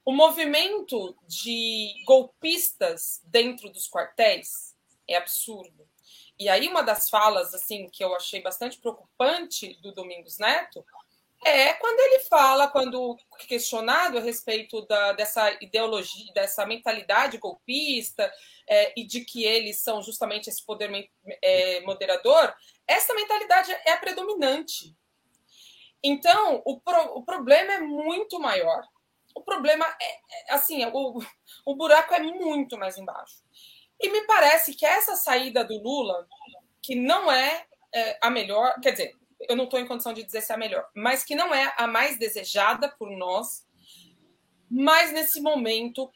O 0.04 0.12
movimento 0.12 1.16
de 1.26 1.94
golpistas 2.04 3.22
dentro 3.24 3.70
dos 3.70 3.88
quartéis 3.88 4.76
é 5.08 5.16
absurdo. 5.16 5.88
E 6.38 6.48
aí 6.48 6.68
uma 6.68 6.82
das 6.82 7.08
falas 7.08 7.54
assim 7.54 7.88
que 7.88 8.04
eu 8.04 8.14
achei 8.14 8.42
bastante 8.42 8.78
preocupante 8.78 9.78
do 9.80 9.92
Domingos 9.92 10.38
Neto 10.38 10.84
é 11.44 11.72
quando 11.74 11.98
ele 11.98 12.20
fala, 12.20 12.68
quando 12.68 13.16
questionado 13.48 14.18
a 14.18 14.20
respeito 14.20 14.82
da, 14.86 15.12
dessa 15.12 15.50
ideologia, 15.60 16.32
dessa 16.32 16.64
mentalidade 16.64 17.38
golpista 17.38 18.32
é, 18.68 18.92
e 18.96 19.04
de 19.04 19.24
que 19.24 19.44
eles 19.44 19.80
são 19.80 20.02
justamente 20.02 20.48
esse 20.48 20.64
poder 20.64 21.10
é, 21.42 21.80
moderador, 21.80 22.54
essa 22.86 23.12
mentalidade 23.14 23.72
é 23.72 23.92
a 23.92 23.96
predominante. 23.96 24.96
Então, 26.02 26.62
o, 26.64 26.80
pro, 26.80 27.16
o 27.16 27.22
problema 27.24 27.74
é 27.74 27.80
muito 27.80 28.40
maior. 28.40 28.82
O 29.34 29.42
problema 29.42 29.86
é, 30.00 30.50
é 30.50 30.54
assim, 30.54 30.84
o, 30.86 31.18
o 31.64 31.76
buraco 31.76 32.14
é 32.14 32.20
muito 32.20 32.76
mais 32.76 32.98
embaixo. 32.98 33.42
E 34.00 34.10
me 34.10 34.26
parece 34.26 34.74
que 34.74 34.84
essa 34.84 35.14
saída 35.14 35.64
do 35.64 35.80
Lula, 35.80 36.26
que 36.82 36.94
não 36.94 37.30
é, 37.30 37.64
é 37.94 38.18
a 38.20 38.28
melhor, 38.30 38.74
quer 38.80 38.92
dizer, 38.92 39.16
eu 39.48 39.56
não 39.56 39.64
estou 39.64 39.78
em 39.78 39.86
condição 39.86 40.12
de 40.12 40.24
dizer 40.24 40.40
se 40.40 40.52
é 40.52 40.54
a 40.54 40.58
melhor, 40.58 40.88
mas 40.94 41.24
que 41.24 41.34
não 41.34 41.54
é 41.54 41.72
a 41.76 41.86
mais 41.86 42.18
desejada 42.18 42.88
por 42.88 43.10
nós, 43.10 43.66
mas 44.68 45.12
nesse 45.12 45.40
momento 45.40 46.10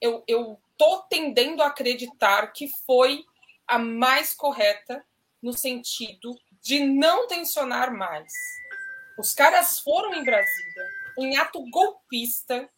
eu 0.00 0.58
estou 0.72 1.02
tendendo 1.02 1.62
a 1.62 1.66
acreditar 1.66 2.52
que 2.52 2.68
foi 2.86 3.24
a 3.66 3.78
mais 3.78 4.34
correta 4.34 5.04
no 5.42 5.52
sentido 5.52 6.34
de 6.62 6.80
não 6.80 7.26
tensionar 7.26 7.92
mais 7.92 8.32
os 9.18 9.34
caras 9.34 9.80
foram 9.80 10.14
em 10.14 10.24
Brasília 10.24 10.98
em 11.18 11.36
ato 11.36 11.60
golpista, 11.70 12.70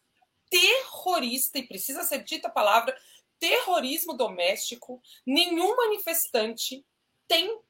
terrorista, 0.49 1.59
e 1.59 1.67
precisa 1.67 2.03
ser 2.03 2.25
dita 2.25 2.49
a 2.49 2.51
palavra, 2.51 2.97
terrorismo 3.39 4.15
doméstico. 4.15 5.01
Nenhum 5.27 5.77
manifestante 5.77 6.85
tem 7.29 7.61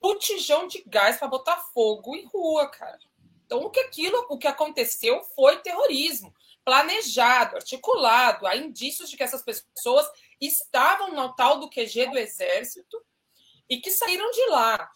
botijão 0.00 0.66
de 0.66 0.82
gás 0.86 1.18
para 1.18 1.28
botar 1.28 1.56
fogo 1.74 2.14
em 2.14 2.24
rua, 2.26 2.68
cara. 2.68 3.00
Então, 3.44 3.64
o 3.64 3.70
que 3.70 3.80
aquilo, 3.80 4.26
o 4.30 4.38
que 4.38 4.46
aconteceu 4.46 5.22
foi 5.34 5.58
terrorismo, 5.58 6.32
planejado, 6.64 7.56
articulado. 7.56 8.46
Há 8.46 8.56
indícios 8.56 9.10
de 9.10 9.16
que 9.16 9.22
essas 9.22 9.42
pessoas 9.42 10.08
estavam 10.40 11.12
no 11.12 11.34
tal 11.34 11.58
do 11.58 11.68
QG 11.68 12.10
do 12.10 12.18
Exército 12.18 13.02
e 13.68 13.78
que 13.78 13.90
saíram 13.90 14.30
de 14.30 14.46
lá. 14.46 14.90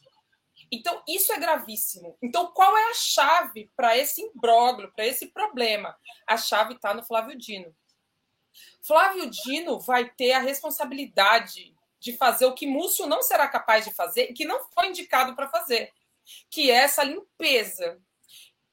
Então, 0.70 1.02
isso 1.06 1.32
é 1.32 1.38
gravíssimo. 1.38 2.16
Então, 2.22 2.48
qual 2.48 2.76
é 2.76 2.90
a 2.90 2.94
chave 2.94 3.70
para 3.76 3.96
esse 3.96 4.20
imbróglio, 4.20 4.92
para 4.92 5.06
esse 5.06 5.26
problema? 5.26 5.96
A 6.26 6.36
chave 6.36 6.74
está 6.74 6.92
no 6.92 7.04
Flávio 7.04 7.36
Dino. 7.36 7.74
Flávio 8.82 9.28
Dino 9.28 9.78
vai 9.80 10.08
ter 10.10 10.32
a 10.32 10.40
responsabilidade 10.40 11.74
de 11.98 12.16
fazer 12.16 12.46
o 12.46 12.54
que 12.54 12.66
Múcio 12.66 13.06
não 13.06 13.22
será 13.22 13.48
capaz 13.48 13.84
de 13.84 13.92
fazer 13.92 14.32
que 14.32 14.44
não 14.44 14.60
foi 14.70 14.88
indicado 14.88 15.34
para 15.34 15.48
fazer, 15.48 15.92
que 16.50 16.70
é 16.70 16.74
essa 16.74 17.02
limpeza 17.02 18.00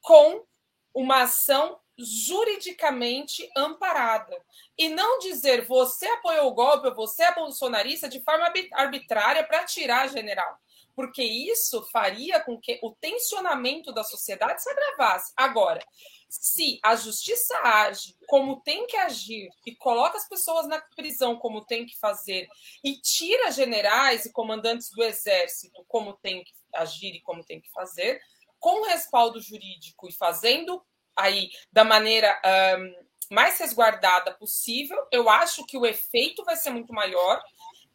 com 0.02 0.46
uma 0.94 1.24
ação 1.24 1.80
juridicamente 1.98 3.50
amparada. 3.56 4.36
E 4.78 4.89
não 4.89 5.20
dizer 5.20 5.66
você 5.66 6.08
apoiou 6.08 6.48
o 6.48 6.54
golpe, 6.54 6.89
você 6.91 7.24
é 7.24 7.36
bolsonarista 7.36 8.10
de 8.10 8.22
forma 8.22 8.52
arbitrária 8.74 9.44
para 9.44 9.66
tirar 9.66 10.10
general. 10.10 10.60
Porque 10.96 11.24
isso 11.24 11.84
faria 11.91 12.39
com 12.39 12.60
que 12.60 12.80
o 12.84 12.91
tensionamento 12.91 13.91
da 13.91 14.04
sociedade 14.04 14.62
se 14.62 14.70
agravasse. 14.70 15.34
Agora, 15.36 15.84
se 16.30 16.80
a 16.84 16.96
justiça 16.96 17.56
age 17.64 18.16
como 18.28 18.62
tem 18.62 18.88
que 18.88 18.98
agir 18.98 19.50
e 19.66 19.76
coloca 19.76 20.18
as 20.18 20.28
pessoas 20.28 20.68
na 20.68 20.82
prisão 20.96 21.38
como 21.38 21.64
tem 21.64 21.86
que 21.86 21.98
fazer 22.00 22.48
e 22.84 23.00
tira 23.00 23.52
generais 23.52 24.26
e 24.26 24.32
comandantes 24.32 24.89
do 24.89 25.04
exército 25.04 25.84
como 25.88 26.14
tem 26.14 26.44
que 26.44 26.52
agir 26.74 27.16
e 27.16 27.22
como 27.22 27.44
tem 27.44 27.62
que 27.62 27.70
fazer, 27.72 28.20
com 28.60 28.84
respaldo 28.84 29.39
jurídico 29.39 30.08
e 30.08 30.14
fazendo 30.14 30.84
aí 31.16 31.52
da 31.72 31.84
maneira 31.84 32.41
um, 32.80 33.06
mais 33.30 33.60
resguardada 33.60 34.34
possível, 34.34 34.98
eu 35.12 35.30
acho 35.30 35.66
que 35.66 35.78
o 35.78 35.86
efeito 35.86 36.44
vai 36.44 36.56
ser 36.56 36.70
muito 36.72 36.94
maior 36.94 37.41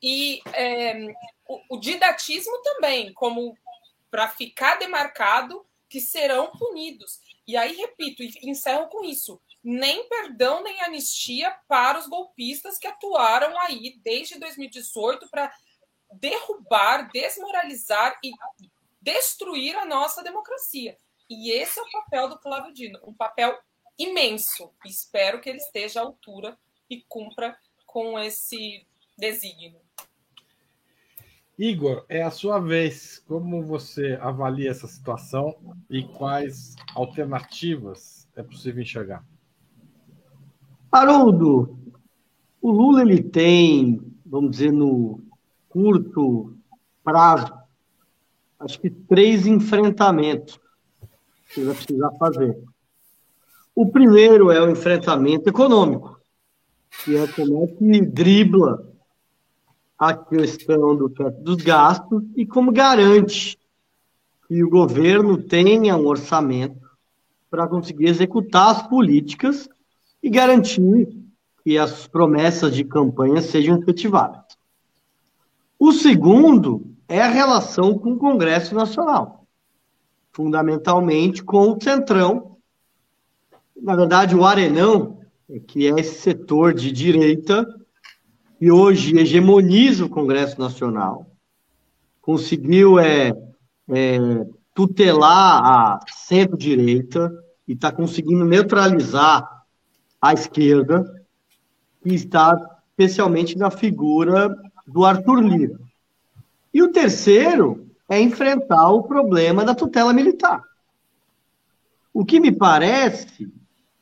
e 0.03 0.41
é, 0.53 1.07
o, 1.47 1.77
o 1.77 1.81
didatismo 1.81 2.57
também, 2.63 3.13
como 3.13 3.57
para 4.11 4.29
ficar 4.29 4.77
demarcado 4.77 5.67
que 5.89 6.01
serão 6.01 6.51
punidos. 6.53 7.21
E 7.47 7.57
aí, 7.57 7.75
repito, 7.77 8.23
e 8.23 8.33
encerro 8.43 8.89
com 8.89 9.05
isso: 9.05 9.41
nem 9.63 10.09
perdão 10.09 10.63
nem 10.63 10.81
anistia 10.83 11.51
para 11.67 11.99
os 11.99 12.07
golpistas 12.07 12.79
que 12.79 12.87
atuaram 12.87 13.59
aí 13.61 13.99
desde 14.03 14.39
2018 14.39 15.29
para 15.29 15.53
derrubar, 16.13 17.11
desmoralizar 17.11 18.19
e 18.23 18.31
destruir 19.01 19.77
a 19.77 19.85
nossa 19.85 20.23
democracia. 20.23 20.97
E 21.29 21.51
esse 21.51 21.79
é 21.79 21.83
o 21.83 21.91
papel 21.91 22.29
do 22.29 22.41
Flávio 22.41 22.73
Dino, 22.73 22.99
um 23.05 23.13
papel 23.13 23.59
imenso. 23.99 24.73
Espero 24.85 25.41
que 25.41 25.49
ele 25.49 25.59
esteja 25.59 26.01
à 26.01 26.05
altura 26.05 26.59
e 26.89 27.03
cumpra 27.03 27.59
com 27.87 28.19
esse 28.19 28.87
desígnio. 29.17 29.88
Igor, 31.59 32.05
é 32.09 32.23
a 32.23 32.31
sua 32.31 32.61
vez. 32.61 33.21
Como 33.27 33.63
você 33.65 34.17
avalia 34.21 34.71
essa 34.71 34.87
situação 34.87 35.57
e 35.91 36.05
quais 36.05 36.77
alternativas 36.95 38.29
é 38.37 38.43
possível 38.45 38.83
enxergar? 38.83 39.25
Haroldo, 40.93 41.77
o 42.63 42.71
Lula 42.71 43.03
ele 43.03 43.23
tem, 43.23 44.01
vamos 44.25 44.53
dizer, 44.53 44.73
no 44.73 45.21
curto 45.69 46.57
prazo, 47.03 47.53
acho 48.61 48.81
que 48.81 48.89
três 48.89 49.47
enfrentamentos 49.47 50.61
que 51.53 51.63
vai 51.65 51.75
precisar 51.75 52.11
fazer. 52.19 52.57
O 53.75 53.91
primeiro 53.91 54.51
é 54.51 54.61
o 54.61 54.71
enfrentamento 54.71 55.49
econômico, 55.49 56.21
que 57.05 57.17
é 57.17 57.27
como 57.27 57.65
é 57.65 57.67
que 57.67 58.01
dribla 58.07 58.89
a 59.99 60.15
questão 60.15 60.97
do 60.97 61.09
teto 61.09 61.41
dos 61.43 61.57
gastos 61.57 62.23
e 62.37 62.47
como 62.47 62.71
garante 62.71 63.59
que 64.47 64.63
o 64.63 64.71
governo 64.71 65.37
tenha 65.37 65.97
um 65.97 66.07
orçamento 66.07 66.89
para 67.51 67.67
conseguir 67.67 68.07
executar 68.07 68.71
as 68.71 68.87
políticas 68.87 69.69
e 70.23 70.31
garantir 70.31 71.09
que 71.65 71.77
as 71.77 72.07
promessas 72.07 72.75
de 72.75 72.85
campanha 72.85 73.43
sejam 73.43 73.79
efetivadas. 73.79 74.45
O 75.79 75.93
segundo 75.93 76.87
é 77.09 77.21
a 77.21 77.29
relação 77.29 77.99
com 77.99 78.13
o 78.13 78.19
Congresso 78.19 78.75
Nacional 78.75 79.39
fundamentalmente 80.39 81.43
com 81.43 81.73
o 81.73 81.83
Centrão. 81.83 82.57
Na 83.77 83.97
verdade, 83.97 84.37
o 84.37 84.45
Arenão, 84.45 85.19
que 85.67 85.89
é 85.89 85.99
esse 85.99 86.21
setor 86.21 86.73
de 86.73 86.93
direita, 86.93 87.67
que 88.59 88.73
hoje 88.73 89.17
hegemoniza 89.17 90.05
o 90.05 90.09
Congresso 90.09 90.59
Nacional, 90.59 91.31
conseguiu 92.21 92.99
é, 92.99 93.33
é 93.89 94.19
tutelar 94.75 95.65
a 95.65 96.01
centro-direita 96.09 97.33
e 97.67 97.73
está 97.73 97.93
conseguindo 97.93 98.45
neutralizar 98.45 99.49
a 100.21 100.33
esquerda, 100.33 101.05
que 102.03 102.15
está 102.15 102.57
especialmente 102.91 103.57
na 103.57 103.71
figura 103.71 104.53
do 104.87 105.05
Arthur 105.05 105.41
Lira. 105.41 105.79
E 106.75 106.83
o 106.83 106.91
terceiro 106.91 107.87
é 108.09 108.21
enfrentar 108.21 108.91
o 108.91 109.05
problema 109.05 109.65
da 109.65 109.75
tutela 109.75 110.13
militar. 110.13 110.63
O 112.13 112.25
que 112.25 112.41
me 112.41 112.51
parece 112.51 113.49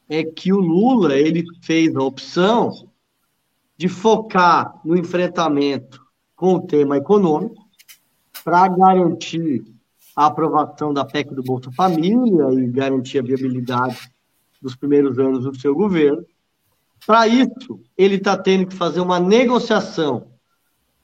é 0.08 0.24
que 0.24 0.52
o 0.52 0.58
Lula 0.60 1.14
ele 1.14 1.44
fez 1.60 1.94
a 1.94 2.02
opção 2.02 2.85
de 3.76 3.88
focar 3.88 4.80
no 4.84 4.96
enfrentamento 4.96 6.00
com 6.34 6.54
o 6.54 6.66
tema 6.66 6.96
econômico 6.96 7.54
para 8.44 8.68
garantir 8.68 9.64
a 10.14 10.26
aprovação 10.26 10.94
da 10.94 11.04
PEC 11.04 11.34
do 11.34 11.42
Bolsa 11.42 11.70
Família 11.72 12.52
e 12.52 12.66
garantir 12.68 13.18
a 13.18 13.22
viabilidade 13.22 13.98
dos 14.62 14.74
primeiros 14.74 15.18
anos 15.18 15.44
do 15.44 15.58
seu 15.58 15.74
governo. 15.74 16.24
Para 17.06 17.28
isso, 17.28 17.80
ele 17.96 18.16
está 18.16 18.36
tendo 18.36 18.66
que 18.66 18.74
fazer 18.74 19.00
uma 19.00 19.20
negociação 19.20 20.32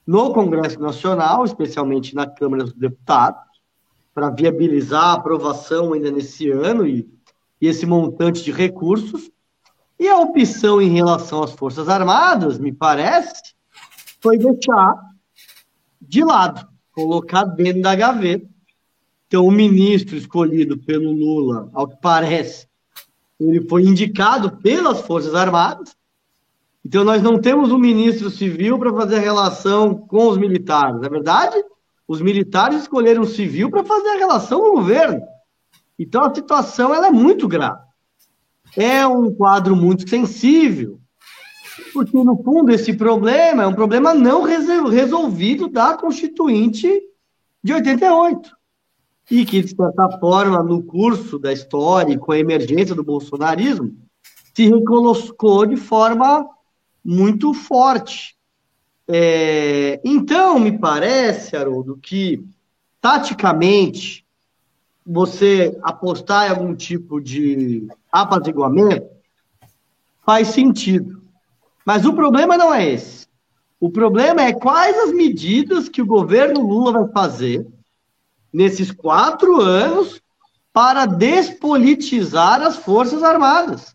no 0.05 0.33
Congresso 0.33 0.79
Nacional, 0.79 1.45
especialmente 1.45 2.15
na 2.15 2.27
Câmara 2.27 2.63
dos 2.63 2.73
Deputados, 2.73 3.41
para 4.13 4.29
viabilizar 4.29 5.03
a 5.03 5.13
aprovação 5.13 5.93
ainda 5.93 6.11
nesse 6.11 6.49
ano 6.51 6.85
e, 6.85 7.09
e 7.61 7.67
esse 7.67 7.85
montante 7.85 8.43
de 8.43 8.51
recursos. 8.51 9.31
E 9.99 10.07
a 10.07 10.17
opção 10.17 10.81
em 10.81 10.89
relação 10.89 11.43
às 11.43 11.51
Forças 11.51 11.87
Armadas, 11.87 12.57
me 12.57 12.71
parece, 12.71 13.53
foi 14.21 14.37
deixar 14.37 14.95
de 16.01 16.23
lado, 16.23 16.67
colocar 16.91 17.45
dentro 17.45 17.81
da 17.81 17.95
gaveta. 17.95 18.47
Então, 19.27 19.47
o 19.47 19.51
ministro 19.51 20.15
escolhido 20.15 20.77
pelo 20.77 21.11
Lula, 21.11 21.69
ao 21.73 21.87
que 21.87 21.95
parece, 22.01 22.67
ele 23.39 23.67
foi 23.67 23.83
indicado 23.83 24.57
pelas 24.57 25.01
Forças 25.01 25.33
Armadas, 25.33 25.95
então, 26.85 27.05
nós 27.05 27.21
não 27.21 27.39
temos 27.39 27.71
um 27.71 27.77
ministro 27.77 28.29
civil 28.29 28.77
para 28.77 28.93
fazer 28.93 29.19
relação 29.19 29.95
com 29.95 30.27
os 30.27 30.37
militares. 30.37 31.01
É 31.01 31.09
verdade, 31.09 31.55
os 32.05 32.21
militares 32.21 32.81
escolheram 32.81 33.21
o 33.21 33.27
civil 33.27 33.71
para 33.71 33.85
fazer 33.85 34.09
a 34.09 34.17
relação 34.17 34.59
com 34.59 34.67
o 34.67 34.75
governo. 34.75 35.21
Então, 35.97 36.23
a 36.23 36.35
situação 36.35 36.93
ela 36.93 37.07
é 37.07 37.11
muito 37.11 37.47
grave. 37.47 37.81
É 38.75 39.05
um 39.05 39.33
quadro 39.33 39.75
muito 39.75 40.09
sensível, 40.09 40.99
porque, 41.93 42.15
no 42.23 42.41
fundo, 42.43 42.71
esse 42.71 42.93
problema 42.93 43.63
é 43.63 43.67
um 43.67 43.73
problema 43.73 44.13
não 44.13 44.43
resolvido 44.43 45.67
da 45.67 45.95
Constituinte 45.95 47.01
de 47.63 47.73
88. 47.73 48.51
E 49.31 49.45
que, 49.45 49.61
de 49.61 49.75
certa 49.75 50.17
forma, 50.19 50.61
no 50.61 50.83
curso 50.83 51.39
da 51.39 51.53
história 51.53 52.13
e 52.13 52.17
com 52.17 52.31
a 52.31 52.39
emergência 52.39 52.93
do 52.93 53.03
bolsonarismo, 53.03 53.95
se 54.53 54.67
recolocou 54.67 55.65
de 55.65 55.77
forma 55.77 56.47
muito 57.03 57.53
forte. 57.53 58.35
É, 59.07 59.99
então, 60.03 60.59
me 60.59 60.77
parece, 60.77 61.55
Haroldo, 61.55 61.97
que 61.97 62.43
taticamente 63.01 64.22
você 65.05 65.77
apostar 65.81 66.47
em 66.47 66.51
algum 66.51 66.75
tipo 66.75 67.19
de 67.19 67.87
apaziguamento 68.11 69.07
faz 70.25 70.49
sentido. 70.49 71.21
Mas 71.85 72.05
o 72.05 72.13
problema 72.13 72.57
não 72.57 72.73
é 72.73 72.89
esse. 72.89 73.27
O 73.79 73.89
problema 73.89 74.41
é 74.41 74.53
quais 74.53 74.97
as 74.97 75.11
medidas 75.11 75.89
que 75.89 76.01
o 76.01 76.05
governo 76.05 76.61
Lula 76.61 76.93
vai 76.93 77.07
fazer 77.09 77.67
nesses 78.51 78.91
quatro 78.91 79.59
anos 79.59 80.21
para 80.71 81.05
despolitizar 81.05 82.61
as 82.61 82.77
Forças 82.77 83.21
Armadas. 83.21 83.93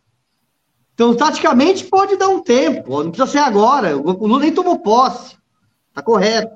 Então, 0.92 1.16
taticamente, 1.16 1.84
pode 1.84 2.16
dar 2.16 2.28
um 2.28 2.42
tempo, 2.42 3.02
não 3.02 3.10
precisa 3.10 3.30
ser 3.30 3.38
agora. 3.38 3.96
O 3.96 4.26
Lula 4.26 4.40
nem 4.40 4.52
tomou 4.52 4.78
posse. 4.80 5.38
Está 5.88 6.02
correto. 6.02 6.52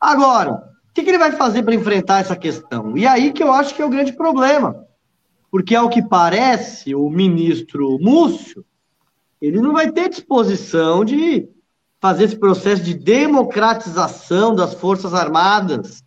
Agora, 0.00 0.69
o 0.90 0.92
que, 0.92 1.04
que 1.04 1.10
ele 1.10 1.18
vai 1.18 1.32
fazer 1.32 1.62
para 1.62 1.74
enfrentar 1.74 2.18
essa 2.18 2.34
questão? 2.34 2.96
E 2.96 3.06
aí 3.06 3.32
que 3.32 3.42
eu 3.42 3.52
acho 3.52 3.74
que 3.74 3.80
é 3.80 3.86
o 3.86 3.90
grande 3.90 4.12
problema. 4.12 4.84
Porque, 5.48 5.74
ao 5.74 5.88
que 5.88 6.02
parece, 6.02 6.94
o 6.94 7.08
ministro 7.08 7.98
Múcio, 8.00 8.64
ele 9.40 9.60
não 9.60 9.72
vai 9.72 9.90
ter 9.90 10.08
disposição 10.08 11.04
de 11.04 11.48
fazer 12.00 12.24
esse 12.24 12.36
processo 12.36 12.82
de 12.82 12.94
democratização 12.94 14.54
das 14.54 14.74
Forças 14.74 15.14
Armadas 15.14 16.02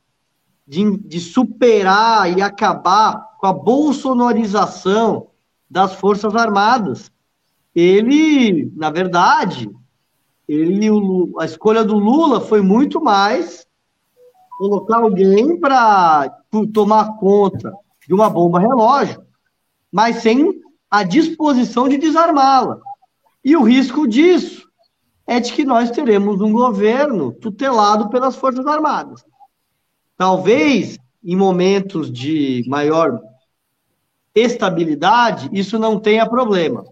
de, 0.68 0.98
de 0.98 1.20
superar 1.20 2.38
e 2.38 2.42
acabar 2.42 3.22
com 3.40 3.48
a 3.48 3.54
bolsonarização 3.54 5.28
das 5.70 5.94
Forças 5.96 6.36
Armadas. 6.36 7.12
Ele, 7.76 8.72
na 8.76 8.90
verdade, 8.90 9.70
ele, 10.48 10.88
a 11.40 11.46
escolha 11.46 11.84
do 11.84 11.98
Lula 11.98 12.42
foi 12.42 12.62
muito 12.62 13.02
mais 13.02 13.66
colocar 14.58 14.98
alguém 14.98 15.60
para 15.60 16.30
tomar 16.74 17.18
conta 17.18 17.74
de 18.08 18.14
uma 18.14 18.30
bomba 18.30 18.60
relógio, 18.60 19.24
mas 19.92 20.18
sem 20.18 20.62
a 20.90 21.04
disposição 21.04 21.88
de 21.88 21.98
desarmá-la. 21.98 22.80
E 23.44 23.56
o 23.56 23.64
risco 23.64 24.08
disso 24.08 24.68
é 25.26 25.40
de 25.40 25.52
que 25.54 25.66
nós 25.66 25.92
teremos 25.92 26.42
um 26.42 26.52
governo 26.52 27.32
tutelado 27.32 28.10
pelas 28.10 28.36
Forças 28.36 28.66
Armadas. 28.66 29.26
Talvez 30.18 30.98
em 31.24 31.36
momentos 31.36 32.12
de 32.12 32.64
maior 32.68 33.20
estabilidade 34.36 35.50
isso 35.52 35.80
não 35.80 36.00
tenha 36.00 36.28
problema. 36.28 36.84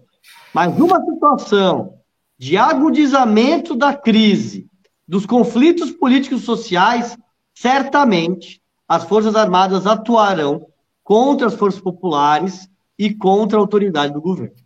Mas 0.54 0.76
numa 0.76 1.00
situação 1.04 1.94
de 2.38 2.56
agudizamento 2.56 3.74
da 3.74 3.94
crise, 3.94 4.66
dos 5.06 5.26
conflitos 5.26 5.90
políticos 5.90 6.42
sociais, 6.42 7.16
certamente 7.62 8.60
as 8.88 9.04
Forças 9.04 9.36
Armadas 9.36 9.86
atuarão 9.86 10.66
contra 11.04 11.46
as 11.46 11.54
forças 11.54 11.80
populares 11.80 12.68
e 12.98 13.14
contra 13.14 13.56
a 13.56 13.60
autoridade 13.60 14.12
do 14.12 14.20
governo. 14.20 14.56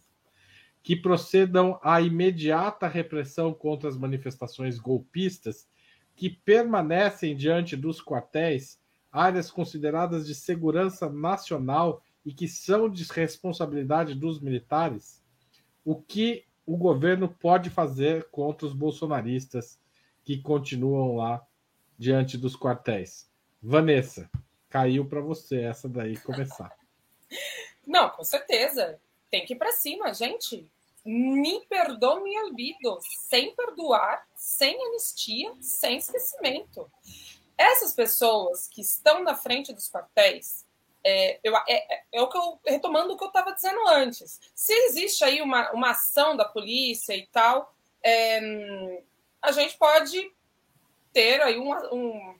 que 0.83 0.95
procedam 0.95 1.79
à 1.83 1.99
imediata 2.01 2.87
repressão 2.87 3.51
contra 3.51 3.89
as 3.89 3.97
manifestações 3.97 4.77
golpistas 4.77 5.67
que 6.15 6.29
permanecem 6.29 7.35
diante 7.35 7.75
dos 7.75 7.99
quartéis 7.99 8.79
áreas 9.11 9.49
consideradas 9.49 10.27
de 10.27 10.35
segurança 10.35 11.09
nacional 11.09 12.03
e 12.23 12.31
que 12.31 12.47
são 12.47 12.87
de 12.87 13.03
responsabilidade 13.11 14.13
dos 14.13 14.39
militares, 14.39 15.23
o 15.83 15.95
que 15.95 16.45
o 16.63 16.77
governo 16.77 17.27
pode 17.27 17.71
fazer 17.71 18.29
contra 18.29 18.67
os 18.67 18.73
bolsonaristas 18.73 19.79
que 20.23 20.37
continuam 20.37 21.15
lá 21.15 21.43
diante 21.97 22.37
dos 22.37 22.55
quartéis? 22.55 23.27
Vanessa, 23.61 24.29
caiu 24.69 25.05
para 25.07 25.19
você 25.19 25.61
essa 25.61 25.89
daí 25.89 26.17
começar. 26.17 26.71
Não, 27.85 28.09
com 28.09 28.23
certeza. 28.23 28.99
Tem 29.31 29.45
que 29.45 29.53
ir 29.53 29.57
para 29.57 29.71
cima, 29.71 30.13
gente. 30.13 30.69
Me 31.05 31.65
perdoe, 31.65 32.21
me 32.21 32.37
albido. 32.37 32.99
Sem 33.01 33.55
perdoar, 33.55 34.27
sem 34.35 34.79
anistia, 34.87 35.53
sem 35.59 35.97
esquecimento. 35.97 36.89
Essas 37.57 37.93
pessoas 37.93 38.67
que 38.67 38.81
estão 38.81 39.23
na 39.23 39.35
frente 39.35 39.73
dos 39.73 39.89
quartéis, 39.89 40.65
é, 41.03 41.39
eu, 41.43 41.55
é, 41.57 41.63
é, 41.67 42.03
é 42.13 42.21
o 42.21 42.27
que 42.27 42.37
eu, 42.37 42.59
retomando 42.65 43.13
o 43.13 43.17
que 43.17 43.23
eu 43.23 43.29
estava 43.29 43.53
dizendo 43.53 43.87
antes. 43.87 44.39
Se 44.53 44.73
existe 44.73 45.23
aí 45.23 45.41
uma, 45.41 45.71
uma 45.71 45.91
ação 45.91 46.37
da 46.37 46.45
polícia 46.45 47.15
e 47.15 47.25
tal, 47.27 47.73
é, 48.03 49.03
a 49.41 49.51
gente 49.51 49.77
pode 49.77 50.31
ter 51.11 51.41
aí 51.41 51.57
um, 51.57 51.71
um 51.93 52.38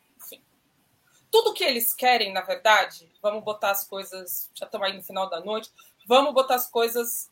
tudo 1.31 1.53
que 1.53 1.63
eles 1.63 1.93
querem, 1.93 2.33
na 2.33 2.41
verdade, 2.41 3.11
vamos 3.21 3.43
botar 3.43 3.71
as 3.71 3.87
coisas, 3.87 4.49
já 4.53 4.65
estamos 4.65 4.87
aí 4.87 4.95
no 4.95 5.03
final 5.03 5.29
da 5.29 5.39
noite, 5.39 5.71
vamos 6.07 6.33
botar 6.33 6.55
as 6.55 6.69
coisas 6.69 7.29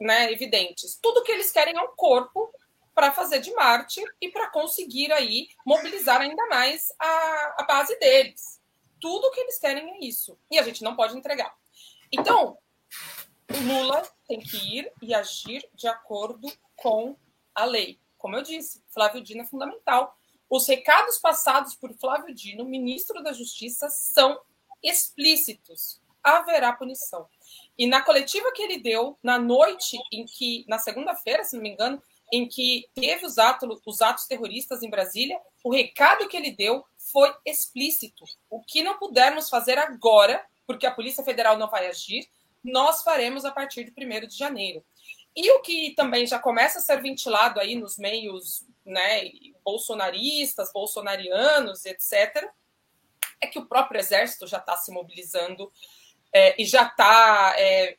né, 0.00 0.32
evidentes. 0.32 0.98
Tudo 1.00 1.22
que 1.22 1.32
eles 1.32 1.50
querem 1.50 1.76
é 1.76 1.80
um 1.80 1.94
corpo 1.94 2.52
para 2.94 3.12
fazer 3.12 3.40
de 3.40 3.52
mártir 3.52 4.04
e 4.20 4.28
para 4.28 4.48
conseguir 4.50 5.12
aí 5.12 5.48
mobilizar 5.66 6.20
ainda 6.20 6.46
mais 6.46 6.92
a, 6.98 7.54
a 7.58 7.64
base 7.64 7.98
deles. 7.98 8.60
Tudo 9.00 9.30
que 9.32 9.40
eles 9.40 9.58
querem 9.58 9.90
é 9.90 9.98
isso. 10.06 10.38
E 10.50 10.58
a 10.58 10.62
gente 10.62 10.82
não 10.82 10.94
pode 10.94 11.16
entregar. 11.16 11.54
Então, 12.12 12.56
o 13.50 13.58
Lula 13.66 14.02
tem 14.26 14.40
que 14.40 14.78
ir 14.78 14.92
e 15.02 15.12
agir 15.12 15.68
de 15.74 15.88
acordo 15.88 16.50
com 16.76 17.16
a 17.54 17.64
lei. 17.64 17.98
Como 18.16 18.36
eu 18.36 18.42
disse, 18.42 18.82
Flávio 18.88 19.20
Dino 19.20 19.42
é 19.42 19.46
fundamental. 19.46 20.16
Os 20.48 20.66
recados 20.68 21.18
passados 21.18 21.74
por 21.74 21.92
Flávio 21.94 22.34
Dino, 22.34 22.64
ministro 22.64 23.22
da 23.22 23.32
Justiça, 23.32 23.88
são 23.88 24.38
explícitos. 24.82 26.00
Haverá 26.22 26.72
punição. 26.72 27.26
E 27.76 27.86
na 27.86 28.02
coletiva 28.02 28.52
que 28.52 28.62
ele 28.62 28.78
deu, 28.78 29.18
na 29.22 29.38
noite 29.38 29.98
em 30.12 30.24
que, 30.24 30.64
na 30.68 30.78
segunda-feira, 30.78 31.44
se 31.44 31.56
não 31.56 31.62
me 31.62 31.70
engano, 31.70 32.02
em 32.32 32.48
que 32.48 32.88
teve 32.94 33.26
os 33.26 33.38
atos, 33.38 33.80
os 33.86 34.00
atos 34.00 34.26
terroristas 34.26 34.82
em 34.82 34.90
Brasília, 34.90 35.38
o 35.62 35.72
recado 35.72 36.28
que 36.28 36.36
ele 36.36 36.50
deu 36.50 36.84
foi 36.96 37.32
explícito. 37.44 38.24
O 38.48 38.60
que 38.62 38.82
não 38.82 38.98
pudermos 38.98 39.48
fazer 39.48 39.78
agora, 39.78 40.44
porque 40.66 40.86
a 40.86 40.90
Polícia 40.90 41.24
Federal 41.24 41.58
não 41.58 41.68
vai 41.68 41.86
agir, 41.86 42.28
nós 42.62 43.02
faremos 43.02 43.44
a 43.44 43.50
partir 43.50 43.84
de 43.84 43.92
1 43.92 44.26
de 44.26 44.36
janeiro. 44.36 44.84
E 45.36 45.50
o 45.52 45.62
que 45.62 45.94
também 45.96 46.26
já 46.26 46.38
começa 46.38 46.78
a 46.78 46.82
ser 46.82 47.00
ventilado 47.00 47.58
aí 47.58 47.74
nos 47.74 47.98
meios 47.98 48.64
né, 48.84 49.30
bolsonaristas, 49.64 50.72
bolsonarianos, 50.72 51.84
etc., 51.86 52.48
é 53.40 53.46
que 53.46 53.58
o 53.58 53.66
próprio 53.66 53.98
Exército 53.98 54.46
já 54.46 54.58
está 54.58 54.76
se 54.76 54.92
mobilizando 54.92 55.72
é, 56.32 56.60
e 56.60 56.64
já 56.64 56.84
está 56.84 57.54
é, 57.58 57.96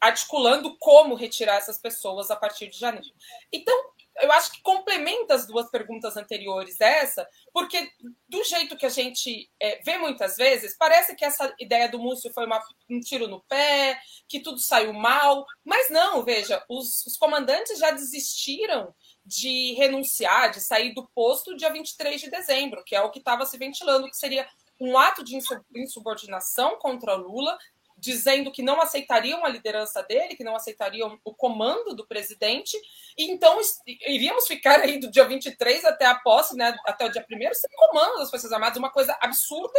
articulando 0.00 0.76
como 0.78 1.14
retirar 1.14 1.56
essas 1.56 1.78
pessoas 1.78 2.30
a 2.30 2.36
partir 2.36 2.68
de 2.68 2.78
janeiro. 2.78 3.14
Então, 3.52 3.90
eu 4.16 4.30
acho 4.32 4.52
que 4.52 4.62
complementa 4.62 5.34
as 5.34 5.46
duas 5.46 5.70
perguntas 5.70 6.16
anteriores 6.16 6.80
essa, 6.80 7.26
porque 7.52 7.90
do 8.28 8.42
jeito 8.44 8.76
que 8.76 8.86
a 8.86 8.90
gente 8.90 9.50
é, 9.60 9.80
vê 9.82 9.98
muitas 9.98 10.36
vezes, 10.36 10.76
parece 10.76 11.14
que 11.14 11.24
essa 11.24 11.52
ideia 11.58 11.88
do 11.88 11.98
Múcio 11.98 12.32
foi 12.32 12.46
uma, 12.46 12.62
um 12.88 13.00
tiro 13.00 13.28
no 13.28 13.40
pé, 13.44 14.00
que 14.28 14.40
tudo 14.40 14.58
saiu 14.58 14.92
mal, 14.92 15.46
mas 15.64 15.90
não, 15.90 16.22
veja, 16.22 16.62
os, 16.68 17.06
os 17.06 17.16
comandantes 17.16 17.78
já 17.78 17.90
desistiram 17.90 18.94
de 19.24 19.74
renunciar, 19.74 20.50
de 20.50 20.60
sair 20.60 20.92
do 20.92 21.08
posto 21.14 21.56
dia 21.56 21.72
23 21.72 22.20
de 22.20 22.30
dezembro, 22.30 22.82
que 22.84 22.94
é 22.94 23.00
o 23.00 23.10
que 23.10 23.18
estava 23.18 23.46
se 23.46 23.56
ventilando, 23.56 24.08
que 24.08 24.16
seria 24.16 24.46
um 24.80 24.96
ato 24.96 25.22
de 25.22 25.38
insubordinação 25.74 26.78
contra 26.78 27.14
Lula, 27.14 27.56
dizendo 28.00 28.50
que 28.50 28.62
não 28.62 28.80
aceitariam 28.80 29.44
a 29.44 29.48
liderança 29.48 30.02
dele, 30.02 30.34
que 30.34 30.42
não 30.42 30.56
aceitariam 30.56 31.20
o 31.22 31.34
comando 31.34 31.94
do 31.94 32.06
presidente, 32.06 32.76
e 33.16 33.30
então 33.30 33.60
iríamos 34.06 34.48
ficar 34.48 34.80
aí 34.80 34.98
do 34.98 35.10
dia 35.10 35.26
23 35.26 35.84
até 35.84 36.06
a 36.06 36.14
posse, 36.14 36.56
né, 36.56 36.74
até 36.86 37.04
o 37.04 37.10
dia 37.10 37.24
1 37.30 37.54
sem 37.54 37.70
comando 37.76 38.18
das 38.18 38.30
Forças 38.30 38.50
Armadas, 38.52 38.78
uma 38.78 38.90
coisa 38.90 39.16
absurda, 39.20 39.78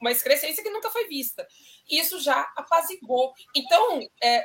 uma 0.00 0.10
excrescência 0.10 0.62
que 0.62 0.70
nunca 0.70 0.90
foi 0.90 1.06
vista. 1.06 1.46
Isso 1.88 2.20
já 2.20 2.52
apazigou. 2.56 3.32
Então, 3.56 4.00
é, 4.22 4.44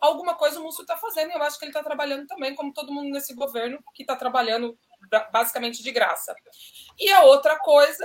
alguma 0.00 0.34
coisa 0.36 0.60
o 0.60 0.62
Múcio 0.62 0.82
está 0.82 0.96
fazendo, 0.96 1.30
e 1.30 1.34
eu 1.34 1.42
acho 1.42 1.58
que 1.58 1.64
ele 1.64 1.70
está 1.70 1.82
trabalhando 1.82 2.26
também, 2.26 2.54
como 2.54 2.72
todo 2.72 2.92
mundo 2.92 3.10
nesse 3.10 3.34
governo 3.34 3.82
que 3.94 4.04
está 4.04 4.14
trabalhando 4.14 4.78
basicamente 5.32 5.82
de 5.82 5.90
graça. 5.90 6.34
E 6.98 7.10
a 7.10 7.22
outra 7.24 7.58
coisa 7.58 8.04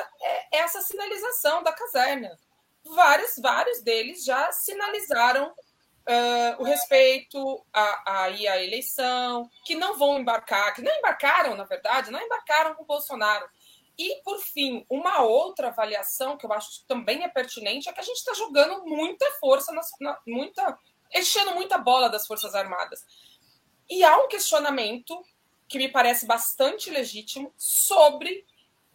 é 0.51 0.57
essa 0.57 0.81
sinalização 0.81 1.61
da 1.61 1.71
caserna 1.71 2.35
vários, 2.93 3.37
vários 3.37 3.81
deles 3.81 4.23
já 4.23 4.51
sinalizaram 4.51 5.47
uh, 5.47 6.61
o 6.61 6.63
respeito 6.63 7.65
à, 7.73 8.11
à, 8.11 8.23
à 8.25 8.63
eleição, 8.63 9.49
que 9.65 9.75
não 9.75 9.97
vão 9.97 10.19
embarcar, 10.19 10.73
que 10.73 10.81
não 10.81 10.95
embarcaram, 10.95 11.55
na 11.55 11.63
verdade, 11.63 12.11
não 12.11 12.21
embarcaram 12.21 12.75
com 12.75 12.83
o 12.83 12.87
Bolsonaro. 12.87 13.47
E, 13.97 14.21
por 14.23 14.39
fim, 14.39 14.85
uma 14.89 15.21
outra 15.21 15.69
avaliação 15.69 16.37
que 16.37 16.45
eu 16.45 16.51
acho 16.51 16.81
que 16.81 16.87
também 16.87 17.23
é 17.23 17.29
pertinente 17.29 17.87
é 17.87 17.93
que 17.93 17.99
a 17.99 18.03
gente 18.03 18.17
está 18.17 18.33
jogando 18.33 18.85
muita 18.85 19.25
força, 19.39 19.71
nas, 19.71 19.89
na, 20.01 20.19
muita, 20.27 20.77
enchendo 21.13 21.55
muita 21.55 21.77
bola 21.77 22.09
das 22.09 22.27
Forças 22.27 22.53
Armadas. 22.53 23.05
E 23.89 24.03
há 24.03 24.17
um 24.17 24.27
questionamento 24.27 25.17
que 25.67 25.77
me 25.77 25.87
parece 25.87 26.25
bastante 26.25 26.89
legítimo 26.89 27.53
sobre 27.57 28.45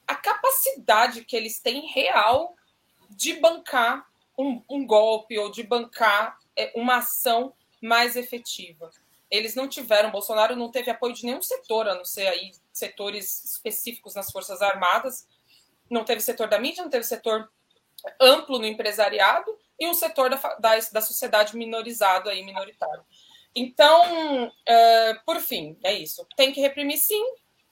a 0.07 0.15
capacidade 0.15 1.25
que 1.25 1.37
eles 1.37 1.61
têm 1.61 1.87
real 1.87 2.55
de 3.11 3.35
bancar 3.35 4.07
um, 4.39 4.63
um 4.69 4.87
golpe 4.87 5.39
ou 5.39 5.51
de 5.51 5.63
bancar 5.63 6.39
é, 6.57 6.73
uma 6.75 6.97
ação 6.97 7.53
mais 7.83 8.17
efetiva. 8.17 8.91
Eles 9.31 9.55
não 9.55 9.69
tiveram, 9.69 10.11
Bolsonaro 10.11 10.57
não 10.57 10.71
teve 10.71 10.91
apoio 10.91 11.15
de 11.15 11.25
nenhum 11.25 11.43
setor, 11.43 11.89
a 11.89 11.95
não 11.95 12.05
ser 12.05 12.27
aí 12.27 12.53
setores 12.73 13.45
específicos 13.45 14.15
nas 14.15 14.31
Forças 14.31 14.61
Armadas. 14.61 15.27
Não 15.89 16.05
teve 16.05 16.21
setor 16.21 16.49
da 16.49 16.59
mídia, 16.59 16.83
não 16.83 16.91
teve 16.91 17.05
setor 17.05 17.51
amplo 18.21 18.59
no 18.59 18.67
empresariado 18.67 19.57
e 19.79 19.87
um 19.87 19.95
setor 19.95 20.31
da, 20.31 20.37
da, 20.59 20.79
da 20.93 21.01
sociedade 21.01 21.57
minorizado 21.57 22.29
aí, 22.29 22.43
minoritário. 22.43 23.05
Então, 23.55 24.53
é, 24.67 25.15
por 25.27 25.41
fim, 25.41 25.77
é 25.83 25.93
isso. 25.93 26.27
Tem 26.37 26.53
que 26.53 26.61
reprimir 26.61 26.99
sim, 26.99 27.23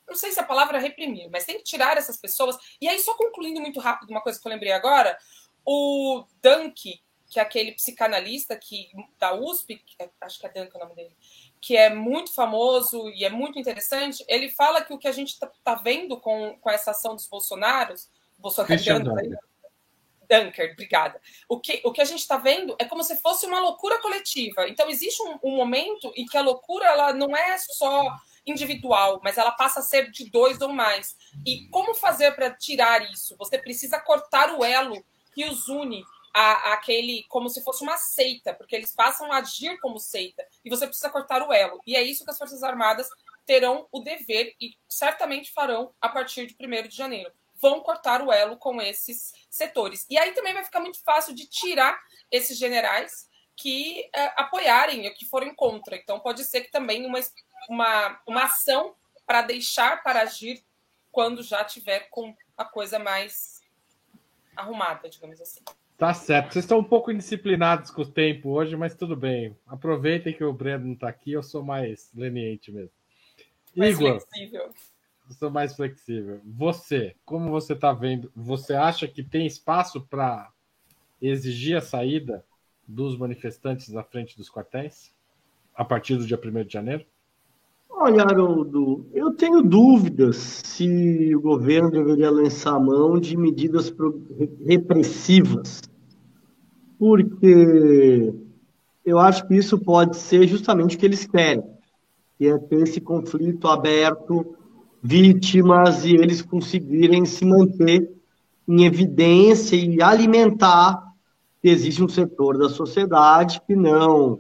não 0.09 0.17
sei 0.17 0.33
se 0.33 0.41
a 0.41 0.45
palavra 0.45 0.79
é 0.79 0.81
reprimir, 0.81 1.29
mas 1.31 1.45
tem 1.45 1.59
que 1.59 1.65
tirar 1.65 1.97
essas 1.97 2.17
pessoas. 2.17 2.57
E 2.81 2.89
aí, 2.89 2.99
só 2.99 3.15
concluindo 3.15 3.61
muito 3.61 3.79
rápido 3.79 4.11
uma 4.11 4.23
coisa 4.23 4.41
que 4.41 4.47
eu 4.47 4.51
lembrei 4.51 4.73
agora, 4.73 5.17
o 5.65 6.25
Dunk, 6.43 7.01
que 7.29 7.39
é 7.39 7.43
aquele 7.43 7.73
psicanalista 7.73 8.57
que 8.57 8.91
da 9.19 9.35
USP, 9.35 9.85
é, 9.99 10.09
acho 10.23 10.39
que 10.39 10.47
é 10.47 10.49
Dunk 10.49 10.75
o 10.75 10.79
nome 10.79 10.95
dele, 10.95 11.17
que 11.61 11.77
é 11.77 11.91
muito 11.91 12.33
famoso 12.33 13.09
e 13.11 13.25
é 13.25 13.31
muito 13.31 13.59
interessante, 13.59 14.25
ele 14.29 14.49
fala 14.49 14.83
que 14.83 14.95
o 14.95 14.99
que 14.99 15.09
a 15.09 15.13
gente 15.13 15.35
está 15.35 15.51
tá 15.63 15.75
vendo 15.75 16.19
com, 16.19 16.59
com 16.59 16.71
essa 16.71 16.93
ação 16.93 17.15
dos 17.15 17.27
Bolsonaros, 17.27 18.09
Bolsonaro 18.39 18.73
Dunker, 20.29 20.73
obrigada. 20.73 21.21
O 21.49 21.59
que, 21.59 21.81
o 21.85 21.91
que 21.91 22.03
a 22.03 22.05
gente 22.05 22.21
está 22.21 22.37
vendo 22.37 22.77
é 22.79 22.85
como 22.85 23.03
se 23.03 23.17
fosse 23.17 23.47
uma 23.47 23.61
loucura 23.61 23.99
coletiva. 24.01 24.69
Então, 24.69 24.89
existe 24.89 25.23
um, 25.23 25.39
um 25.43 25.57
momento 25.57 26.13
em 26.15 26.27
que 26.27 26.37
a 26.37 26.43
loucura 26.43 26.87
ela 26.87 27.13
não 27.15 27.35
é 27.35 27.57
só 27.59 28.15
individual, 28.51 29.21
mas 29.23 29.39
ela 29.39 29.53
passa 29.53 29.81
a 29.81 29.83
ser 29.83 30.11
de 30.11 30.31
dois 30.31 30.61
ou 30.61 30.73
mais. 30.73 31.17
E 31.47 31.69
como 31.69 31.95
fazer 31.95 32.33
para 32.33 32.51
tirar 32.51 33.03
isso? 33.11 33.37
Você 33.37 33.59
precisa 33.59 34.01
cortar 34.01 34.55
o 34.55 34.65
elo 34.65 35.05
que 35.35 35.45
os 35.45 35.69
une 35.69 36.05
a, 36.35 36.73
aquele 36.75 37.25
como 37.29 37.49
se 37.49 37.63
fosse 37.63 37.83
uma 37.83 37.97
seita, 37.97 38.55
porque 38.55 38.77
eles 38.77 38.93
passam 38.93 39.33
a 39.33 39.39
agir 39.39 39.79
como 39.81 39.99
seita, 39.99 40.47
e 40.65 40.71
você 40.71 40.87
precisa 40.87 41.11
cortar 41.11 41.43
o 41.43 41.53
elo. 41.53 41.81
E 41.87 41.97
é 41.97 42.03
isso 42.03 42.25
que 42.25 42.31
as 42.31 42.39
Forças 42.39 42.63
Armadas 42.63 43.09
terão 43.45 43.89
o 43.91 44.01
dever 44.01 44.55
e 44.61 44.77
certamente 44.89 45.53
farão 45.53 45.93
a 46.01 46.09
partir 46.09 46.47
de 46.47 46.55
1 46.61 46.89
de 46.89 46.95
janeiro. 46.97 47.33
Vão 47.57 47.81
cortar 47.81 48.23
o 48.23 48.31
elo 48.31 48.57
com 48.57 48.81
esses 48.81 49.33
setores. 49.51 50.07
E 50.09 50.17
aí 50.19 50.33
também 50.33 50.55
vai 50.55 50.65
ficar 50.65 50.81
muito 50.81 51.03
fácil 51.03 51.35
de 51.35 51.47
tirar 51.47 51.99
esses 52.31 52.57
generais 52.57 53.29
que 53.57 54.09
é, 54.15 54.27
apoiarem, 54.37 55.13
que 55.15 55.25
forem 55.25 55.53
contra. 55.55 55.97
Então 55.97 56.21
pode 56.21 56.45
ser 56.45 56.61
que 56.61 56.71
também 56.71 57.05
uma 57.05 57.19
uma, 57.69 58.21
uma 58.27 58.45
ação 58.45 58.95
para 59.27 59.43
deixar 59.43 60.03
para 60.03 60.23
agir 60.23 60.63
quando 61.11 61.43
já 61.43 61.65
tiver 61.65 62.09
com 62.11 62.35
a 62.57 62.65
coisa 62.65 62.99
mais 62.99 63.61
arrumada, 64.57 65.09
digamos 65.09 65.41
assim. 65.41 65.61
Tá 65.97 66.15
certo. 66.15 66.53
Vocês 66.53 66.65
estão 66.65 66.79
um 66.79 66.85
pouco 66.85 67.11
indisciplinados 67.11 67.91
com 67.91 68.03
o 68.03 68.11
tempo 68.11 68.51
hoje, 68.51 68.77
mas 68.77 68.95
tudo 68.95 69.17
bem. 69.17 69.57
Aproveitem 69.67 70.33
que 70.33 70.45
o 70.45 70.53
Breno 70.53 70.87
não 70.87 70.93
está 70.93 71.09
aqui, 71.09 71.33
eu 71.33 71.43
sou 71.43 71.63
mais 71.63 72.11
leniente 72.15 72.71
mesmo. 72.71 72.93
Mais 73.75 73.99
Igor, 73.99 74.21
flexível. 74.21 74.73
Eu 75.29 75.35
sou 75.35 75.51
mais 75.51 75.75
flexível. 75.75 76.41
Você, 76.45 77.17
como 77.25 77.51
você 77.51 77.73
está 77.73 77.93
vendo, 77.93 78.31
você 78.35 78.75
acha 78.75 79.09
que 79.09 79.23
tem 79.23 79.45
espaço 79.45 80.01
para 80.03 80.51
exigir 81.21 81.77
a 81.77 81.81
saída 81.81 82.45
dos 82.87 83.19
manifestantes 83.19 83.95
à 83.97 84.03
frente 84.03 84.37
dos 84.37 84.49
quartéis 84.49 85.13
a 85.75 85.85
partir 85.85 86.17
do 86.17 86.27
dia 86.27 86.41
1 86.43 86.65
de 86.65 86.73
janeiro? 86.73 87.05
Olha, 88.01 88.23
Haroldo, 88.23 89.07
eu 89.13 89.33
tenho 89.33 89.61
dúvidas 89.61 90.37
se 90.37 91.35
o 91.35 91.41
governo 91.41 91.91
deveria 91.91 92.31
lançar 92.31 92.77
a 92.77 92.79
mão 92.79 93.19
de 93.19 93.37
medidas 93.37 93.93
repressivas, 94.65 95.81
porque 96.97 98.33
eu 99.05 99.19
acho 99.19 99.49
que 99.49 99.57
isso 99.57 99.77
pode 99.77 100.17
ser 100.17 100.47
justamente 100.47 100.95
o 100.95 100.99
que 100.99 101.07
eles 101.07 101.27
querem, 101.27 101.65
que 102.39 102.47
é 102.47 102.57
ter 102.57 102.83
esse 102.83 103.01
conflito 103.01 103.67
aberto, 103.67 104.55
vítimas 105.03 106.05
e 106.05 106.15
eles 106.15 106.41
conseguirem 106.41 107.25
se 107.25 107.45
manter 107.45 108.09
em 108.69 108.85
evidência 108.85 109.75
e 109.75 110.01
alimentar 110.01 111.03
que 111.61 111.69
existe 111.69 112.05
um 112.05 112.09
setor 112.09 112.59
da 112.59 112.69
sociedade 112.69 113.61
que 113.67 113.75
não 113.75 114.39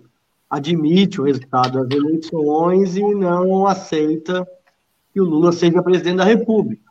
admite 0.48 1.20
o 1.20 1.24
resultado 1.24 1.84
das 1.84 1.98
eleições 1.98 2.96
e 2.96 3.02
não 3.14 3.66
aceita 3.66 4.46
que 5.12 5.20
o 5.20 5.24
Lula 5.24 5.52
seja 5.52 5.82
presidente 5.82 6.16
da 6.16 6.24
República. 6.24 6.88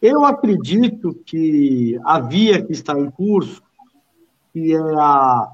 Eu 0.00 0.24
acredito 0.24 1.14
que 1.26 1.98
a 2.04 2.20
via 2.20 2.62
que 2.64 2.72
está 2.72 2.98
em 2.98 3.10
curso, 3.10 3.62
que 4.52 4.72
é 4.74 4.78
a 4.78 5.48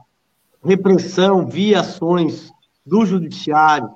repressão 0.64 1.46
via 1.46 1.80
ações 1.80 2.52
do 2.84 3.04
Judiciário, 3.04 3.90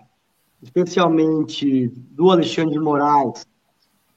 especialmente 0.62 1.88
do 2.10 2.30
Alexandre 2.30 2.74
de 2.74 2.80
Moraes, 2.80 3.46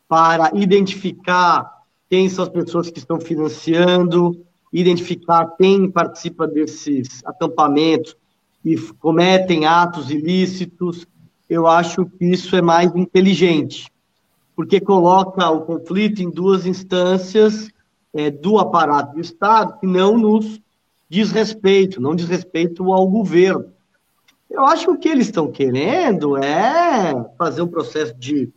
para 0.07 0.51
identificar 0.55 1.83
quem 2.09 2.27
são 2.29 2.43
as 2.43 2.49
pessoas 2.49 2.89
que 2.89 2.99
estão 2.99 3.19
financiando, 3.19 4.45
identificar 4.71 5.47
quem 5.57 5.89
participa 5.89 6.47
desses 6.47 7.23
acampamentos, 7.25 8.15
e 8.63 8.77
cometem 8.99 9.65
atos 9.65 10.09
ilícitos, 10.09 11.05
eu 11.49 11.67
acho 11.67 12.05
que 12.05 12.25
isso 12.25 12.55
é 12.55 12.61
mais 12.61 12.95
inteligente, 12.95 13.91
porque 14.55 14.79
coloca 14.79 15.49
o 15.49 15.61
conflito 15.61 16.21
em 16.21 16.29
duas 16.29 16.65
instâncias 16.65 17.69
é, 18.13 18.29
do 18.29 18.57
aparato 18.59 19.15
do 19.15 19.21
Estado 19.21 19.79
que 19.79 19.87
não 19.87 20.17
nos 20.17 20.61
diz 21.09 21.31
respeito, 21.31 22.01
não 22.01 22.15
diz 22.15 22.27
respeito 22.27 22.91
ao 22.91 23.07
governo. 23.07 23.71
Eu 24.49 24.65
acho 24.65 24.85
que 24.85 24.91
o 24.91 24.97
que 24.97 25.09
eles 25.09 25.27
estão 25.27 25.51
querendo 25.51 26.37
é 26.37 27.13
fazer 27.37 27.61
um 27.61 27.67
processo 27.67 28.13
de 28.15 28.51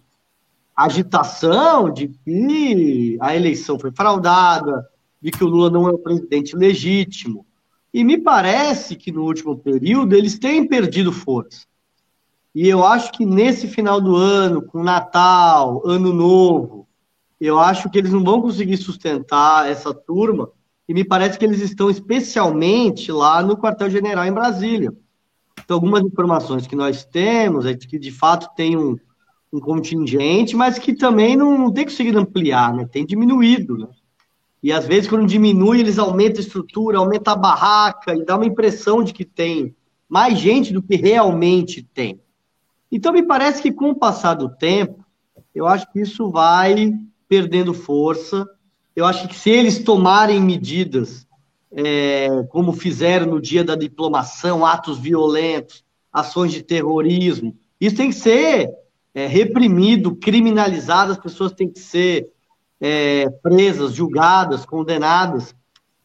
agitação 0.76 1.90
de 1.90 2.08
que 2.08 3.16
a 3.18 3.34
eleição 3.34 3.78
foi 3.78 3.90
fraudada, 3.90 4.86
de 5.20 5.30
que 5.30 5.42
o 5.42 5.46
Lula 5.46 5.70
não 5.70 5.88
é 5.88 5.90
o 5.90 5.98
presidente 5.98 6.54
legítimo. 6.54 7.45
E 7.96 8.04
me 8.04 8.18
parece 8.18 8.94
que 8.94 9.10
no 9.10 9.24
último 9.24 9.56
período 9.56 10.14
eles 10.14 10.38
têm 10.38 10.68
perdido 10.68 11.10
força. 11.10 11.64
E 12.54 12.68
eu 12.68 12.84
acho 12.84 13.10
que 13.10 13.24
nesse 13.24 13.66
final 13.66 14.02
do 14.02 14.14
ano, 14.14 14.60
com 14.60 14.84
Natal, 14.84 15.80
Ano 15.82 16.12
Novo, 16.12 16.86
eu 17.40 17.58
acho 17.58 17.88
que 17.88 17.96
eles 17.96 18.12
não 18.12 18.22
vão 18.22 18.42
conseguir 18.42 18.76
sustentar 18.76 19.70
essa 19.70 19.94
turma. 19.94 20.50
E 20.86 20.92
me 20.92 21.04
parece 21.04 21.38
que 21.38 21.44
eles 21.46 21.62
estão 21.62 21.88
especialmente 21.88 23.10
lá 23.10 23.42
no 23.42 23.56
quartel-general 23.56 24.26
em 24.26 24.32
Brasília. 24.32 24.92
Então, 25.64 25.76
algumas 25.76 26.02
informações 26.02 26.66
que 26.66 26.76
nós 26.76 27.02
temos 27.02 27.64
é 27.64 27.74
que 27.74 27.98
de 27.98 28.10
fato 28.10 28.54
tem 28.54 28.76
um, 28.76 28.98
um 29.50 29.58
contingente, 29.58 30.54
mas 30.54 30.78
que 30.78 30.92
também 30.94 31.34
não, 31.34 31.56
não 31.56 31.72
tem 31.72 31.86
conseguido 31.86 32.18
ampliar, 32.18 32.74
né? 32.74 32.86
tem 32.92 33.06
diminuído. 33.06 33.78
Né? 33.78 33.88
E 34.66 34.72
às 34.72 34.84
vezes, 34.84 35.08
quando 35.08 35.28
diminui, 35.28 35.78
eles 35.78 35.96
aumentam 35.96 36.38
a 36.38 36.44
estrutura, 36.44 36.98
aumentam 36.98 37.34
a 37.34 37.36
barraca 37.36 38.16
e 38.16 38.24
dá 38.24 38.34
uma 38.34 38.46
impressão 38.46 39.04
de 39.04 39.12
que 39.12 39.24
tem 39.24 39.76
mais 40.08 40.40
gente 40.40 40.72
do 40.72 40.82
que 40.82 40.96
realmente 40.96 41.84
tem. 41.94 42.20
Então, 42.90 43.12
me 43.12 43.22
parece 43.22 43.62
que 43.62 43.70
com 43.70 43.90
o 43.90 43.94
passar 43.94 44.34
do 44.34 44.48
tempo, 44.48 45.06
eu 45.54 45.68
acho 45.68 45.88
que 45.92 46.00
isso 46.00 46.32
vai 46.32 46.92
perdendo 47.28 47.72
força. 47.72 48.44
Eu 48.96 49.06
acho 49.06 49.28
que 49.28 49.36
se 49.36 49.50
eles 49.50 49.84
tomarem 49.84 50.40
medidas, 50.40 51.28
é, 51.70 52.26
como 52.48 52.72
fizeram 52.72 53.26
no 53.26 53.40
dia 53.40 53.62
da 53.62 53.76
diplomação, 53.76 54.66
atos 54.66 54.98
violentos, 54.98 55.84
ações 56.12 56.50
de 56.50 56.64
terrorismo, 56.64 57.56
isso 57.80 57.94
tem 57.94 58.08
que 58.08 58.16
ser 58.16 58.68
é, 59.14 59.28
reprimido, 59.28 60.16
criminalizado, 60.16 61.12
as 61.12 61.18
pessoas 61.18 61.52
têm 61.52 61.70
que 61.70 61.78
ser 61.78 62.32
é, 62.80 63.28
presas, 63.42 63.94
julgadas, 63.94 64.64
condenadas. 64.64 65.54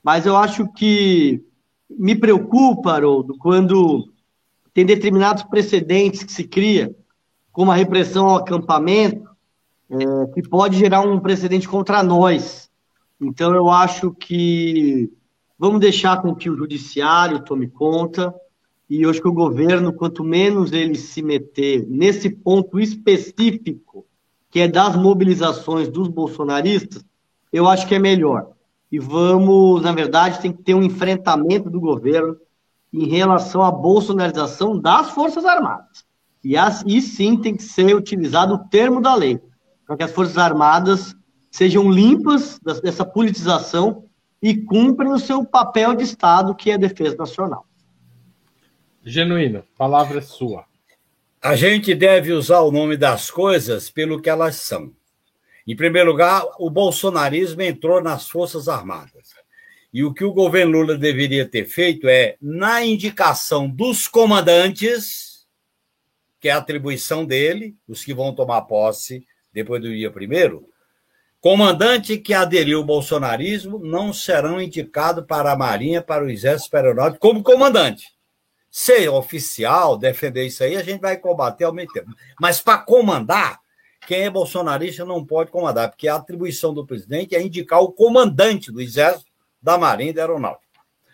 Mas 0.03 0.25
eu 0.25 0.35
acho 0.35 0.67
que 0.73 1.43
me 1.89 2.15
preocupa, 2.15 2.93
Haroldo, 2.93 3.37
quando 3.37 4.11
tem 4.73 4.85
determinados 4.85 5.43
precedentes 5.43 6.23
que 6.23 6.31
se 6.31 6.45
cria, 6.45 6.95
como 7.51 7.71
a 7.71 7.75
repressão 7.75 8.29
ao 8.29 8.37
acampamento, 8.37 9.29
é, 9.89 10.27
que 10.33 10.41
pode 10.47 10.77
gerar 10.77 11.01
um 11.01 11.19
precedente 11.19 11.67
contra 11.67 12.01
nós. 12.01 12.69
Então, 13.19 13.53
eu 13.53 13.69
acho 13.69 14.11
que 14.11 15.11
vamos 15.59 15.79
deixar 15.79 16.21
com 16.21 16.33
que 16.33 16.49
o 16.49 16.55
judiciário 16.55 17.43
tome 17.43 17.67
conta, 17.67 18.33
e 18.89 19.03
eu 19.03 19.09
acho 19.09 19.21
que 19.21 19.27
o 19.27 19.33
governo, 19.33 19.93
quanto 19.93 20.23
menos 20.23 20.71
ele 20.71 20.95
se 20.95 21.21
meter 21.21 21.85
nesse 21.87 22.29
ponto 22.29 22.79
específico, 22.79 24.05
que 24.51 24.59
é 24.59 24.67
das 24.67 24.97
mobilizações 24.97 25.87
dos 25.87 26.09
bolsonaristas, 26.09 27.03
eu 27.51 27.67
acho 27.67 27.87
que 27.87 27.95
é 27.95 27.99
melhor. 27.99 28.51
E 28.91 28.99
vamos, 28.99 29.81
na 29.81 29.93
verdade, 29.93 30.41
tem 30.41 30.51
que 30.51 30.61
ter 30.61 30.75
um 30.75 30.83
enfrentamento 30.83 31.69
do 31.69 31.79
governo 31.79 32.35
em 32.93 33.07
relação 33.07 33.63
à 33.63 33.71
bolsonarização 33.71 34.77
das 34.77 35.09
Forças 35.11 35.45
Armadas. 35.45 36.05
E, 36.43 36.55
e 36.85 37.01
sim 37.01 37.37
tem 37.37 37.55
que 37.55 37.63
ser 37.63 37.95
utilizado 37.95 38.55
o 38.55 38.69
termo 38.69 39.01
da 39.01 39.15
lei, 39.15 39.39
para 39.87 39.95
que 39.95 40.03
as 40.03 40.11
Forças 40.11 40.37
Armadas 40.37 41.15
sejam 41.49 41.89
limpas 41.89 42.59
dessa 42.83 43.05
politização 43.05 44.05
e 44.41 44.57
cumprem 44.57 45.13
o 45.13 45.19
seu 45.19 45.45
papel 45.45 45.95
de 45.95 46.03
Estado, 46.03 46.55
que 46.55 46.71
é 46.71 46.73
a 46.73 46.77
defesa 46.77 47.15
nacional. 47.15 47.65
Genuíno, 49.03 49.63
palavra 49.77 50.17
é 50.17 50.21
sua. 50.21 50.65
A 51.43 51.55
gente 51.55 51.95
deve 51.95 52.33
usar 52.33 52.59
o 52.59 52.71
nome 52.71 52.95
das 52.95 53.31
coisas 53.31 53.89
pelo 53.89 54.21
que 54.21 54.29
elas 54.29 54.57
são. 54.57 54.93
Em 55.65 55.75
primeiro 55.75 56.11
lugar, 56.11 56.45
o 56.59 56.69
bolsonarismo 56.69 57.63
entrou 57.63 57.99
nas 57.99 58.29
Forças 58.29 58.67
Armadas. 58.67 59.33
E 59.91 60.03
o 60.03 60.13
que 60.13 60.23
o 60.23 60.33
governo 60.33 60.73
Lula 60.73 60.95
deveria 60.95 61.47
ter 61.47 61.65
feito 61.65 62.07
é, 62.07 62.37
na 62.39 62.85
indicação 62.85 63.67
dos 63.67 64.07
comandantes, 64.07 65.47
que 66.39 66.47
é 66.47 66.51
a 66.51 66.57
atribuição 66.57 67.25
dele, 67.25 67.75
os 67.87 68.05
que 68.05 68.13
vão 68.13 68.35
tomar 68.35 68.61
posse 68.61 69.25
depois 69.51 69.81
do 69.81 69.89
dia 69.89 70.11
primeiro, 70.11 70.69
comandante 71.39 72.19
que 72.19 72.35
aderiu 72.35 72.77
ao 72.77 72.85
bolsonarismo 72.85 73.79
não 73.79 74.13
serão 74.13 74.61
indicados 74.61 75.25
para 75.25 75.51
a 75.51 75.57
Marinha, 75.57 76.03
para 76.03 76.23
o 76.23 76.29
Exército 76.29 76.77
Aeronáutico 76.77 77.19
como 77.19 77.41
comandante. 77.41 78.20
Ser 78.71 79.09
oficial, 79.09 79.97
defender 79.97 80.45
isso 80.45 80.63
aí, 80.63 80.77
a 80.77 80.83
gente 80.83 81.01
vai 81.01 81.17
combater 81.17 81.65
ao 81.65 81.73
mesmo 81.73 81.91
tempo. 81.91 82.09
Mas 82.39 82.61
para 82.61 82.77
comandar, 82.77 83.59
quem 84.07 84.21
é 84.21 84.29
bolsonarista 84.29 85.03
não 85.03 85.25
pode 85.25 85.51
comandar, 85.51 85.89
porque 85.89 86.07
a 86.07 86.15
atribuição 86.15 86.73
do 86.73 86.85
presidente 86.85 87.35
é 87.35 87.41
indicar 87.41 87.81
o 87.81 87.91
comandante 87.91 88.71
do 88.71 88.79
Exército 88.79 89.29
da 89.61 89.77
Marinha 89.77 90.11
e 90.11 90.13
da 90.13 90.21
Aeronáutica. 90.21 90.71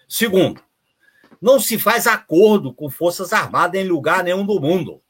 Segundo, 0.08 0.62
não 1.42 1.60
se 1.60 1.78
faz 1.78 2.08
acordo 2.08 2.74
com 2.74 2.90
Forças 2.90 3.34
Armadas 3.34 3.82
em 3.82 3.88
lugar 3.88 4.24
nenhum 4.24 4.46
do 4.46 4.60
mundo. 4.60 5.02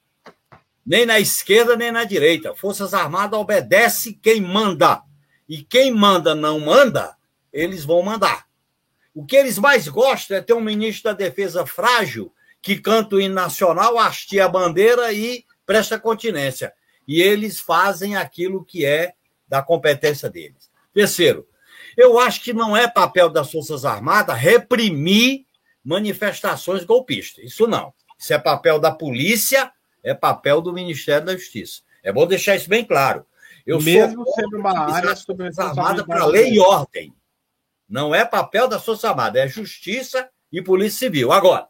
Nem 0.85 1.05
na 1.05 1.19
esquerda, 1.19 1.75
nem 1.75 1.91
na 1.91 2.05
direita. 2.05 2.55
Forças 2.55 2.93
Armadas 2.93 3.37
obedece 3.37 4.13
quem 4.13 4.41
manda. 4.41 5.01
E 5.47 5.63
quem 5.63 5.91
manda 5.91 6.33
não 6.33 6.59
manda, 6.59 7.15
eles 7.51 7.83
vão 7.85 8.01
mandar. 8.01 8.47
O 9.13 9.25
que 9.25 9.35
eles 9.35 9.57
mais 9.57 9.87
gostam 9.87 10.37
é 10.37 10.41
ter 10.41 10.53
um 10.53 10.61
ministro 10.61 11.11
da 11.11 11.13
Defesa 11.13 11.65
frágil 11.65 12.33
que 12.61 12.79
canta 12.79 13.15
o 13.15 13.21
hino 13.21 13.35
nacional, 13.35 13.97
hastia 13.97 14.45
a 14.45 14.49
bandeira 14.49 15.11
e 15.13 15.45
presta 15.65 15.99
continência. 15.99 16.73
E 17.07 17.21
eles 17.21 17.59
fazem 17.59 18.15
aquilo 18.15 18.65
que 18.65 18.85
é 18.85 19.13
da 19.47 19.61
competência 19.61 20.29
deles. 20.29 20.69
Terceiro, 20.93 21.47
eu 21.95 22.19
acho 22.19 22.41
que 22.41 22.53
não 22.53 22.75
é 22.75 22.87
papel 22.87 23.29
das 23.29 23.51
Forças 23.51 23.85
Armadas 23.85 24.37
reprimir 24.37 25.45
manifestações 25.83 26.83
golpistas. 26.83 27.45
Isso 27.45 27.67
não. 27.67 27.93
Isso 28.19 28.33
é 28.33 28.39
papel 28.39 28.79
da 28.79 28.91
polícia, 28.91 29.71
é 30.03 30.13
papel 30.13 30.61
do 30.61 30.73
Ministério 30.73 31.25
da 31.25 31.33
Justiça. 31.37 31.81
É 32.03 32.11
bom 32.11 32.27
deixar 32.27 32.55
isso 32.55 32.69
bem 32.69 32.83
claro. 32.83 33.25
Eu 33.65 33.81
Mesmo 33.81 34.23
sou 34.23 34.33
sendo 34.33 34.57
uma 34.57 34.93
área 34.93 35.13
armada 35.59 36.05
para 36.05 36.25
lei 36.25 36.53
e 36.53 36.59
ordem. 36.59 37.13
Não 37.87 38.13
é 38.13 38.25
papel 38.25 38.67
das 38.67 38.83
Forças 38.83 39.05
Armadas, 39.05 39.41
é 39.41 39.47
Justiça 39.47 40.29
e 40.51 40.61
Polícia 40.61 40.99
Civil. 40.99 41.31
Agora, 41.31 41.67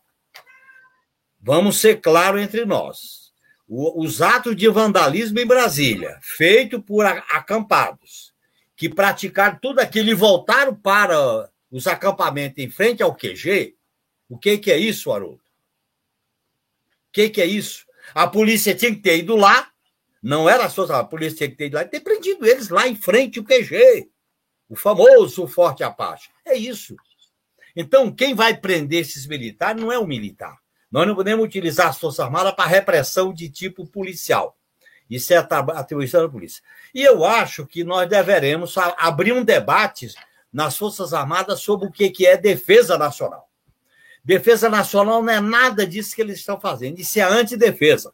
vamos 1.39 1.79
ser 1.79 2.01
claros 2.01 2.41
entre 2.41 2.65
nós. 2.65 3.27
os 3.69 4.21
atos 4.21 4.55
de 4.55 4.69
vandalismo 4.69 5.39
em 5.39 5.45
Brasília, 5.45 6.17
feito 6.21 6.81
por 6.81 7.05
acampados, 7.05 8.33
que 8.77 8.87
praticaram 8.87 9.59
tudo 9.61 9.79
aquilo 9.79 10.09
e 10.09 10.13
voltaram 10.13 10.73
para 10.73 11.49
os 11.69 11.85
acampamentos 11.85 12.63
em 12.63 12.69
frente 12.69 13.03
ao 13.03 13.13
QG, 13.13 13.75
o 14.29 14.37
que, 14.37 14.57
que 14.57 14.71
é 14.71 14.77
isso, 14.77 15.11
Haroldo? 15.11 15.41
O 17.09 17.11
que, 17.11 17.29
que 17.29 17.41
é 17.41 17.45
isso? 17.45 17.85
A 18.13 18.27
polícia 18.27 18.73
tinha 18.73 18.93
que 18.93 19.01
ter 19.01 19.17
ido 19.17 19.35
lá, 19.35 19.69
não 20.21 20.49
era 20.49 20.69
só 20.69 20.83
a 20.93 21.03
polícia 21.03 21.37
tinha 21.37 21.49
que 21.49 21.55
ter 21.55 21.65
ido 21.65 21.75
lá 21.75 21.85
ter 21.85 21.99
prendido 21.99 22.45
eles 22.45 22.69
lá 22.69 22.87
em 22.87 22.95
frente 22.95 23.39
ao 23.39 23.45
QG, 23.45 24.09
o 24.69 24.75
famoso 24.75 25.47
Forte 25.47 25.83
Apache. 25.83 26.29
É 26.45 26.55
isso. 26.55 26.95
Então, 27.75 28.11
quem 28.13 28.33
vai 28.33 28.57
prender 28.57 29.01
esses 29.01 29.25
militares 29.27 29.81
não 29.81 29.91
é 29.91 29.99
o 29.99 30.07
militar. 30.07 30.57
Nós 30.91 31.07
não 31.07 31.15
podemos 31.15 31.45
utilizar 31.45 31.87
as 31.87 31.97
Forças 31.97 32.19
Armadas 32.19 32.53
para 32.53 32.69
repressão 32.69 33.33
de 33.33 33.49
tipo 33.49 33.85
policial. 33.85 34.57
Isso 35.09 35.33
é 35.33 35.37
atribuição 35.37 36.21
da 36.21 36.29
polícia. 36.29 36.61
E 36.93 37.01
eu 37.01 37.23
acho 37.23 37.65
que 37.65 37.83
nós 37.83 38.09
deveremos 38.09 38.75
abrir 38.97 39.31
um 39.31 39.43
debate 39.43 40.13
nas 40.51 40.77
Forças 40.77 41.13
Armadas 41.13 41.61
sobre 41.61 41.87
o 41.87 41.91
que 41.91 42.25
é 42.25 42.35
defesa 42.35 42.97
nacional. 42.97 43.47
Defesa 44.23 44.69
nacional 44.69 45.23
não 45.23 45.31
é 45.31 45.39
nada 45.39 45.87
disso 45.87 46.13
que 46.13 46.21
eles 46.21 46.39
estão 46.39 46.59
fazendo, 46.59 46.99
isso 46.99 47.17
é 47.17 47.23
antidefesa. 47.23 48.13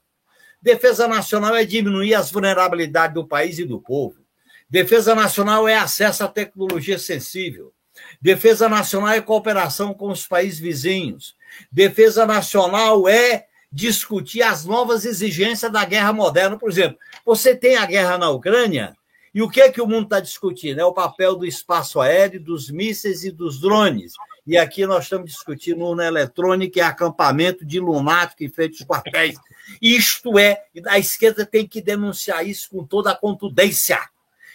Defesa 0.61 1.07
nacional 1.07 1.55
é 1.55 1.65
diminuir 1.65 2.13
as 2.13 2.31
vulnerabilidades 2.31 3.15
do 3.15 3.27
país 3.27 3.57
e 3.57 3.65
do 3.65 3.81
povo. 3.81 4.23
Defesa 4.69 5.13
nacional 5.15 5.67
é 5.67 5.75
acesso 5.75 6.23
à 6.23 6.27
tecnologia 6.27 6.97
sensível. 6.99 7.73
Defesa 8.21 8.69
nacional 8.69 9.09
é 9.09 9.21
cooperação 9.21 9.93
com 9.93 10.09
os 10.09 10.25
países 10.27 10.59
vizinhos. 10.59 11.35
Defesa 11.71 12.25
nacional 12.25 13.07
é 13.07 13.47
discutir 13.71 14.43
as 14.43 14.65
novas 14.65 15.03
exigências 15.05 15.71
da 15.71 15.83
guerra 15.83 16.13
moderna. 16.13 16.57
Por 16.57 16.69
exemplo, 16.69 16.97
você 17.25 17.55
tem 17.55 17.75
a 17.75 17.85
guerra 17.85 18.17
na 18.17 18.29
Ucrânia, 18.29 18.95
e 19.33 19.41
o 19.41 19.49
que 19.49 19.61
é 19.61 19.71
que 19.71 19.81
o 19.81 19.87
mundo 19.87 20.03
está 20.03 20.19
discutindo? 20.19 20.79
É 20.79 20.85
o 20.85 20.93
papel 20.93 21.35
do 21.35 21.45
espaço 21.45 21.99
aéreo, 21.99 22.39
dos 22.39 22.69
mísseis 22.69 23.23
e 23.23 23.31
dos 23.31 23.59
drones. 23.59 24.13
E 24.45 24.55
aqui 24.55 24.85
nós 24.85 25.05
estamos 25.05 25.31
discutindo 25.31 25.83
urna 25.83 26.05
eletrônica 26.05 26.77
e 26.77 26.81
acampamento 26.81 27.65
de 27.65 27.79
lunático 27.79 28.43
em 28.43 28.49
frente 28.49 28.83
aos 28.83 28.87
quartéis. 28.87 29.35
Isto 29.81 30.37
é, 30.37 30.61
a 30.85 30.99
esquerda 30.99 31.45
tem 31.47 31.67
que 31.67 31.81
denunciar 31.81 32.45
isso 32.45 32.69
com 32.69 32.85
toda 32.85 33.11
a 33.11 33.15
contundência. 33.15 33.99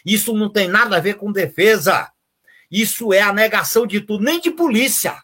Isso 0.06 0.32
não 0.32 0.48
tem 0.48 0.68
nada 0.68 0.96
a 0.96 1.00
ver 1.00 1.14
com 1.14 1.32
defesa. 1.32 2.12
Isso 2.70 3.12
é 3.12 3.20
a 3.20 3.32
negação 3.32 3.84
de 3.84 4.00
tudo, 4.00 4.22
nem 4.22 4.40
de 4.40 4.52
polícia. 4.52 5.16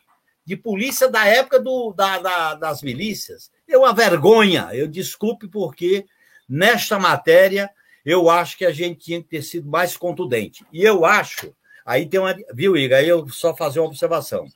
De 0.44 0.56
polícia 0.56 1.08
da 1.08 1.26
época 1.26 1.58
do, 1.58 1.92
da, 1.92 2.18
da, 2.18 2.54
das 2.54 2.82
milícias. 2.82 3.50
É 3.68 3.78
uma 3.78 3.94
vergonha. 3.94 4.68
Eu 4.72 4.86
desculpe 4.86 5.48
porque 5.48 6.04
nesta 6.48 6.98
matéria 6.98 7.70
eu 8.04 8.28
acho 8.28 8.58
que 8.58 8.66
a 8.66 8.72
gente 8.72 9.00
tinha 9.00 9.22
que 9.22 9.28
ter 9.28 9.42
sido 9.42 9.68
mais 9.68 9.96
contundente. 9.96 10.64
E 10.72 10.82
eu 10.82 11.04
acho, 11.04 11.54
aí 11.86 12.06
tem 12.06 12.20
uma, 12.20 12.36
viu, 12.52 12.76
Igor? 12.76 12.98
Aí 12.98 13.08
eu 13.08 13.26
só 13.30 13.56
fazer 13.56 13.80
uma 13.80 13.88
observação. 13.88 14.46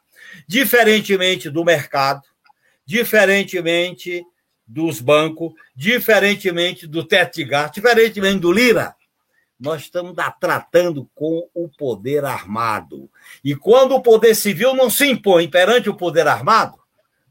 Diferentemente 0.47 1.49
do 1.49 1.65
mercado, 1.65 2.23
diferentemente 2.85 4.23
dos 4.67 5.01
bancos, 5.01 5.55
diferentemente 5.75 6.87
do 6.87 7.03
teto 7.03 7.37
de 7.37 7.45
gasto, 7.45 7.75
diferentemente 7.75 8.41
do 8.41 8.53
Lira, 8.53 8.95
nós 9.59 9.83
estamos 9.83 10.15
tratando 10.41 11.09
com 11.15 11.49
o 11.53 11.69
poder 11.69 12.25
armado. 12.25 13.11
E 13.43 13.57
quando 13.57 13.95
o 13.95 14.03
poder 14.03 14.35
civil 14.35 14.75
não 14.75 14.89
se 14.89 15.07
impõe 15.07 15.49
perante 15.49 15.91
o 15.91 15.97
poder 15.97 16.29
armado, 16.29 16.79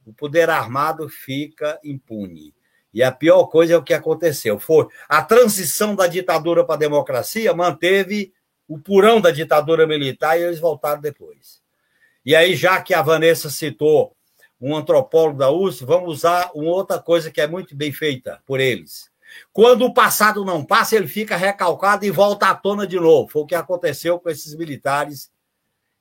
o 0.05 0.13
poder 0.13 0.49
armado 0.49 1.07
fica 1.07 1.79
impune. 1.83 2.53
E 2.93 3.03
a 3.03 3.11
pior 3.11 3.45
coisa 3.45 3.73
é 3.73 3.77
o 3.77 3.83
que 3.83 3.93
aconteceu. 3.93 4.59
Foi 4.59 4.87
a 5.07 5.21
transição 5.21 5.95
da 5.95 6.07
ditadura 6.07 6.65
para 6.65 6.75
a 6.75 6.79
democracia 6.79 7.53
manteve 7.53 8.33
o 8.67 8.77
purão 8.77 9.21
da 9.21 9.31
ditadura 9.31 9.87
militar 9.87 10.37
e 10.37 10.43
eles 10.43 10.59
voltaram 10.59 11.01
depois. 11.01 11.61
E 12.25 12.35
aí, 12.35 12.55
já 12.55 12.81
que 12.81 12.93
a 12.93 13.01
Vanessa 13.01 13.49
citou 13.49 14.15
um 14.59 14.75
antropólogo 14.75 15.37
da 15.37 15.49
USP, 15.49 15.85
vamos 15.85 16.09
usar 16.09 16.51
uma 16.53 16.71
outra 16.71 16.99
coisa 16.99 17.31
que 17.31 17.39
é 17.39 17.47
muito 17.47 17.75
bem 17.75 17.91
feita 17.91 18.41
por 18.45 18.59
eles. 18.59 19.09
Quando 19.51 19.85
o 19.85 19.93
passado 19.93 20.45
não 20.45 20.63
passa, 20.63 20.95
ele 20.95 21.07
fica 21.07 21.35
recalcado 21.35 22.05
e 22.05 22.11
volta 22.11 22.49
à 22.49 22.55
tona 22.55 22.85
de 22.85 22.99
novo. 22.99 23.29
Foi 23.29 23.41
o 23.41 23.45
que 23.45 23.55
aconteceu 23.55 24.19
com 24.19 24.29
esses 24.29 24.55
militares 24.55 25.31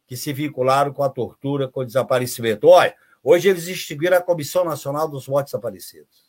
que 0.06 0.16
se 0.16 0.32
vincularam 0.32 0.92
com 0.92 1.02
a 1.02 1.08
tortura, 1.08 1.68
com 1.68 1.80
o 1.80 1.84
desaparecimento. 1.84 2.68
Olha, 2.68 2.94
hoje 3.22 3.48
eles 3.48 3.66
extinguiram 3.66 4.16
a 4.16 4.22
Comissão 4.22 4.64
Nacional 4.64 5.08
dos 5.08 5.26
Mortos 5.26 5.52
Desaparecidos. 5.52 6.26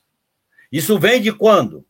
Isso 0.71 0.97
vem 0.99 1.21
de 1.21 1.31
quando? 1.31 1.85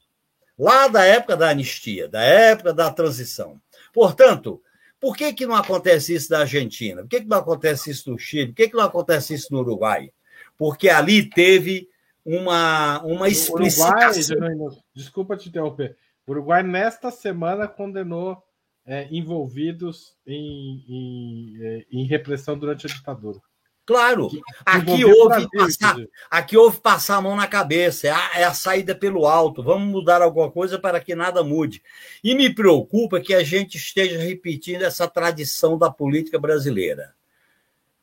Lá 0.57 0.87
da 0.87 1.03
época 1.03 1.37
da 1.37 1.49
anistia, 1.49 2.07
da 2.07 2.21
época 2.21 2.73
da 2.73 2.91
transição. 2.91 3.59
Portanto, 3.93 4.61
por 4.99 5.15
que, 5.15 5.31
que 5.31 5.45
não 5.45 5.55
acontece 5.55 6.15
isso 6.15 6.31
na 6.31 6.39
Argentina? 6.39 7.01
Por 7.01 7.09
que, 7.09 7.21
que 7.21 7.27
não 7.27 7.37
acontece 7.37 7.91
isso 7.91 8.09
no 8.09 8.17
Chile? 8.17 8.47
Por 8.47 8.55
que, 8.55 8.69
que 8.69 8.75
não 8.75 8.83
acontece 8.83 9.33
isso 9.33 9.47
no 9.51 9.59
Uruguai? 9.59 10.11
Porque 10.57 10.89
ali 10.89 11.29
teve 11.29 11.87
uma, 12.27 13.01
uma 13.03 13.29
explicitação. 13.29 14.35
Uruguai, 14.35 14.77
desculpa 14.93 15.37
te 15.37 15.47
interromper. 15.47 15.95
O 16.27 16.31
Uruguai, 16.31 16.61
nesta 16.61 17.09
semana, 17.09 17.69
condenou 17.69 18.43
é, 18.85 19.07
envolvidos 19.09 20.13
em, 20.25 20.83
em, 20.89 21.57
é, 21.61 21.85
em 21.89 22.05
repressão 22.05 22.57
durante 22.57 22.85
a 22.85 22.89
ditadura. 22.89 23.39
Claro, 23.85 24.29
aqui 24.65 25.05
houve, 25.05 25.47
passar, 25.49 25.95
aqui 26.29 26.57
houve 26.57 26.81
passar 26.81 27.15
a 27.15 27.21
mão 27.21 27.37
na 27.37 27.47
cabeça, 27.47 28.07
é 28.07 28.11
a, 28.11 28.31
é 28.35 28.43
a, 28.43 28.53
saída 28.53 28.93
pelo 28.93 29.25
alto. 29.25 29.63
Vamos 29.63 29.87
mudar 29.87 30.21
alguma 30.21 30.51
coisa 30.51 30.77
para 30.77 30.99
que 30.99 31.15
nada 31.15 31.41
mude. 31.41 31.81
E 32.21 32.35
me 32.35 32.53
preocupa 32.53 33.21
que 33.21 33.33
a 33.33 33.41
gente 33.45 33.77
esteja 33.77 34.19
repetindo 34.19 34.81
essa 34.81 35.07
tradição 35.07 35.77
da 35.77 35.89
política 35.89 36.37
brasileira. 36.37 37.13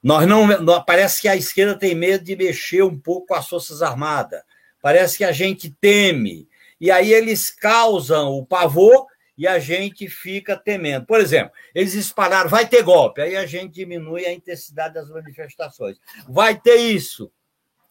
Nós 0.04 0.26
não, 0.26 0.84
parece 0.84 1.22
que 1.22 1.28
a 1.28 1.34
esquerda 1.34 1.78
tem 1.78 1.94
medo 1.94 2.22
de 2.22 2.36
mexer 2.36 2.82
um 2.82 2.98
pouco 2.98 3.28
com 3.28 3.34
as 3.34 3.48
forças 3.48 3.80
armadas. 3.80 4.42
Parece 4.82 5.16
que 5.16 5.24
a 5.24 5.32
gente 5.32 5.70
teme. 5.80 6.46
E 6.78 6.90
aí 6.90 7.10
eles 7.10 7.50
causam 7.50 8.32
o 8.32 8.44
pavor 8.44 9.06
e 9.38 9.48
a 9.48 9.58
gente 9.58 10.06
fica 10.06 10.58
temendo. 10.58 11.06
Por 11.06 11.20
exemplo, 11.20 11.52
eles 11.74 11.92
dispararam, 11.92 12.50
vai 12.50 12.68
ter 12.68 12.82
golpe, 12.82 13.22
aí 13.22 13.34
a 13.34 13.46
gente 13.46 13.72
diminui 13.72 14.26
a 14.26 14.32
intensidade 14.32 14.92
das 14.92 15.08
manifestações. 15.08 15.96
Vai 16.28 16.60
ter 16.60 16.76
isso. 16.76 17.32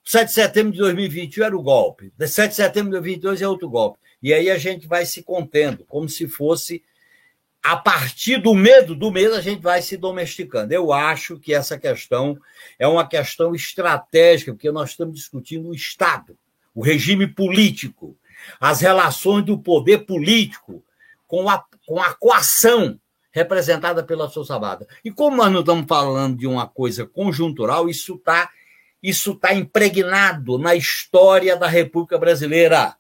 7 0.06 0.28
de 0.28 0.34
setembro 0.34 0.72
de 0.72 0.80
2021 0.80 1.46
era 1.46 1.58
o 1.58 1.64
golpe, 1.64 2.14
7 2.20 2.50
de 2.52 2.56
setembro 2.56 2.90
de 2.90 3.00
2022 3.00 3.42
é 3.42 3.48
outro 3.48 3.68
golpe. 3.68 3.98
E 4.22 4.32
aí 4.32 4.52
a 4.52 4.58
gente 4.60 4.86
vai 4.86 5.04
se 5.08 5.24
contendo, 5.24 5.84
como 5.86 6.08
se 6.08 6.28
fosse 6.28 6.84
a 7.64 7.78
partir 7.78 8.42
do 8.42 8.54
medo, 8.54 8.94
do 8.94 9.10
medo 9.10 9.36
a 9.36 9.42
gente 9.42 9.62
vai 9.62 9.82
se 9.82 9.96
domesticando. 9.96 10.74
Eu 10.74 10.92
acho 10.92 11.40
que 11.40 11.54
essa 11.54 11.80
questão 11.80 12.38
é 12.78 12.86
uma 12.86 13.08
questão 13.08 13.56
estratégica, 13.56 14.52
porque 14.52 14.70
nós 14.70 14.90
estamos 14.90 15.16
discutindo 15.16 15.70
o 15.70 15.74
Estado, 15.74 16.38
o 16.76 16.82
regime 16.84 17.26
político, 17.26 18.18
as 18.60 18.82
relações 18.82 19.46
do 19.46 19.58
poder 19.58 20.00
político 20.00 20.84
com 21.26 21.50
a, 21.50 21.64
com 21.88 22.02
a 22.02 22.14
coação 22.14 23.00
representada 23.32 24.04
pela 24.04 24.30
Força 24.30 24.54
Armada. 24.54 24.86
E 25.04 25.10
como 25.10 25.38
nós 25.38 25.52
não 25.52 25.62
estamos 25.62 25.86
falando 25.88 26.38
de 26.38 26.46
uma 26.46 26.68
coisa 26.68 27.06
conjuntural, 27.06 27.88
isso 27.90 28.16
está 28.16 28.50
isso 29.02 29.36
tá 29.36 29.54
impregnado 29.54 30.58
na 30.58 30.76
história 30.76 31.58
da 31.58 31.68
República 31.68 32.18
Brasileira. 32.18 32.96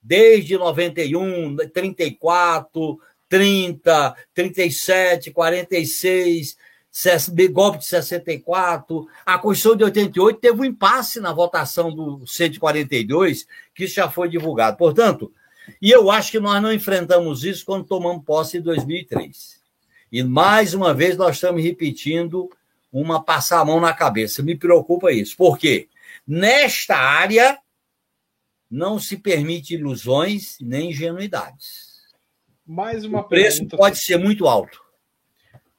Desde 0.00 0.56
91, 0.56 1.56
34, 1.70 2.98
30, 3.28 4.16
37, 4.34 5.30
46, 5.30 6.56
golpe 7.52 7.78
de 7.78 7.86
64, 7.86 9.06
a 9.24 9.38
Constituição 9.38 9.76
de 9.76 9.84
88 9.84 10.40
teve 10.40 10.60
um 10.60 10.64
impasse 10.64 11.20
na 11.20 11.32
votação 11.32 11.94
do 11.94 12.26
142, 12.26 13.46
que 13.74 13.84
isso 13.84 13.94
já 13.94 14.10
foi 14.10 14.28
divulgado. 14.28 14.76
Portanto, 14.76 15.32
e 15.80 15.90
eu 15.90 16.10
acho 16.10 16.30
que 16.30 16.40
nós 16.40 16.62
não 16.62 16.72
enfrentamos 16.72 17.44
isso 17.44 17.64
quando 17.64 17.84
tomamos 17.84 18.24
posse 18.24 18.58
em 18.58 18.62
2003. 18.62 19.58
E 20.10 20.22
mais 20.22 20.72
uma 20.72 20.94
vez 20.94 21.16
nós 21.16 21.36
estamos 21.36 21.62
repetindo 21.62 22.50
uma 22.90 23.22
passar 23.22 23.60
a 23.60 23.64
mão 23.64 23.78
na 23.78 23.92
cabeça. 23.92 24.42
Me 24.42 24.56
preocupa 24.56 25.12
isso. 25.12 25.36
Por 25.36 25.58
quê? 25.58 25.88
Nesta 26.26 26.96
área 26.96 27.58
não 28.70 28.98
se 28.98 29.16
permite 29.16 29.74
ilusões 29.74 30.56
nem 30.60 30.90
ingenuidades. 30.90 31.87
Mais 32.70 33.02
uma 33.02 33.20
o 33.20 33.24
preço 33.24 33.66
pode 33.66 33.96
ser 33.96 34.18
muito 34.18 34.46
alto. 34.46 34.84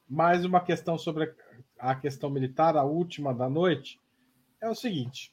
Mais 0.10 0.44
uma 0.44 0.60
questão 0.60 0.98
sobre 0.98 1.32
a 1.78 1.94
questão 1.94 2.32
militar, 2.32 2.76
a 2.76 2.84
última 2.84 3.32
da 3.32 3.48
noite, 3.48 4.02
é 4.60 4.68
o 4.68 4.74
seguinte: 4.74 5.32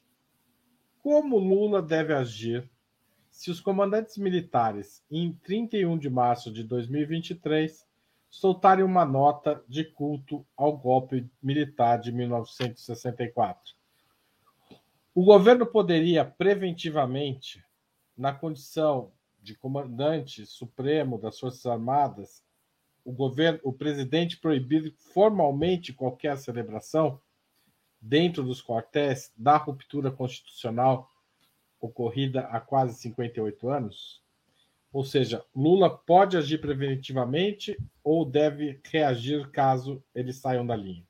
como 1.02 1.38
Lula 1.38 1.80
deve 1.80 2.12
agir 2.12 2.68
se 3.30 3.50
os 3.50 3.58
comandantes 3.58 4.18
militares, 4.18 5.02
em 5.10 5.32
31 5.32 5.96
de 5.96 6.10
março 6.10 6.52
de 6.52 6.62
2023, 6.62 7.86
soltarem 8.28 8.84
uma 8.84 9.06
nota 9.06 9.64
de 9.66 9.82
culto 9.82 10.46
ao 10.54 10.76
golpe 10.76 11.26
militar 11.42 11.98
de 11.98 12.12
1964. 12.12 13.74
O 15.14 15.24
governo 15.24 15.64
poderia 15.64 16.22
preventivamente, 16.22 17.64
na 18.14 18.34
condição 18.34 19.10
de 19.46 19.54
comandante 19.54 20.44
supremo 20.44 21.18
das 21.18 21.38
Forças 21.38 21.64
Armadas, 21.66 22.42
o 23.04 23.12
governo, 23.12 23.60
o 23.62 23.72
presidente 23.72 24.40
proibir 24.40 24.92
formalmente 25.14 25.92
qualquer 25.92 26.36
celebração 26.36 27.20
dentro 28.00 28.42
dos 28.42 28.60
quartéis 28.60 29.32
da 29.36 29.56
ruptura 29.56 30.10
constitucional 30.10 31.08
ocorrida 31.80 32.40
há 32.46 32.58
quase 32.58 32.98
58 33.00 33.68
anos? 33.68 34.20
Ou 34.92 35.04
seja, 35.04 35.44
Lula 35.54 35.96
pode 35.96 36.36
agir 36.36 36.60
preventivamente 36.60 37.78
ou 38.02 38.24
deve 38.24 38.80
reagir 38.84 39.48
caso 39.52 40.02
eles 40.12 40.38
saiam 40.38 40.66
da 40.66 40.74
linha? 40.74 41.06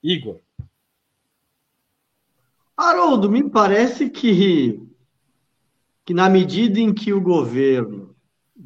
Igor. 0.00 0.40
Haroldo, 2.76 3.28
me 3.28 3.50
parece 3.50 4.08
que, 4.08 4.80
que 6.04 6.12
na 6.12 6.28
medida 6.28 6.78
em 6.78 6.92
que 6.92 7.12
o 7.12 7.20
governo, 7.20 8.14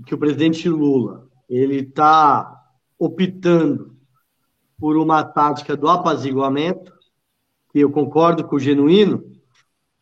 que 0.04 0.14
o 0.14 0.18
presidente 0.18 0.68
Lula, 0.68 1.28
ele 1.48 1.80
está 1.80 2.64
optando 2.98 3.96
por 4.78 4.96
uma 4.96 5.22
tática 5.22 5.76
do 5.76 5.88
apaziguamento, 5.88 6.92
que 7.72 7.78
eu 7.80 7.90
concordo 7.90 8.44
com 8.44 8.56
o 8.56 8.60
Genuíno, 8.60 9.24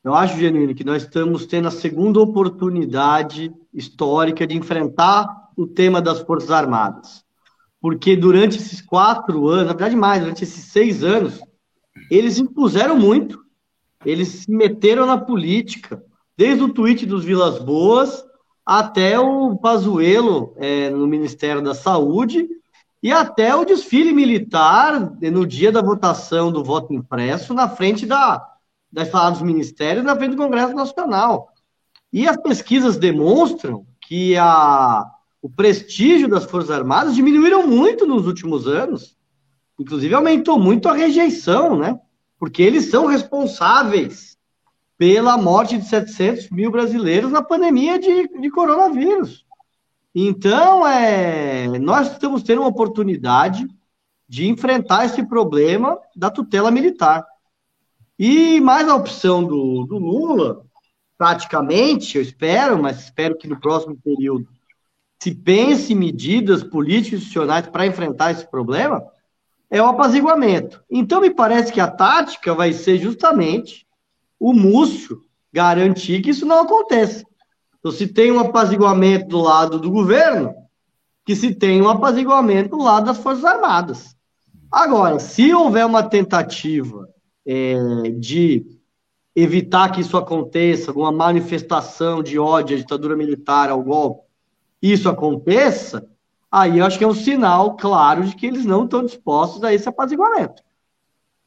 eu 0.03 0.15
acho, 0.15 0.39
Genuíno, 0.39 0.75
que 0.75 0.85
nós 0.85 1.03
estamos 1.03 1.47
tendo 1.47 1.67
a 1.67 1.71
segunda 1.71 2.21
oportunidade 2.21 3.53
histórica 3.75 4.47
de 4.47 4.57
enfrentar 4.57 5.27
o 5.57 5.67
tema 5.67 6.01
das 6.01 6.21
Forças 6.21 6.51
Armadas. 6.51 7.25
Porque 7.81 8.17
durante 8.17 8.57
esses 8.57 8.81
quatro 8.81 9.49
anos, 9.49 9.67
na 9.67 9.73
verdade 9.73 9.97
mais, 9.97 10.21
durante 10.21 10.45
esses 10.45 10.67
seis 10.67 11.03
anos, 11.03 11.41
eles 12.11 12.39
impuseram 12.39 12.97
muito, 12.97 13.45
eles 14.05 14.29
se 14.29 14.51
meteram 14.51 15.07
na 15.07 15.19
política, 15.19 16.03
desde 16.37 16.63
o 16.63 16.73
tweet 16.73 17.07
dos 17.07 17.25
Vilas 17.25 17.59
Boas 17.59 18.25
até 18.65 19.19
o 19.19 19.57
Pazuello 19.57 20.53
é, 20.57 20.91
no 20.91 21.07
Ministério 21.07 21.63
da 21.63 21.75
Saúde 21.75 22.49
e 23.03 23.13
até 23.13 23.55
o 23.55 23.65
desfile 23.65 24.13
militar 24.13 25.17
no 25.21 25.47
dia 25.47 25.71
da 25.71 25.81
votação 25.81 26.51
do 26.51 26.65
voto 26.65 26.93
impresso 26.93 27.55
na 27.55 27.69
frente 27.69 28.05
da, 28.05 28.45
das 28.91 29.09
salas 29.09 29.35
dos 29.35 29.47
ministérios 29.47 30.05
na 30.05 30.17
frente 30.17 30.33
do 30.33 30.43
Congresso 30.43 30.75
Nacional. 30.75 31.53
E 32.13 32.27
as 32.27 32.37
pesquisas 32.37 32.97
demonstram 32.97 33.87
que 34.01 34.37
a, 34.37 35.05
o 35.41 35.49
prestígio 35.49 36.29
das 36.29 36.45
Forças 36.45 36.71
Armadas 36.71 37.15
diminuíram 37.15 37.67
muito 37.67 38.07
nos 38.07 38.27
últimos 38.27 38.67
anos. 38.67 39.17
Inclusive, 39.79 40.15
aumentou 40.15 40.59
muito 40.59 40.89
a 40.89 40.95
rejeição, 40.95 41.77
né? 41.79 41.99
Porque 42.39 42.63
eles 42.63 42.91
são 42.91 43.07
responsáveis 43.07 44.36
pela 44.99 45.37
morte 45.37 45.79
de 45.79 45.87
700 45.87 46.51
mil 46.51 46.71
brasileiros 46.71 47.31
na 47.31 47.43
pandemia 47.43 47.99
de, 47.99 48.29
de 48.29 48.51
coronavírus. 48.51 49.45
Então, 50.15 50.87
é, 50.87 51.79
nós 51.79 52.13
estamos 52.13 52.43
tendo 52.43 52.63
uma 52.63 52.69
oportunidade 52.69 53.67
de 54.29 54.49
enfrentar 54.49 55.05
esse 55.05 55.23
problema 55.27 55.99
da 56.15 56.31
tutela 56.31 56.71
militar. 56.71 57.25
E 58.19 58.59
mais 58.61 58.89
a 58.89 58.97
opção 58.97 59.45
do, 59.45 59.85
do 59.85 59.99
Lula, 59.99 60.65
praticamente, 61.19 62.17
eu 62.17 62.23
espero, 62.23 62.83
mas 62.83 63.05
espero 63.05 63.37
que 63.37 63.47
no 63.47 63.61
próximo 63.61 63.97
período 64.03 64.49
se 65.23 65.35
pense 65.35 65.95
medidas 65.95 66.63
políticas 66.63 67.21
institucionais 67.21 67.67
para 67.67 67.87
enfrentar 67.87 68.31
esse 68.31 68.49
problema, 68.51 69.03
é 69.71 69.83
o 69.83 69.87
apaziguamento. 69.87 70.83
Então, 70.91 71.21
me 71.21 71.31
parece 71.31 71.73
que 71.73 71.81
a 71.81 71.91
tática 71.91 72.55
vai 72.55 72.73
ser 72.73 72.99
justamente 72.99 73.86
o 74.39 74.53
Múcio 74.53 75.21
garantir 75.53 76.21
que 76.21 76.31
isso 76.31 76.45
não 76.45 76.61
aconteça. 76.61 77.25
Então, 77.79 77.91
se 77.91 78.07
tem 78.07 78.33
um 78.33 78.41
apaziguamento 78.41 79.29
do 79.29 79.41
lado 79.41 79.79
do 79.79 79.91
governo, 79.91 80.55
que 81.25 81.35
se 81.35 81.55
tem 81.55 81.83
um 81.83 81.89
apaziguamento 81.89 82.77
do 82.77 82.83
lado 82.83 83.07
das 83.07 83.19
Forças 83.19 83.45
Armadas. 83.45 84.17
Agora, 84.71 85.19
se 85.19 85.53
houver 85.53 85.87
uma 85.87 86.03
tentativa 86.03 87.09
é, 87.47 88.11
de 88.19 88.67
evitar 89.35 89.91
que 89.91 90.01
isso 90.01 90.17
aconteça, 90.17 90.91
alguma 90.91 91.13
manifestação 91.13 92.23
de 92.23 92.39
ódio 92.39 92.77
à 92.77 92.79
ditadura 92.79 93.17
militar, 93.17 93.71
ao 93.71 93.83
golpe, 93.83 94.23
isso 94.81 95.09
aconteça, 95.09 96.07
aí 96.51 96.79
eu 96.79 96.87
acho 96.87 96.99
que 96.99 97.05
é 97.05 97.09
um 97.09 97.15
sinal 97.15 97.77
claro 97.77 98.25
de 98.25 98.35
que 98.35 98.47
eles 98.47 98.65
não 98.65 98.85
estão 98.85 99.05
dispostos 99.05 99.63
a 99.63 99.75
esse 99.75 99.89
apaziguamento. 99.89 100.63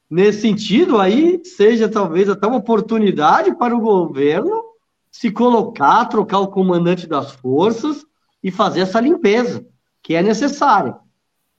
Nesse 0.09 0.41
sentido, 0.41 0.99
aí 0.99 1.39
seja 1.43 1.87
talvez 1.87 2.29
até 2.29 2.47
uma 2.47 2.57
oportunidade 2.57 3.55
para 3.55 3.75
o 3.75 3.79
governo 3.79 4.63
se 5.11 5.31
colocar, 5.31 6.05
trocar 6.05 6.39
o 6.39 6.47
comandante 6.47 7.07
das 7.07 7.31
forças 7.31 8.05
e 8.43 8.51
fazer 8.51 8.81
essa 8.81 8.99
limpeza, 8.99 9.65
que 10.01 10.15
é 10.15 10.23
necessária. 10.23 10.95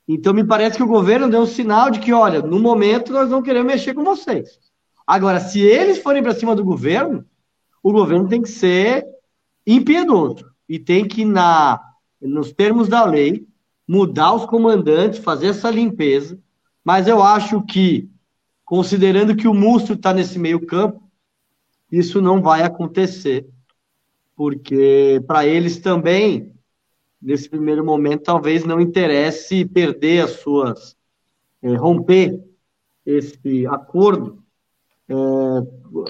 Então, 0.06 0.34
me 0.34 0.44
parece 0.44 0.76
que 0.76 0.82
o 0.82 0.88
governo 0.88 1.28
deu 1.28 1.42
um 1.42 1.46
sinal 1.46 1.90
de 1.90 2.00
que, 2.00 2.12
olha, 2.12 2.42
no 2.42 2.58
momento 2.58 3.12
nós 3.12 3.30
não 3.30 3.42
queremos 3.42 3.72
mexer 3.72 3.94
com 3.94 4.02
vocês. 4.02 4.58
Agora, 5.06 5.38
se 5.38 5.60
eles 5.60 5.98
forem 5.98 6.22
para 6.22 6.34
cima 6.34 6.56
do 6.56 6.64
governo, 6.64 7.24
o 7.82 7.92
governo 7.92 8.28
tem 8.28 8.42
que 8.42 8.48
ser 8.48 9.06
impiedoso 9.66 10.44
e 10.68 10.78
tem 10.78 11.06
que, 11.06 11.24
na, 11.24 11.80
nos 12.20 12.52
termos 12.52 12.88
da 12.88 13.04
lei, 13.04 13.46
mudar 13.86 14.32
os 14.32 14.46
comandantes, 14.46 15.18
fazer 15.18 15.48
essa 15.48 15.70
limpeza. 15.70 16.38
Mas 16.84 17.06
eu 17.08 17.22
acho 17.22 17.62
que, 17.62 18.08
considerando 18.70 19.34
que 19.34 19.48
o 19.48 19.52
Múcio 19.52 19.96
está 19.96 20.14
nesse 20.14 20.38
meio 20.38 20.64
campo, 20.64 21.02
isso 21.90 22.22
não 22.22 22.40
vai 22.40 22.62
acontecer, 22.62 23.44
porque 24.36 25.20
para 25.26 25.44
eles 25.44 25.78
também, 25.78 26.54
nesse 27.20 27.48
primeiro 27.50 27.84
momento, 27.84 28.22
talvez 28.22 28.64
não 28.64 28.80
interesse 28.80 29.64
perder 29.64 30.22
as 30.22 30.38
suas, 30.38 30.96
é, 31.60 31.74
romper 31.74 32.40
esse 33.04 33.66
acordo 33.66 34.40
é, 35.08 35.14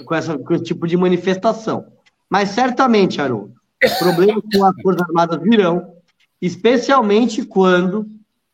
com, 0.04 0.14
essa, 0.14 0.38
com 0.38 0.52
esse 0.52 0.64
tipo 0.64 0.86
de 0.86 0.98
manifestação. 0.98 1.86
Mas 2.28 2.50
certamente, 2.50 3.22
Haroldo, 3.22 3.54
problemas 3.98 4.44
com 4.52 4.64
as 4.66 4.82
Forças 4.82 5.00
Armadas 5.08 5.40
virão, 5.42 5.94
especialmente 6.42 7.42
quando 7.42 8.06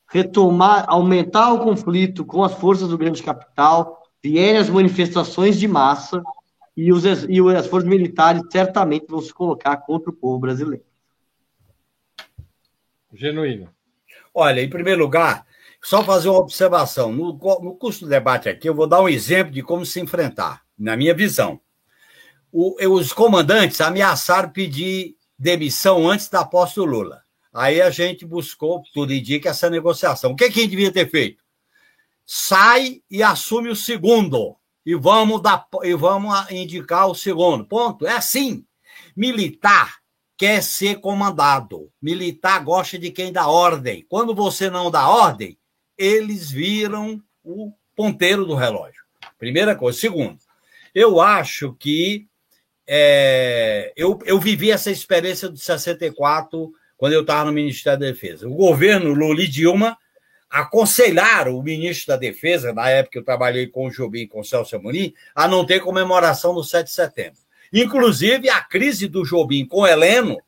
retomar, 0.08 0.84
aumentar 0.88 1.52
o 1.52 1.60
conflito 1.60 2.24
com 2.24 2.44
as 2.44 2.52
forças 2.54 2.88
do 2.88 2.98
grande 2.98 3.22
capital, 3.22 4.02
vierem 4.22 4.58
as 4.58 4.68
manifestações 4.68 5.58
de 5.58 5.66
massa 5.66 6.22
e, 6.76 6.92
os, 6.92 7.04
e 7.04 7.40
as 7.56 7.66
forças 7.66 7.88
militares 7.88 8.42
certamente 8.50 9.06
vão 9.08 9.20
se 9.20 9.32
colocar 9.32 9.76
contra 9.78 10.10
o 10.10 10.14
povo 10.14 10.38
brasileiro. 10.38 10.84
Genuíno. 13.12 13.68
Olha, 14.34 14.60
em 14.60 14.68
primeiro 14.68 15.00
lugar, 15.00 15.46
só 15.82 16.04
fazer 16.04 16.28
uma 16.28 16.40
observação. 16.40 17.12
No, 17.12 17.32
no 17.32 17.74
curso 17.76 18.00
do 18.00 18.10
debate 18.10 18.48
aqui, 18.48 18.68
eu 18.68 18.74
vou 18.74 18.86
dar 18.86 19.00
um 19.00 19.08
exemplo 19.08 19.52
de 19.52 19.62
como 19.62 19.86
se 19.86 20.00
enfrentar, 20.00 20.62
na 20.78 20.96
minha 20.96 21.14
visão. 21.14 21.60
O, 22.52 22.76
os 22.94 23.12
comandantes 23.12 23.80
ameaçaram 23.80 24.50
pedir 24.50 25.16
demissão 25.38 26.08
antes 26.08 26.28
da 26.28 26.44
posse 26.44 26.76
do 26.76 26.84
Lula. 26.84 27.22
Aí 27.56 27.80
a 27.80 27.88
gente 27.88 28.26
buscou, 28.26 28.82
tudo 28.92 29.14
indica, 29.14 29.48
essa 29.48 29.70
negociação. 29.70 30.32
O 30.32 30.36
que, 30.36 30.50
que 30.50 30.66
devia 30.66 30.92
ter 30.92 31.10
feito? 31.10 31.42
Sai 32.26 33.02
e 33.10 33.22
assume 33.22 33.70
o 33.70 33.76
segundo. 33.76 34.56
E 34.84 34.94
vamos, 34.94 35.40
dar, 35.40 35.66
e 35.82 35.94
vamos 35.94 36.50
indicar 36.50 37.08
o 37.08 37.14
segundo. 37.14 37.64
Ponto. 37.64 38.06
É 38.06 38.12
assim. 38.12 38.64
Militar 39.16 39.96
quer 40.36 40.62
ser 40.62 41.00
comandado. 41.00 41.90
Militar 42.00 42.62
gosta 42.62 42.98
de 42.98 43.10
quem 43.10 43.32
dá 43.32 43.48
ordem. 43.48 44.04
Quando 44.06 44.34
você 44.34 44.68
não 44.68 44.90
dá 44.90 45.08
ordem, 45.08 45.58
eles 45.96 46.50
viram 46.50 47.22
o 47.42 47.72
ponteiro 47.96 48.44
do 48.44 48.54
relógio. 48.54 49.02
Primeira 49.38 49.74
coisa. 49.74 49.98
Segundo, 49.98 50.38
eu 50.94 51.22
acho 51.22 51.72
que 51.74 52.28
é, 52.86 53.94
eu, 53.96 54.18
eu 54.26 54.38
vivi 54.38 54.70
essa 54.70 54.90
experiência 54.90 55.48
de 55.48 55.58
64 55.58 56.70
quando 56.96 57.12
eu 57.12 57.20
estava 57.20 57.44
no 57.44 57.52
Ministério 57.52 57.98
da 58.00 58.06
Defesa. 58.06 58.48
O 58.48 58.54
governo 58.54 59.12
Lula 59.12 59.42
e 59.42 59.48
Dilma 59.48 59.96
aconselharam 60.48 61.56
o 61.56 61.62
ministro 61.62 62.08
da 62.08 62.16
Defesa, 62.16 62.72
na 62.72 62.88
época 62.88 63.18
eu 63.18 63.24
trabalhei 63.24 63.66
com 63.66 63.86
o 63.86 63.90
Jobim 63.90 64.20
e 64.20 64.28
com 64.28 64.40
o 64.40 64.44
Celso 64.44 64.76
Amorim, 64.76 65.12
a 65.34 65.46
não 65.46 65.66
ter 65.66 65.80
comemoração 65.80 66.54
do 66.54 66.62
7 66.62 66.86
de 66.86 66.92
setembro. 66.92 67.40
Inclusive, 67.72 68.48
a 68.48 68.62
crise 68.62 69.08
do 69.08 69.24
Jobim 69.24 69.66
com 69.66 69.86
Heleno, 69.86 70.38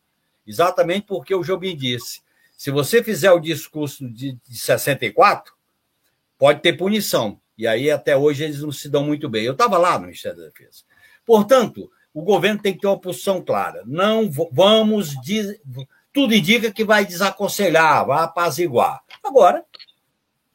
exatamente 0.46 1.06
porque 1.06 1.34
o 1.34 1.42
Jobim 1.42 1.76
disse: 1.76 2.20
se 2.56 2.70
você 2.70 3.02
fizer 3.02 3.30
o 3.32 3.40
discurso 3.40 4.08
de, 4.08 4.38
de 4.48 4.58
64, 4.58 5.52
pode 6.38 6.60
ter 6.60 6.74
punição. 6.74 7.40
E 7.56 7.66
aí, 7.66 7.90
até 7.90 8.16
hoje, 8.16 8.44
eles 8.44 8.62
não 8.62 8.70
se 8.70 8.88
dão 8.88 9.04
muito 9.04 9.28
bem. 9.28 9.44
Eu 9.44 9.52
estava 9.52 9.76
lá 9.76 9.98
no 9.98 10.06
Ministério 10.06 10.38
da 10.38 10.44
Defesa. 10.46 10.84
Portanto, 11.26 11.90
o 12.14 12.22
governo 12.22 12.62
tem 12.62 12.72
que 12.72 12.80
ter 12.80 12.86
uma 12.86 12.98
posição 12.98 13.42
clara. 13.42 13.82
Não 13.84 14.30
vamos. 14.52 15.14
Tudo 16.12 16.34
indica 16.34 16.72
que 16.72 16.84
vai 16.84 17.04
desaconselhar, 17.04 18.06
vai 18.06 18.24
apaziguar. 18.24 19.00
Agora, 19.22 19.64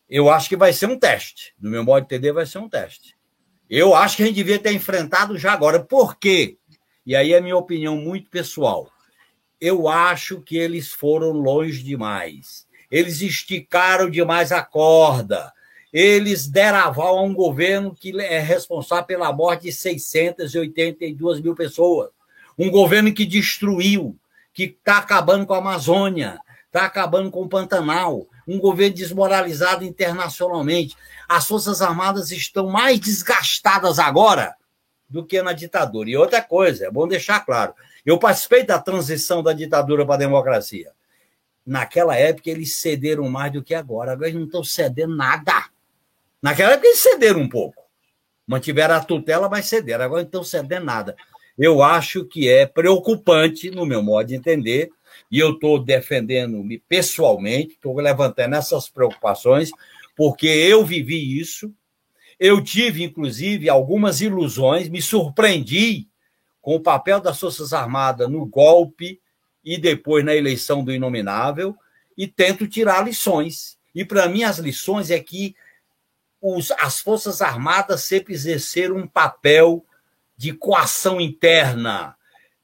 eu 0.10 0.30
acho 0.30 0.50
que 0.50 0.58
vai 0.58 0.74
ser 0.74 0.88
um 0.88 1.00
teste. 1.00 1.54
No 1.60 1.70
meu 1.70 1.84
modo 1.84 2.02
de 2.02 2.14
entender, 2.14 2.32
vai 2.32 2.46
ser 2.46 2.60
um 2.60 2.70
teste. 2.70 3.16
Eu 3.70 3.96
acho 3.96 4.18
que 4.18 4.24
a 4.24 4.26
gente 4.26 4.36
devia 4.36 4.60
ter 4.60 4.74
enfrentado 4.74 5.38
já 5.38 5.54
agora. 5.54 5.84
Por 5.84 6.18
quê? 6.18 6.58
E 7.06 7.16
aí 7.16 7.34
é 7.34 7.42
minha 7.42 7.58
opinião 7.58 7.98
muito 7.98 8.30
pessoal 8.30 8.94
eu 9.64 9.88
acho 9.88 10.42
que 10.42 10.58
eles 10.58 10.90
foram 10.92 11.32
longe 11.32 11.82
demais. 11.82 12.68
Eles 12.92 13.22
esticaram 13.22 14.10
demais 14.10 14.52
a 14.52 14.62
corda. 14.62 15.54
Eles 15.94 16.50
deram 16.50 16.80
aval 16.80 17.18
a 17.18 17.22
um 17.22 17.34
governo 17.34 17.96
que 17.96 18.20
é 18.20 18.40
responsável 18.40 19.06
pela 19.06 19.32
morte 19.32 19.64
de 19.64 19.72
682 19.72 21.40
mil 21.40 21.56
pessoas. 21.56 22.10
Um 22.60 22.70
governo 22.70 23.14
que 23.14 23.26
destruiu, 23.26 24.20
que 24.54 24.64
está 24.64 25.00
acabando 25.00 25.46
com 25.46 25.54
a 25.54 25.58
Amazônia, 25.58 26.40
está 26.66 26.86
acabando 26.86 27.32
com 27.32 27.42
o 27.42 27.50
Pantanal. 27.50 28.28
Um 28.48 28.60
governo 28.60 28.96
desmoralizado 28.96 29.86
internacionalmente. 29.86 30.98
As 31.30 31.48
Forças 31.48 31.82
Armadas 31.82 32.30
estão 32.32 32.68
mais 32.70 33.00
desgastadas 33.00 34.00
agora 34.00 34.56
do 35.10 35.26
que 35.26 35.42
na 35.42 35.54
ditadura. 35.54 36.10
E 36.10 36.18
outra 36.18 36.42
coisa, 36.42 36.88
é 36.88 36.92
bom 36.92 37.08
deixar 37.08 37.40
claro: 37.46 37.74
eu 38.06 38.20
participei 38.20 38.64
da 38.64 38.80
transição 38.80 39.42
da 39.42 39.54
ditadura 39.54 40.06
para 40.06 40.16
a 40.16 40.18
democracia. 40.18 40.92
Naquela 41.66 42.18
época, 42.18 42.50
eles 42.50 42.76
cederam 42.76 43.30
mais 43.30 43.54
do 43.54 43.64
que 43.64 43.74
agora. 43.74 44.12
Agora 44.12 44.28
eles 44.28 44.40
não 44.40 44.48
estão 44.48 44.64
cedendo 44.64 45.16
nada. 45.16 45.70
Naquela 46.42 46.74
época, 46.74 46.88
eles 46.88 47.02
cederam 47.02 47.40
um 47.40 47.48
pouco. 47.48 47.82
Mantiveram 48.46 48.96
a 48.96 49.00
tutela, 49.00 49.48
mas 49.48 49.68
cederam. 49.68 50.04
Agora 50.04 50.22
não 50.22 50.28
estão 50.28 50.44
cedendo 50.44 50.84
nada. 50.86 51.16
Eu 51.58 51.84
acho 51.84 52.26
que 52.26 52.50
é 52.50 52.66
preocupante, 52.66 53.70
no 53.70 53.86
meu 53.86 54.02
modo 54.02 54.28
de 54.28 54.36
entender, 54.36 54.90
e 55.32 55.40
eu 55.40 55.52
estou 55.52 55.84
defendendo-me 55.84 56.80
pessoalmente, 56.80 57.74
estou 57.74 57.96
levantando 57.96 58.56
essas 58.56 58.90
preocupações, 58.90 59.72
porque 60.16 60.48
eu 60.48 60.86
vivi 60.86 61.40
isso. 61.40 61.74
Eu 62.40 62.64
tive, 62.64 63.04
inclusive, 63.04 63.70
algumas 63.70 64.22
ilusões, 64.22 64.90
me 64.90 65.02
surpreendi 65.02 66.08
com 66.62 66.76
o 66.76 66.80
papel 66.80 67.20
das 67.20 67.40
Forças 67.40 67.74
Armadas 67.74 68.30
no 68.30 68.46
golpe 68.46 69.20
e 69.64 69.78
depois 69.78 70.26
na 70.26 70.36
eleição 70.36 70.84
do 70.84 70.92
inominável, 70.92 71.76
e 72.18 72.28
tento 72.28 72.68
tirar 72.68 73.06
lições. 73.06 73.78
E 73.94 74.04
para 74.04 74.28
mim, 74.28 74.44
as 74.44 74.58
lições 74.58 75.10
é 75.10 75.20
que 75.20 75.56
os, 76.42 76.72
as 76.72 77.00
Forças 77.00 77.42
Armadas 77.42 78.04
sempre 78.04 78.34
exerceram 78.34 78.98
um 78.98 79.08
papel 79.08 79.86
de 80.36 80.54
coação 80.54 81.20
interna. 81.20 82.16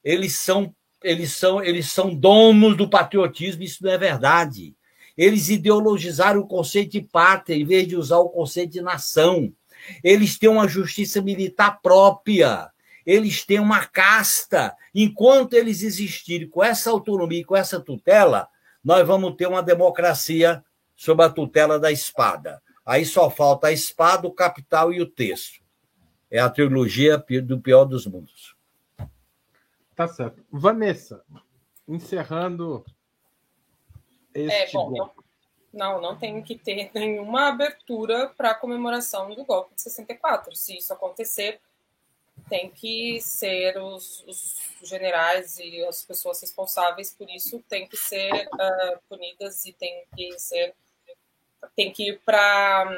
Eles 0.02 0.36
são, 0.36 0.74
eles 1.02 1.32
são, 1.32 1.62
eles 1.62 1.90
são 1.90 2.14
donos 2.14 2.76
do 2.76 2.88
patriotismo, 2.88 3.62
isso 3.62 3.84
não 3.84 3.90
é 3.90 3.98
verdade. 3.98 4.74
Eles 5.16 5.48
ideologizaram 5.48 6.40
o 6.40 6.46
conceito 6.46 6.92
de 6.92 7.02
pátria 7.02 7.56
em 7.56 7.64
vez 7.64 7.86
de 7.86 7.96
usar 7.96 8.18
o 8.18 8.30
conceito 8.30 8.72
de 8.72 8.80
nação. 8.80 9.52
Eles 10.02 10.38
têm 10.38 10.48
uma 10.48 10.68
justiça 10.68 11.20
militar 11.20 11.80
própria 11.82 12.70
eles 13.04 13.44
têm 13.44 13.58
uma 13.58 13.84
casta. 13.86 14.76
Enquanto 14.94 15.54
eles 15.54 15.82
existirem 15.82 16.48
com 16.48 16.62
essa 16.62 16.90
autonomia 16.90 17.40
e 17.40 17.44
com 17.44 17.56
essa 17.56 17.80
tutela, 17.80 18.48
nós 18.84 19.06
vamos 19.06 19.34
ter 19.36 19.46
uma 19.46 19.62
democracia 19.62 20.64
sob 20.96 21.22
a 21.22 21.28
tutela 21.28 21.78
da 21.78 21.90
espada. 21.90 22.62
Aí 22.84 23.04
só 23.04 23.30
falta 23.30 23.68
a 23.68 23.72
espada, 23.72 24.26
o 24.26 24.32
capital 24.32 24.92
e 24.92 25.00
o 25.00 25.06
texto. 25.06 25.60
É 26.30 26.38
a 26.38 26.48
trilogia 26.48 27.18
do 27.18 27.60
pior 27.60 27.84
dos 27.84 28.06
mundos. 28.06 28.56
Tá 29.96 30.06
certo. 30.06 30.44
Vanessa, 30.50 31.24
encerrando 31.86 32.84
este 34.34 34.54
é, 34.54 34.72
bom, 34.72 35.10
Não, 35.72 36.00
não 36.00 36.16
tem 36.16 36.40
que 36.42 36.56
ter 36.56 36.90
nenhuma 36.94 37.48
abertura 37.48 38.28
para 38.28 38.52
a 38.52 38.54
comemoração 38.54 39.34
do 39.34 39.44
golpe 39.44 39.74
de 39.74 39.82
64. 39.82 40.54
Se 40.54 40.76
isso 40.76 40.92
acontecer, 40.92 41.60
tem 42.48 42.70
que 42.70 43.20
ser 43.20 43.76
os, 43.78 44.24
os, 44.26 44.56
generais 44.82 45.58
e 45.58 45.84
as 45.84 46.04
pessoas 46.04 46.40
responsáveis 46.40 47.12
por 47.12 47.28
isso 47.28 47.62
têm 47.68 47.86
que 47.86 47.96
ser 47.96 48.48
uh, 48.48 49.00
punidas 49.08 49.66
e 49.66 49.72
tem 49.72 50.04
que 50.16 50.38
ser 50.38 50.74
tem 51.76 51.92
que 51.92 52.08
ir 52.08 52.20
para 52.24 52.90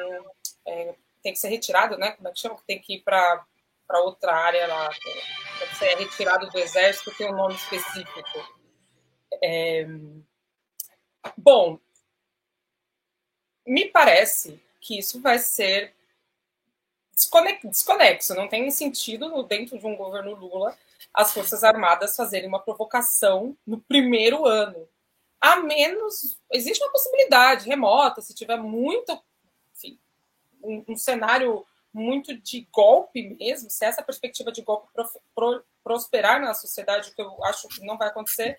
é, 0.64 0.94
tem 1.22 1.32
que 1.32 1.38
ser 1.38 1.48
retirado, 1.48 1.96
né? 1.96 2.12
Como 2.12 2.28
é 2.28 2.32
que 2.32 2.40
chama? 2.40 2.58
Tem 2.66 2.80
que 2.80 2.94
ir 2.94 3.02
para 3.02 3.44
outra 4.00 4.34
área 4.34 4.66
lá. 4.66 4.88
Tem 4.88 5.74
ser 5.74 5.94
retirado 5.96 6.48
do 6.48 6.58
exército, 6.58 7.14
tem 7.16 7.28
um 7.28 7.36
nome 7.36 7.54
específico. 7.54 8.60
É... 9.42 9.86
Bom, 11.36 11.78
me 13.66 13.86
parece 13.86 14.60
que 14.80 14.98
isso 14.98 15.20
vai 15.20 15.38
ser 15.38 15.94
desconexo, 17.64 18.34
não 18.34 18.48
tem 18.48 18.68
sentido 18.70 19.42
dentro 19.44 19.78
de 19.78 19.86
um 19.86 19.96
governo 19.96 20.34
Lula 20.34 20.76
as 21.14 21.32
Forças 21.32 21.62
Armadas 21.62 22.16
fazerem 22.16 22.48
uma 22.48 22.62
provocação 22.62 23.56
no 23.66 23.80
primeiro 23.80 24.46
ano. 24.46 24.88
A 25.40 25.56
menos, 25.56 26.38
existe 26.50 26.82
uma 26.82 26.92
possibilidade 26.92 27.68
remota, 27.68 28.22
se 28.22 28.34
tiver 28.34 28.56
muito, 28.56 29.12
enfim, 29.76 29.98
um, 30.62 30.84
um 30.88 30.96
cenário 30.96 31.64
muito 31.92 32.34
de 32.34 32.66
golpe 32.72 33.36
mesmo, 33.38 33.68
se 33.68 33.84
essa 33.84 34.02
perspectiva 34.02 34.50
de 34.50 34.62
golpe 34.62 34.88
pro, 34.92 35.08
pro, 35.34 35.64
prosperar 35.84 36.40
na 36.40 36.54
sociedade, 36.54 37.14
que 37.14 37.20
eu 37.20 37.44
acho 37.44 37.68
que 37.68 37.84
não 37.84 37.98
vai 37.98 38.08
acontecer, 38.08 38.58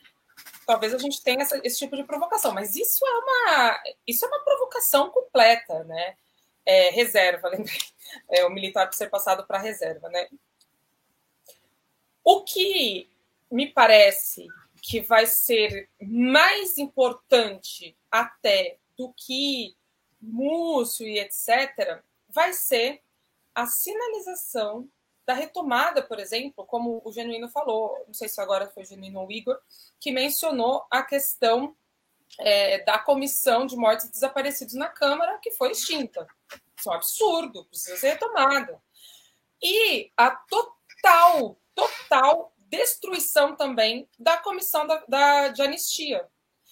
talvez 0.66 0.94
a 0.94 0.98
gente 0.98 1.22
tenha 1.24 1.42
essa, 1.42 1.60
esse 1.64 1.80
tipo 1.80 1.96
de 1.96 2.04
provocação. 2.04 2.54
Mas 2.54 2.76
isso 2.76 3.06
é 3.06 3.12
uma, 3.12 3.84
isso 4.08 4.26
é 4.26 4.28
uma 4.28 4.44
provocação 4.44 5.10
completa, 5.10 5.84
né? 5.84 6.16
É, 6.66 6.90
reserva, 6.92 7.50
lembrei. 7.50 7.78
É, 8.30 8.46
o 8.46 8.50
militar 8.50 8.92
ser 8.94 9.10
passado 9.10 9.46
para 9.48 9.58
reserva, 9.58 10.10
né? 10.10 10.28
O 12.24 12.44
que 12.44 13.10
me 13.52 13.68
parece 13.68 14.48
que 14.82 15.02
vai 15.02 15.26
ser 15.26 15.90
mais 16.02 16.78
importante 16.78 17.98
até 18.12 18.78
do 18.98 19.14
que 19.14 19.76
Múcio 20.24 21.08
e 21.08 21.20
etc., 21.20 22.02
vai 22.30 22.54
ser 22.54 23.02
a 23.54 23.66
sinalização 23.66 24.90
da 25.26 25.34
retomada, 25.34 26.02
por 26.02 26.20
exemplo, 26.20 26.66
como 26.66 27.02
o 27.04 27.12
Genuíno 27.12 27.48
falou, 27.48 28.04
não 28.08 28.14
sei 28.14 28.28
se 28.28 28.42
agora 28.42 28.70
foi 28.70 28.84
o 28.84 28.86
Genuíno 28.86 29.22
ou 29.22 29.28
o 29.28 29.32
Igor, 29.32 29.58
que 30.00 30.12
mencionou 30.12 30.86
a 30.92 31.02
questão 31.02 31.76
é, 32.40 32.84
da 32.84 33.00
comissão 33.00 33.66
de 33.66 33.76
mortes 33.76 34.08
e 34.08 34.12
desaparecidos 34.12 34.74
na 34.74 34.90
Câmara, 34.90 35.38
que 35.40 35.52
foi 35.52 35.72
extinta. 35.72 36.28
Isso 36.78 36.90
é 36.90 36.92
um 36.92 36.96
absurdo, 36.96 37.66
precisa 37.66 37.96
ser 37.98 38.10
retomada. 38.10 38.82
E 39.62 40.12
a 40.18 40.32
total, 40.32 41.58
total 41.74 42.54
destruição 42.58 43.56
também 43.56 44.10
da 44.18 44.38
comissão 44.38 44.86
da, 44.86 45.04
da 45.08 45.48
de 45.50 45.62
anistia. 45.62 46.28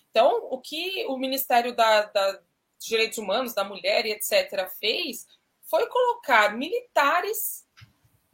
Então, 0.10 0.48
o 0.50 0.60
que 0.60 1.06
o 1.08 1.18
Ministério 1.18 1.74
da, 1.74 2.04
da 2.04 2.42
Direitos 2.88 3.18
Humanos, 3.18 3.54
da 3.54 3.64
Mulher 3.64 4.06
e 4.06 4.12
etc. 4.12 4.70
fez 4.80 5.26
foi 5.72 5.88
colocar 5.88 6.54
militares 6.58 7.66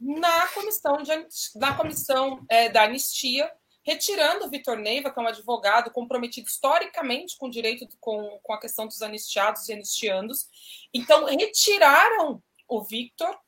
na 0.00 0.48
comissão, 0.48 1.02
de, 1.02 1.12
na 1.54 1.76
comissão 1.76 2.44
é, 2.48 2.68
da 2.68 2.82
anistia, 2.82 3.50
retirando 3.84 4.44
o 4.44 4.50
Vitor 4.50 4.76
Neiva, 4.76 5.10
que 5.10 5.18
é 5.18 5.22
um 5.22 5.28
advogado 5.28 5.90
comprometido 5.90 6.48
historicamente 6.48 7.36
com 7.38 7.46
o 7.46 7.50
direito, 7.50 7.88
com, 8.00 8.38
com 8.42 8.52
a 8.52 8.60
questão 8.60 8.86
dos 8.86 9.02
anistiados 9.02 9.68
e 9.68 9.72
anistiandos. 9.72 10.48
Então, 10.92 11.24
retiraram 11.26 12.42
o 12.68 12.82
Victor, 12.82 13.38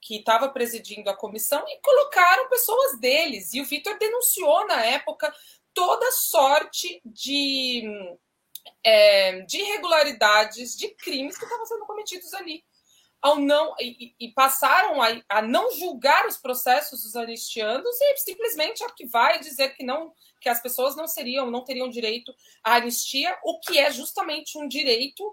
que 0.00 0.16
estava 0.16 0.48
presidindo 0.48 1.08
a 1.08 1.16
comissão, 1.16 1.64
e 1.66 1.80
colocaram 1.80 2.48
pessoas 2.48 2.98
deles. 2.98 3.54
E 3.54 3.60
o 3.60 3.64
Victor 3.64 3.96
denunciou, 3.98 4.66
na 4.66 4.84
época, 4.84 5.34
toda 5.72 6.12
sorte 6.12 7.00
de, 7.04 7.84
é, 8.82 9.40
de 9.42 9.58
irregularidades, 9.58 10.76
de 10.76 10.88
crimes 10.90 11.36
que 11.36 11.44
estavam 11.44 11.66
sendo 11.66 11.86
cometidos 11.86 12.32
ali 12.34 12.64
ao 13.24 13.38
não 13.38 13.74
e, 13.80 14.14
e 14.20 14.32
passaram 14.32 15.00
a, 15.00 15.08
a, 15.30 15.40
não 15.40 15.72
julgar 15.72 16.26
os 16.26 16.36
processos 16.36 17.04
dos 17.04 17.16
anistianos 17.16 17.98
e 17.98 18.16
simplesmente 18.18 18.84
arquivar 18.84 19.36
e 19.36 19.40
dizer 19.40 19.70
que 19.70 19.82
não 19.82 20.12
que 20.38 20.48
as 20.48 20.60
pessoas 20.60 20.94
não 20.94 21.08
seriam 21.08 21.50
não 21.50 21.64
teriam 21.64 21.88
direito 21.88 22.34
à 22.62 22.74
anistia, 22.74 23.34
o 23.42 23.58
que 23.60 23.78
é 23.78 23.90
justamente 23.90 24.58
um 24.58 24.68
direito 24.68 25.24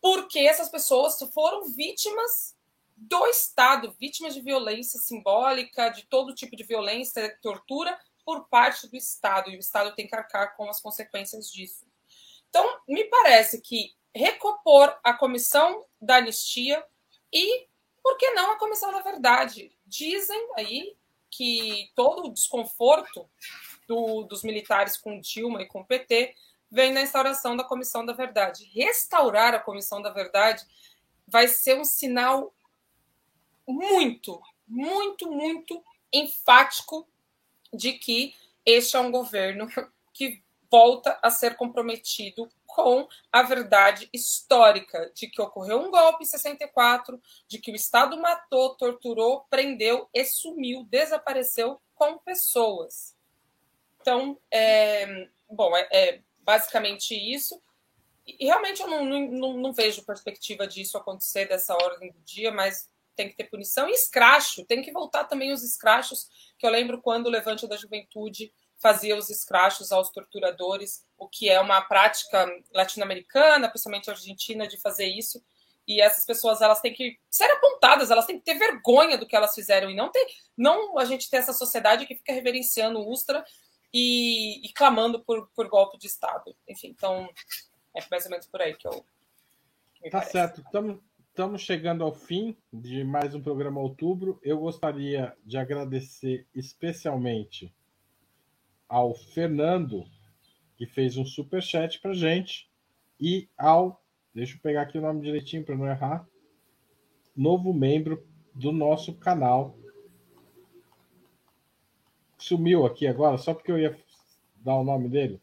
porque 0.00 0.40
essas 0.40 0.68
pessoas 0.68 1.16
foram 1.32 1.64
vítimas 1.64 2.56
do 2.96 3.24
Estado, 3.26 3.94
vítimas 4.00 4.34
de 4.34 4.40
violência 4.40 4.98
simbólica, 4.98 5.90
de 5.90 6.06
todo 6.06 6.34
tipo 6.34 6.56
de 6.56 6.64
violência, 6.64 7.38
tortura 7.40 7.96
por 8.24 8.48
parte 8.48 8.88
do 8.88 8.96
Estado, 8.96 9.50
e 9.50 9.56
o 9.56 9.60
Estado 9.60 9.94
tem 9.94 10.08
que 10.08 10.16
arcar 10.16 10.56
com 10.56 10.68
as 10.68 10.80
consequências 10.80 11.50
disso. 11.50 11.86
Então, 12.48 12.80
me 12.88 13.04
parece 13.04 13.60
que 13.60 13.94
recompor 14.14 14.98
a 15.04 15.12
comissão 15.12 15.84
da 16.00 16.16
anistia 16.16 16.84
e, 17.32 17.66
por 18.02 18.16
que 18.16 18.30
não, 18.30 18.52
a 18.52 18.58
Comissão 18.58 18.92
da 18.92 19.00
Verdade? 19.00 19.76
Dizem 19.84 20.48
aí 20.56 20.96
que 21.30 21.90
todo 21.94 22.24
o 22.24 22.32
desconforto 22.32 23.28
do, 23.86 24.22
dos 24.22 24.42
militares 24.42 24.96
com 24.96 25.20
Dilma 25.20 25.62
e 25.62 25.66
com 25.66 25.80
o 25.80 25.84
PT 25.84 26.34
vem 26.70 26.92
na 26.92 27.02
instauração 27.02 27.56
da 27.56 27.64
Comissão 27.64 28.06
da 28.06 28.12
Verdade. 28.12 28.70
Restaurar 28.72 29.54
a 29.54 29.60
Comissão 29.60 30.00
da 30.00 30.10
Verdade 30.10 30.64
vai 31.26 31.48
ser 31.48 31.78
um 31.78 31.84
sinal 31.84 32.54
muito, 33.66 34.40
muito, 34.66 35.30
muito 35.30 35.84
enfático 36.12 37.06
de 37.72 37.94
que 37.94 38.34
este 38.64 38.96
é 38.96 39.00
um 39.00 39.10
governo 39.10 39.68
que 40.12 40.42
volta 40.70 41.18
a 41.22 41.30
ser 41.30 41.56
comprometido 41.56 42.48
com 42.66 43.08
a 43.32 43.42
verdade 43.42 44.08
histórica 44.12 45.10
de 45.14 45.28
que 45.28 45.40
ocorreu 45.40 45.80
um 45.80 45.90
golpe 45.90 46.24
em 46.24 46.26
64, 46.26 47.20
de 47.48 47.58
que 47.58 47.72
o 47.72 47.76
Estado 47.76 48.16
matou, 48.20 48.74
torturou, 48.76 49.46
prendeu 49.48 50.08
e 50.12 50.24
sumiu, 50.24 50.84
desapareceu 50.84 51.80
com 51.94 52.18
pessoas. 52.18 53.16
Então, 54.00 54.38
é, 54.50 55.28
bom, 55.50 55.74
é, 55.76 55.88
é 55.90 56.22
basicamente 56.40 57.14
isso. 57.14 57.60
E 58.26 58.44
realmente 58.44 58.80
eu 58.80 58.88
não, 58.88 59.04
não, 59.04 59.56
não, 59.56 59.72
vejo 59.72 60.04
perspectiva 60.04 60.66
disso 60.66 60.98
acontecer 60.98 61.48
dessa 61.48 61.74
ordem 61.74 62.12
do 62.12 62.20
dia, 62.20 62.52
mas 62.52 62.90
tem 63.14 63.28
que 63.28 63.36
ter 63.36 63.44
punição. 63.44 63.88
E 63.88 63.92
escracho, 63.92 64.64
tem 64.64 64.82
que 64.82 64.92
voltar 64.92 65.24
também 65.24 65.52
os 65.52 65.62
escrachos, 65.62 66.28
que 66.58 66.66
eu 66.66 66.70
lembro 66.70 67.00
quando 67.00 67.26
o 67.26 67.30
Levante 67.30 67.66
da 67.66 67.76
Juventude 67.76 68.52
fazia 68.78 69.16
os 69.16 69.30
escrachos 69.30 69.90
aos 69.90 70.10
torturadores, 70.10 71.04
o 71.18 71.28
que 71.28 71.48
é 71.48 71.60
uma 71.60 71.80
prática 71.82 72.46
latino-americana, 72.72 73.68
principalmente 73.68 74.10
argentina, 74.10 74.66
de 74.66 74.76
fazer 74.76 75.06
isso. 75.06 75.42
E 75.86 76.00
essas 76.00 76.24
pessoas 76.24 76.60
elas 76.60 76.80
têm 76.80 76.92
que 76.92 77.18
ser 77.30 77.50
apontadas, 77.52 78.10
elas 78.10 78.26
têm 78.26 78.38
que 78.38 78.44
ter 78.44 78.58
vergonha 78.58 79.16
do 79.16 79.26
que 79.26 79.36
elas 79.36 79.54
fizeram 79.54 79.88
e 79.88 79.94
não 79.94 80.10
ter, 80.10 80.26
não 80.56 80.98
a 80.98 81.04
gente 81.04 81.30
ter 81.30 81.36
essa 81.36 81.52
sociedade 81.52 82.06
que 82.06 82.16
fica 82.16 82.32
reverenciando 82.32 82.98
o 82.98 83.08
Ustra 83.08 83.44
e, 83.94 84.66
e 84.66 84.72
clamando 84.72 85.20
por, 85.20 85.48
por 85.54 85.68
golpe 85.68 85.96
de 85.96 86.06
Estado. 86.06 86.56
Enfim, 86.68 86.88
então 86.88 87.28
é 87.94 88.04
mais 88.10 88.24
ou 88.24 88.30
menos 88.30 88.46
por 88.46 88.60
aí 88.60 88.74
que 88.74 88.86
eu. 88.86 88.92
Tá 88.92 90.10
parece. 90.10 90.32
certo. 90.32 90.60
Estamos 90.60 91.62
chegando 91.62 92.02
ao 92.02 92.12
fim 92.12 92.56
de 92.72 93.04
mais 93.04 93.34
um 93.34 93.42
programa 93.42 93.80
Outubro. 93.80 94.40
Eu 94.42 94.58
gostaria 94.58 95.36
de 95.44 95.56
agradecer 95.56 96.46
especialmente 96.54 97.72
ao 98.88 99.14
Fernando, 99.14 100.04
que 100.76 100.86
fez 100.86 101.16
um 101.16 101.24
super 101.24 101.62
chat 101.62 102.00
para 102.00 102.12
gente, 102.12 102.68
e 103.20 103.48
ao, 103.56 104.02
deixa 104.34 104.56
eu 104.56 104.60
pegar 104.60 104.82
aqui 104.82 104.98
o 104.98 105.02
nome 105.02 105.22
direitinho 105.22 105.64
para 105.64 105.76
não 105.76 105.86
errar, 105.86 106.26
novo 107.34 107.72
membro 107.72 108.26
do 108.54 108.72
nosso 108.72 109.14
canal. 109.14 109.76
Sumiu 112.38 112.86
aqui 112.86 113.06
agora, 113.06 113.38
só 113.38 113.52
porque 113.52 113.72
eu 113.72 113.78
ia 113.78 113.98
dar 114.56 114.76
o 114.76 114.84
nome 114.84 115.08
dele. 115.08 115.40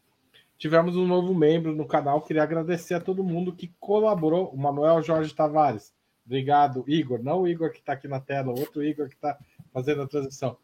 Tivemos 0.56 0.96
um 0.96 1.06
novo 1.06 1.34
membro 1.34 1.74
no 1.74 1.86
canal. 1.86 2.22
Queria 2.22 2.42
agradecer 2.42 2.94
a 2.94 3.00
todo 3.00 3.24
mundo 3.24 3.54
que 3.54 3.74
colaborou. 3.78 4.48
O 4.48 4.56
Manuel 4.56 5.02
Jorge 5.02 5.34
Tavares. 5.34 5.92
Obrigado, 6.24 6.84
Igor. 6.88 7.22
Não 7.22 7.42
o 7.42 7.48
Igor 7.48 7.70
que 7.70 7.80
está 7.80 7.92
aqui 7.92 8.08
na 8.08 8.20
tela, 8.20 8.50
outro 8.50 8.82
Igor 8.82 9.08
que 9.08 9.14
está 9.14 9.38
fazendo 9.72 10.02
a 10.02 10.06
transição. 10.06 10.56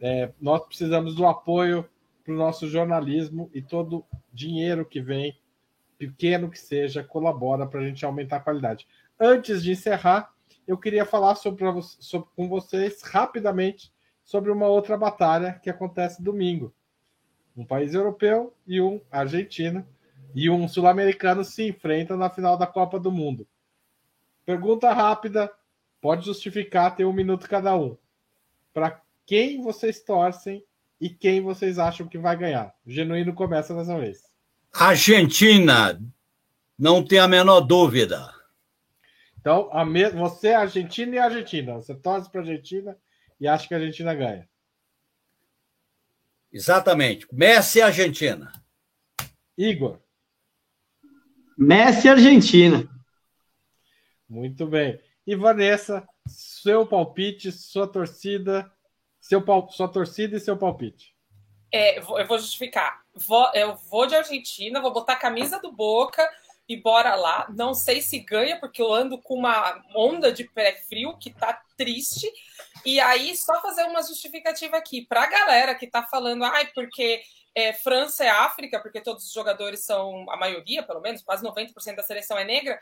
É, 0.00 0.32
nós 0.40 0.64
precisamos 0.64 1.14
do 1.14 1.26
apoio 1.26 1.88
para 2.24 2.32
o 2.32 2.36
nosso 2.36 2.68
jornalismo 2.68 3.50
e 3.52 3.60
todo 3.60 4.04
dinheiro 4.32 4.84
que 4.84 5.00
vem, 5.00 5.38
pequeno 5.98 6.50
que 6.50 6.58
seja, 6.58 7.04
colabora 7.04 7.66
para 7.66 7.80
a 7.80 7.86
gente 7.86 8.04
aumentar 8.04 8.36
a 8.36 8.40
qualidade. 8.40 8.86
Antes 9.18 9.62
de 9.62 9.72
encerrar, 9.72 10.32
eu 10.66 10.78
queria 10.78 11.04
falar 11.04 11.34
sobre, 11.34 11.64
sobre, 11.82 12.28
com 12.34 12.48
vocês 12.48 13.02
rapidamente 13.02 13.92
sobre 14.24 14.50
uma 14.50 14.66
outra 14.66 14.96
batalha 14.96 15.60
que 15.62 15.68
acontece 15.68 16.22
domingo. 16.22 16.72
Um 17.56 17.66
país 17.66 17.92
europeu 17.92 18.54
e 18.66 18.80
um 18.80 19.00
argentino 19.10 19.86
e 20.34 20.48
um 20.48 20.68
sul-americano 20.68 21.44
se 21.44 21.68
enfrentam 21.68 22.16
na 22.16 22.30
final 22.30 22.56
da 22.56 22.66
Copa 22.66 22.98
do 22.98 23.10
Mundo. 23.10 23.46
Pergunta 24.46 24.92
rápida, 24.92 25.52
pode 26.00 26.24
justificar, 26.24 26.94
tem 26.94 27.04
um 27.04 27.12
minuto 27.12 27.48
cada 27.48 27.76
um. 27.76 27.96
Para 28.72 29.02
quem 29.30 29.62
vocês 29.62 30.02
torcem 30.02 30.66
e 31.00 31.08
quem 31.08 31.40
vocês 31.40 31.78
acham 31.78 32.08
que 32.08 32.18
vai 32.18 32.36
ganhar? 32.36 32.74
O 32.84 32.90
Genuíno 32.90 33.32
começa 33.32 33.72
dessa 33.72 33.96
vez. 33.96 34.24
Argentina, 34.74 36.02
não 36.76 37.04
tem 37.04 37.20
a 37.20 37.28
menor 37.28 37.60
dúvida. 37.60 38.28
Então, 39.38 39.70
a 39.72 39.84
me... 39.84 40.10
você 40.10 40.48
é 40.48 40.56
Argentina 40.56 41.14
e 41.14 41.18
Argentina. 41.20 41.74
Você 41.74 41.94
torce 41.94 42.28
para 42.28 42.40
a 42.40 42.42
Argentina 42.42 42.98
e 43.38 43.46
acha 43.46 43.68
que 43.68 43.72
a 43.72 43.76
Argentina 43.76 44.12
ganha. 44.16 44.48
Exatamente. 46.52 47.24
Messi 47.32 47.78
e 47.78 47.82
Argentina. 47.82 48.50
Igor. 49.56 50.00
Messi 51.56 52.08
e 52.08 52.10
Argentina. 52.10 52.90
Muito 54.28 54.66
bem. 54.66 55.00
E 55.24 55.36
Vanessa, 55.36 56.04
seu 56.26 56.84
palpite, 56.84 57.52
sua 57.52 57.86
torcida, 57.86 58.68
seu 59.20 59.44
sua 59.70 59.88
torcida 59.88 60.36
e 60.36 60.40
seu 60.40 60.56
palpite. 60.56 61.14
É, 61.72 61.98
eu 61.98 62.26
vou 62.26 62.38
justificar. 62.38 63.00
Vou, 63.14 63.48
eu 63.54 63.76
vou 63.88 64.06
de 64.06 64.14
Argentina, 64.14 64.80
vou 64.80 64.92
botar 64.92 65.12
a 65.12 65.16
camisa 65.16 65.60
do 65.60 65.70
Boca 65.70 66.28
e 66.68 66.76
bora 66.76 67.14
lá. 67.14 67.46
Não 67.50 67.74
sei 67.74 68.00
se 68.00 68.18
ganha, 68.20 68.58
porque 68.58 68.80
eu 68.80 68.92
ando 68.92 69.20
com 69.20 69.34
uma 69.34 69.82
onda 69.94 70.32
de 70.32 70.44
pé 70.44 70.76
frio 70.88 71.16
que 71.18 71.30
tá 71.30 71.60
triste. 71.76 72.30
E 72.84 72.98
aí, 73.00 73.36
só 73.36 73.60
fazer 73.60 73.84
uma 73.84 74.02
justificativa 74.02 74.76
aqui 74.76 75.04
para 75.06 75.22
a 75.22 75.26
galera 75.26 75.74
que 75.74 75.86
tá 75.86 76.02
falando, 76.02 76.44
ai, 76.44 76.66
porque 76.74 77.22
é, 77.54 77.72
França 77.72 78.24
é 78.24 78.28
África, 78.28 78.80
porque 78.80 79.00
todos 79.00 79.24
os 79.24 79.32
jogadores 79.32 79.84
são, 79.84 80.30
a 80.30 80.36
maioria, 80.36 80.82
pelo 80.82 81.00
menos, 81.00 81.22
quase 81.22 81.44
90% 81.44 81.96
da 81.96 82.02
seleção 82.02 82.38
é 82.38 82.44
negra. 82.44 82.78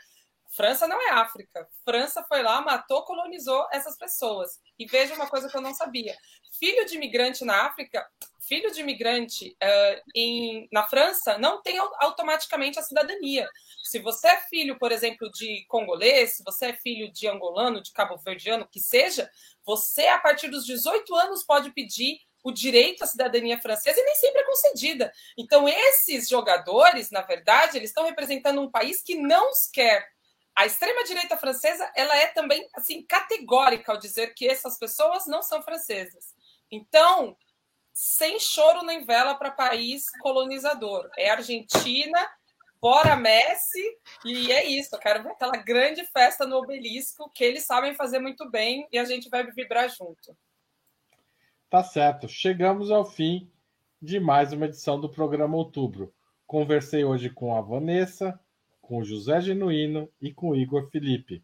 França 0.49 0.87
não 0.87 1.01
é 1.01 1.11
África. 1.11 1.67
França 1.85 2.23
foi 2.27 2.41
lá, 2.41 2.61
matou, 2.61 3.03
colonizou 3.03 3.67
essas 3.71 3.97
pessoas. 3.97 4.59
E 4.77 4.85
veja 4.85 5.13
uma 5.13 5.27
coisa 5.27 5.47
que 5.47 5.55
eu 5.55 5.61
não 5.61 5.73
sabia: 5.73 6.15
filho 6.59 6.85
de 6.85 6.95
imigrante 6.95 7.45
na 7.45 7.67
África, 7.67 8.05
filho 8.47 8.71
de 8.71 8.81
imigrante 8.81 9.55
uh, 9.63 10.01
em, 10.15 10.67
na 10.71 10.87
França, 10.87 11.37
não 11.37 11.61
tem 11.61 11.77
automaticamente 11.77 12.79
a 12.79 12.83
cidadania. 12.83 13.47
Se 13.83 13.99
você 13.99 14.27
é 14.27 14.41
filho, 14.41 14.77
por 14.79 14.91
exemplo, 14.91 15.29
de 15.31 15.65
congolês, 15.67 16.37
se 16.37 16.43
você 16.43 16.67
é 16.67 16.73
filho 16.73 17.11
de 17.11 17.27
angolano, 17.27 17.81
de 17.81 17.91
cabo-verdiano, 17.91 18.67
que 18.67 18.79
seja, 18.79 19.29
você, 19.63 20.07
a 20.07 20.17
partir 20.17 20.49
dos 20.49 20.65
18 20.65 21.13
anos, 21.15 21.43
pode 21.43 21.71
pedir 21.71 22.19
o 22.43 22.51
direito 22.51 23.03
à 23.03 23.07
cidadania 23.07 23.59
francesa 23.61 23.99
e 23.99 24.03
nem 24.03 24.15
sempre 24.15 24.41
é 24.41 24.45
concedida. 24.45 25.11
Então, 25.37 25.67
esses 25.67 26.27
jogadores, 26.27 27.11
na 27.11 27.21
verdade, 27.21 27.77
eles 27.77 27.89
estão 27.89 28.05
representando 28.05 28.61
um 28.61 28.71
país 28.71 29.03
que 29.03 29.15
não 29.15 29.51
os 29.51 29.69
quer 29.71 30.07
a 30.59 30.65
extrema-direita 30.65 31.37
francesa 31.37 31.89
ela 31.95 32.13
é 32.17 32.27
também 32.27 32.67
assim 32.75 33.01
categórica 33.03 33.93
ao 33.93 33.97
dizer 33.97 34.33
que 34.33 34.45
essas 34.45 34.77
pessoas 34.77 35.25
não 35.25 35.41
são 35.41 35.61
francesas. 35.61 36.35
Então, 36.69 37.37
sem 37.93 38.37
choro 38.37 38.85
nem 38.85 39.05
vela 39.05 39.35
para 39.35 39.51
país 39.51 40.11
colonizador. 40.19 41.09
É 41.17 41.29
Argentina, 41.29 42.19
bora 42.81 43.15
Messi, 43.15 43.81
e 44.25 44.51
é 44.51 44.65
isso. 44.65 44.93
Eu 44.93 44.99
quero 44.99 45.23
ver 45.23 45.29
aquela 45.29 45.55
grande 45.55 46.03
festa 46.07 46.45
no 46.45 46.57
obelisco 46.57 47.31
que 47.33 47.45
eles 47.45 47.65
sabem 47.65 47.95
fazer 47.95 48.19
muito 48.19 48.49
bem 48.51 48.85
e 48.91 48.99
a 48.99 49.05
gente 49.05 49.29
vai 49.29 49.49
vibrar 49.49 49.87
junto. 49.87 50.37
Tá 51.69 51.85
certo. 51.85 52.27
Chegamos 52.27 52.91
ao 52.91 53.05
fim 53.05 53.49
de 54.01 54.19
mais 54.19 54.51
uma 54.51 54.65
edição 54.65 54.99
do 54.99 55.07
programa 55.07 55.55
Outubro. 55.55 56.13
Conversei 56.45 57.05
hoje 57.05 57.29
com 57.29 57.55
a 57.55 57.61
Vanessa, 57.61 58.37
com 58.89 59.03
José 59.03 59.39
Genuíno 59.39 60.09
e 60.19 60.33
com 60.33 60.55
Igor 60.55 60.89
Felipe. 60.89 61.43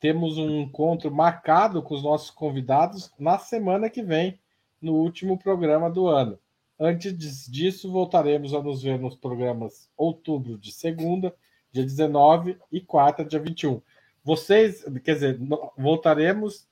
Temos 0.00 0.38
um 0.38 0.62
encontro 0.62 1.14
marcado 1.14 1.82
com 1.82 1.94
os 1.94 2.02
nossos 2.02 2.30
convidados 2.30 3.12
na 3.18 3.38
semana 3.38 3.90
que 3.90 4.02
vem, 4.02 4.40
no 4.80 4.94
último 4.94 5.38
programa 5.38 5.90
do 5.90 6.08
ano. 6.08 6.38
Antes 6.78 7.46
disso, 7.46 7.92
voltaremos 7.92 8.54
a 8.54 8.62
nos 8.62 8.82
ver 8.82 8.98
nos 8.98 9.14
programas 9.14 9.90
outubro 9.94 10.56
de 10.56 10.72
segunda, 10.72 11.34
dia 11.70 11.84
19 11.84 12.56
e 12.72 12.80
quarta, 12.80 13.22
dia 13.22 13.38
21. 13.38 13.82
Vocês, 14.24 14.82
quer 15.04 15.14
dizer, 15.16 15.38
voltaremos 15.76 16.66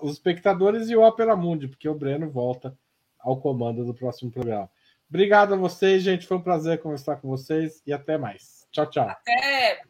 os 0.00 0.12
espectadores 0.12 0.88
e 0.88 0.96
o 0.96 1.02
Opera 1.02 1.36
Mundi, 1.36 1.68
porque 1.68 1.86
o 1.86 1.94
Breno 1.94 2.30
volta 2.30 2.74
ao 3.18 3.36
comando 3.36 3.84
do 3.84 3.92
próximo 3.92 4.30
programa. 4.30 4.70
Obrigado 5.06 5.52
a 5.52 5.56
vocês, 5.58 6.02
gente. 6.02 6.26
Foi 6.26 6.38
um 6.38 6.42
prazer 6.42 6.80
conversar 6.80 7.16
com 7.16 7.28
vocês 7.28 7.82
e 7.86 7.92
até 7.92 8.16
mais. 8.16 8.59
Tchau, 8.72 8.86
tchau. 8.86 9.08
Até. 9.08 9.89